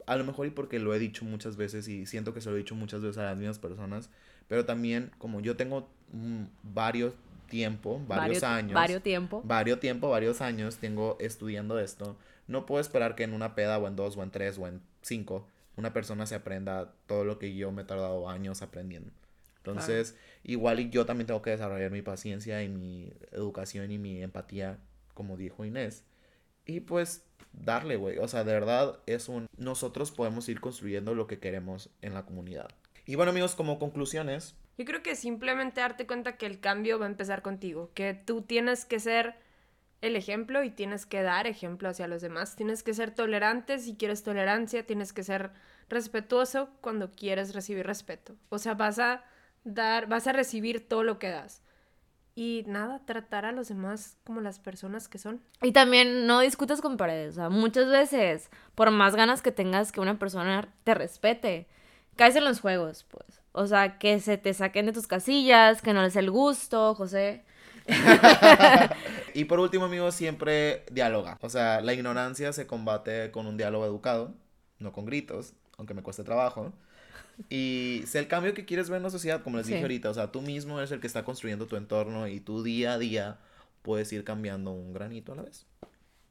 a 0.06 0.16
lo 0.16 0.24
mejor 0.24 0.46
y 0.46 0.50
porque 0.50 0.78
lo 0.78 0.94
he 0.94 0.98
dicho 0.98 1.24
muchas 1.24 1.56
veces 1.56 1.88
y 1.88 2.06
siento 2.06 2.34
que 2.34 2.40
se 2.40 2.50
lo 2.50 2.54
he 2.56 2.58
dicho 2.58 2.74
muchas 2.76 3.00
veces 3.02 3.18
a 3.18 3.24
las 3.24 3.36
mismas 3.38 3.58
personas, 3.58 4.10
pero 4.48 4.64
también 4.64 5.10
como 5.18 5.40
yo 5.40 5.56
tengo 5.56 5.88
mm, 6.12 6.42
varios 6.62 7.14
tiempo, 7.54 8.00
varios 8.08 8.42
Vario- 8.42 8.56
años, 8.58 8.74
vario 8.74 9.00
tiempo. 9.00 9.40
varios 9.44 9.78
tiempo, 9.78 10.10
varios 10.10 10.40
años 10.40 10.78
tengo 10.78 11.16
estudiando 11.20 11.78
esto, 11.78 12.16
no 12.48 12.66
puedo 12.66 12.80
esperar 12.80 13.14
que 13.14 13.22
en 13.22 13.32
una 13.32 13.54
peda 13.54 13.78
o 13.78 13.86
en 13.86 13.94
dos 13.94 14.16
o 14.16 14.24
en 14.24 14.30
tres 14.32 14.58
o 14.58 14.66
en 14.66 14.80
cinco 15.02 15.46
una 15.76 15.92
persona 15.92 16.26
se 16.26 16.34
aprenda 16.34 16.92
todo 17.06 17.24
lo 17.24 17.38
que 17.38 17.54
yo 17.54 17.70
me 17.70 17.82
he 17.82 17.84
tardado 17.84 18.28
años 18.28 18.60
aprendiendo. 18.62 19.10
Entonces, 19.58 20.16
igual 20.42 20.80
y 20.80 20.90
yo 20.90 21.06
también 21.06 21.26
tengo 21.28 21.42
que 21.42 21.50
desarrollar 21.50 21.90
mi 21.92 22.02
paciencia 22.02 22.62
y 22.64 22.68
mi 22.68 23.12
educación 23.32 23.90
y 23.92 23.98
mi 23.98 24.20
empatía, 24.22 24.78
como 25.14 25.36
dijo 25.36 25.64
Inés. 25.64 26.04
Y 26.66 26.80
pues 26.80 27.24
darle, 27.52 27.96
güey. 27.96 28.18
O 28.18 28.28
sea, 28.28 28.44
de 28.44 28.52
verdad 28.52 28.98
es 29.06 29.28
un... 29.28 29.46
Nosotros 29.56 30.10
podemos 30.10 30.48
ir 30.48 30.60
construyendo 30.60 31.14
lo 31.14 31.26
que 31.26 31.38
queremos 31.38 31.88
en 32.02 32.14
la 32.14 32.24
comunidad. 32.26 32.68
Y 33.06 33.14
bueno, 33.14 33.30
amigos, 33.30 33.54
como 33.54 33.78
conclusiones, 33.78 34.54
Yo 34.76 34.84
creo 34.84 35.02
que 35.02 35.14
simplemente 35.14 35.80
darte 35.80 36.06
cuenta 36.06 36.36
que 36.36 36.46
el 36.46 36.60
cambio 36.60 36.98
va 36.98 37.06
a 37.06 37.08
empezar 37.08 37.42
contigo, 37.42 37.90
que 37.94 38.14
tú 38.14 38.42
tienes 38.42 38.84
que 38.84 38.98
ser 38.98 39.36
el 40.00 40.16
ejemplo 40.16 40.62
y 40.62 40.70
tienes 40.70 41.06
que 41.06 41.22
dar 41.22 41.46
ejemplo 41.46 41.88
hacia 41.88 42.08
los 42.08 42.20
demás. 42.20 42.56
Tienes 42.56 42.82
que 42.82 42.92
ser 42.92 43.12
tolerante 43.12 43.78
si 43.78 43.96
quieres 43.96 44.22
tolerancia, 44.22 44.86
tienes 44.86 45.12
que 45.12 45.22
ser 45.22 45.50
respetuoso 45.88 46.68
cuando 46.80 47.10
quieres 47.10 47.54
recibir 47.54 47.86
respeto. 47.86 48.36
O 48.50 48.58
sea, 48.58 48.74
vas 48.74 48.98
a 48.98 49.24
dar, 49.64 50.06
vas 50.06 50.26
a 50.26 50.32
recibir 50.32 50.86
todo 50.86 51.04
lo 51.04 51.18
que 51.18 51.30
das. 51.30 51.62
Y 52.34 52.64
nada, 52.66 53.00
tratar 53.06 53.44
a 53.44 53.52
los 53.52 53.68
demás 53.68 54.16
como 54.24 54.40
las 54.40 54.58
personas 54.58 55.08
que 55.08 55.18
son. 55.18 55.40
Y 55.62 55.72
también 55.72 56.26
no 56.26 56.40
discutas 56.40 56.80
con 56.80 56.96
paredes. 56.96 57.38
Muchas 57.50 57.88
veces, 57.88 58.50
por 58.74 58.90
más 58.90 59.14
ganas 59.14 59.40
que 59.40 59.52
tengas 59.52 59.92
que 59.92 60.00
una 60.00 60.18
persona 60.18 60.68
te 60.82 60.94
respete, 60.94 61.68
caes 62.16 62.34
en 62.34 62.44
los 62.44 62.60
juegos, 62.60 63.04
pues. 63.04 63.43
O 63.56 63.68
sea, 63.68 63.98
que 63.98 64.18
se 64.18 64.36
te 64.36 64.52
saquen 64.52 64.86
de 64.86 64.92
tus 64.92 65.06
casillas, 65.06 65.80
que 65.80 65.92
no 65.92 66.02
les 66.02 66.16
el 66.16 66.28
gusto, 66.28 66.96
José. 66.96 67.44
Y 69.34 69.44
por 69.44 69.60
último, 69.60 69.84
amigos, 69.84 70.16
siempre 70.16 70.84
dialoga. 70.90 71.38
O 71.40 71.48
sea, 71.48 71.80
la 71.80 71.92
ignorancia 71.92 72.52
se 72.52 72.66
combate 72.66 73.30
con 73.30 73.46
un 73.46 73.56
diálogo 73.56 73.84
educado, 73.84 74.34
no 74.80 74.92
con 74.92 75.04
gritos, 75.06 75.54
aunque 75.76 75.94
me 75.94 76.02
cueste 76.02 76.24
trabajo. 76.24 76.72
Y 77.48 78.02
sé 78.06 78.18
el 78.18 78.28
cambio 78.28 78.54
que 78.54 78.64
quieres 78.64 78.90
ver 78.90 78.96
en 78.98 79.04
la 79.04 79.10
sociedad, 79.10 79.42
como 79.42 79.56
les 79.56 79.66
dije 79.66 79.82
ahorita. 79.82 80.10
O 80.10 80.14
sea, 80.14 80.32
tú 80.32 80.40
mismo 80.42 80.78
eres 80.78 80.90
el 80.90 81.00
que 81.00 81.06
está 81.06 81.24
construyendo 81.24 81.66
tu 81.66 81.76
entorno 81.76 82.26
y 82.26 82.40
tú 82.40 82.64
día 82.64 82.94
a 82.94 82.98
día 82.98 83.38
puedes 83.82 84.12
ir 84.12 84.24
cambiando 84.24 84.72
un 84.72 84.92
granito 84.92 85.32
a 85.32 85.36
la 85.36 85.42
vez. 85.42 85.66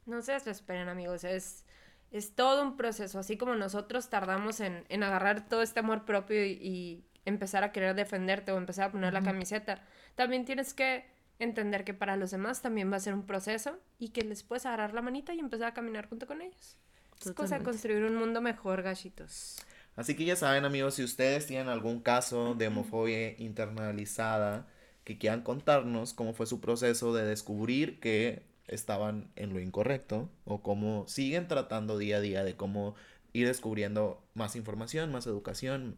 No 0.04 0.20
se 0.20 0.32
desesperen, 0.32 0.88
amigos. 0.88 1.24
Es, 1.24 1.64
es 2.10 2.34
todo 2.34 2.62
un 2.62 2.76
proceso. 2.76 3.18
Así 3.18 3.38
como 3.38 3.54
nosotros 3.54 4.10
tardamos 4.10 4.60
en, 4.60 4.84
en 4.88 5.02
agarrar 5.02 5.48
todo 5.48 5.62
este 5.62 5.80
amor 5.80 6.04
propio 6.04 6.44
y, 6.44 6.52
y 6.52 7.04
empezar 7.24 7.64
a 7.64 7.72
querer 7.72 7.94
defenderte 7.94 8.52
o 8.52 8.58
empezar 8.58 8.88
a 8.88 8.92
poner 8.92 9.12
la 9.12 9.22
camiseta, 9.22 9.82
también 10.14 10.44
tienes 10.44 10.74
que 10.74 11.04
entender 11.38 11.84
que 11.84 11.94
para 11.94 12.16
los 12.16 12.30
demás 12.30 12.62
también 12.62 12.92
va 12.92 12.96
a 12.96 13.00
ser 13.00 13.14
un 13.14 13.26
proceso 13.26 13.78
y 13.98 14.10
que 14.10 14.22
les 14.22 14.42
puedes 14.42 14.66
agarrar 14.66 14.94
la 14.94 15.02
manita 15.02 15.34
y 15.34 15.40
empezar 15.40 15.68
a 15.68 15.74
caminar 15.74 16.08
junto 16.08 16.26
con 16.26 16.42
ellos. 16.42 16.76
Es 17.24 17.32
cosa 17.32 17.58
de 17.58 17.64
construir 17.64 18.04
un 18.04 18.16
mundo 18.16 18.40
mejor, 18.40 18.82
gallitos. 18.82 19.56
Así 19.96 20.16
que 20.16 20.24
ya 20.24 20.36
saben, 20.36 20.64
amigos, 20.64 20.94
si 20.94 21.04
ustedes 21.04 21.46
tienen 21.46 21.68
algún 21.68 22.00
caso 22.00 22.54
de 22.54 22.66
homofobia 22.66 23.38
internalizada 23.38 24.66
que 25.04 25.18
quieran 25.18 25.42
contarnos 25.42 26.14
cómo 26.14 26.34
fue 26.34 26.46
su 26.46 26.60
proceso 26.60 27.14
de 27.14 27.24
descubrir 27.24 28.00
que 28.00 28.42
estaban 28.66 29.30
en 29.36 29.52
lo 29.52 29.60
incorrecto 29.60 30.30
o 30.44 30.62
cómo 30.62 31.06
siguen 31.06 31.46
tratando 31.46 31.98
día 31.98 32.16
a 32.16 32.20
día 32.20 32.44
de 32.44 32.56
cómo 32.56 32.94
ir 33.32 33.46
descubriendo 33.46 34.22
más 34.34 34.56
información, 34.56 35.12
más 35.12 35.26
educación. 35.26 35.96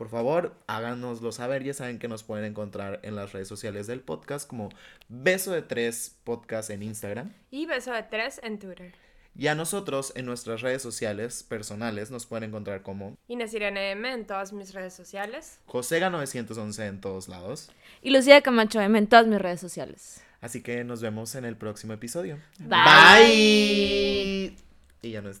Por 0.00 0.08
favor, 0.08 0.54
háganoslo 0.66 1.30
saber. 1.30 1.62
Ya 1.62 1.74
saben 1.74 1.98
que 1.98 2.08
nos 2.08 2.22
pueden 2.22 2.46
encontrar 2.46 3.00
en 3.02 3.16
las 3.16 3.34
redes 3.34 3.48
sociales 3.48 3.86
del 3.86 4.00
podcast 4.00 4.48
como 4.48 4.70
Beso 5.10 5.52
de 5.52 5.60
Tres 5.60 6.16
Podcast 6.24 6.70
en 6.70 6.82
Instagram. 6.82 7.34
Y 7.50 7.66
beso 7.66 7.92
de 7.92 8.02
tres 8.04 8.40
en 8.42 8.58
Twitter. 8.58 8.94
Y 9.36 9.48
a 9.48 9.54
nosotros 9.54 10.14
en 10.16 10.24
nuestras 10.24 10.62
redes 10.62 10.80
sociales 10.80 11.42
personales 11.42 12.10
nos 12.10 12.24
pueden 12.24 12.44
encontrar 12.44 12.80
como 12.80 13.18
Inés 13.28 13.52
Irene 13.52 13.90
M 13.90 14.10
en 14.10 14.26
todas 14.26 14.54
mis 14.54 14.72
redes 14.72 14.94
sociales. 14.94 15.58
Josega911 15.66 16.88
en 16.88 17.02
todos 17.02 17.28
lados. 17.28 17.70
Y 18.00 18.08
Lucía 18.08 18.40
Camacho 18.40 18.80
M 18.80 18.98
en 18.98 19.06
todas 19.06 19.26
mis 19.26 19.38
redes 19.38 19.60
sociales. 19.60 20.22
Así 20.40 20.62
que 20.62 20.82
nos 20.82 21.02
vemos 21.02 21.34
en 21.34 21.44
el 21.44 21.58
próximo 21.58 21.92
episodio. 21.92 22.38
Bye. 22.58 22.70
Bye. 22.70 24.56
Y 25.02 25.10
ya 25.10 25.20
no 25.20 25.28
es 25.28 25.40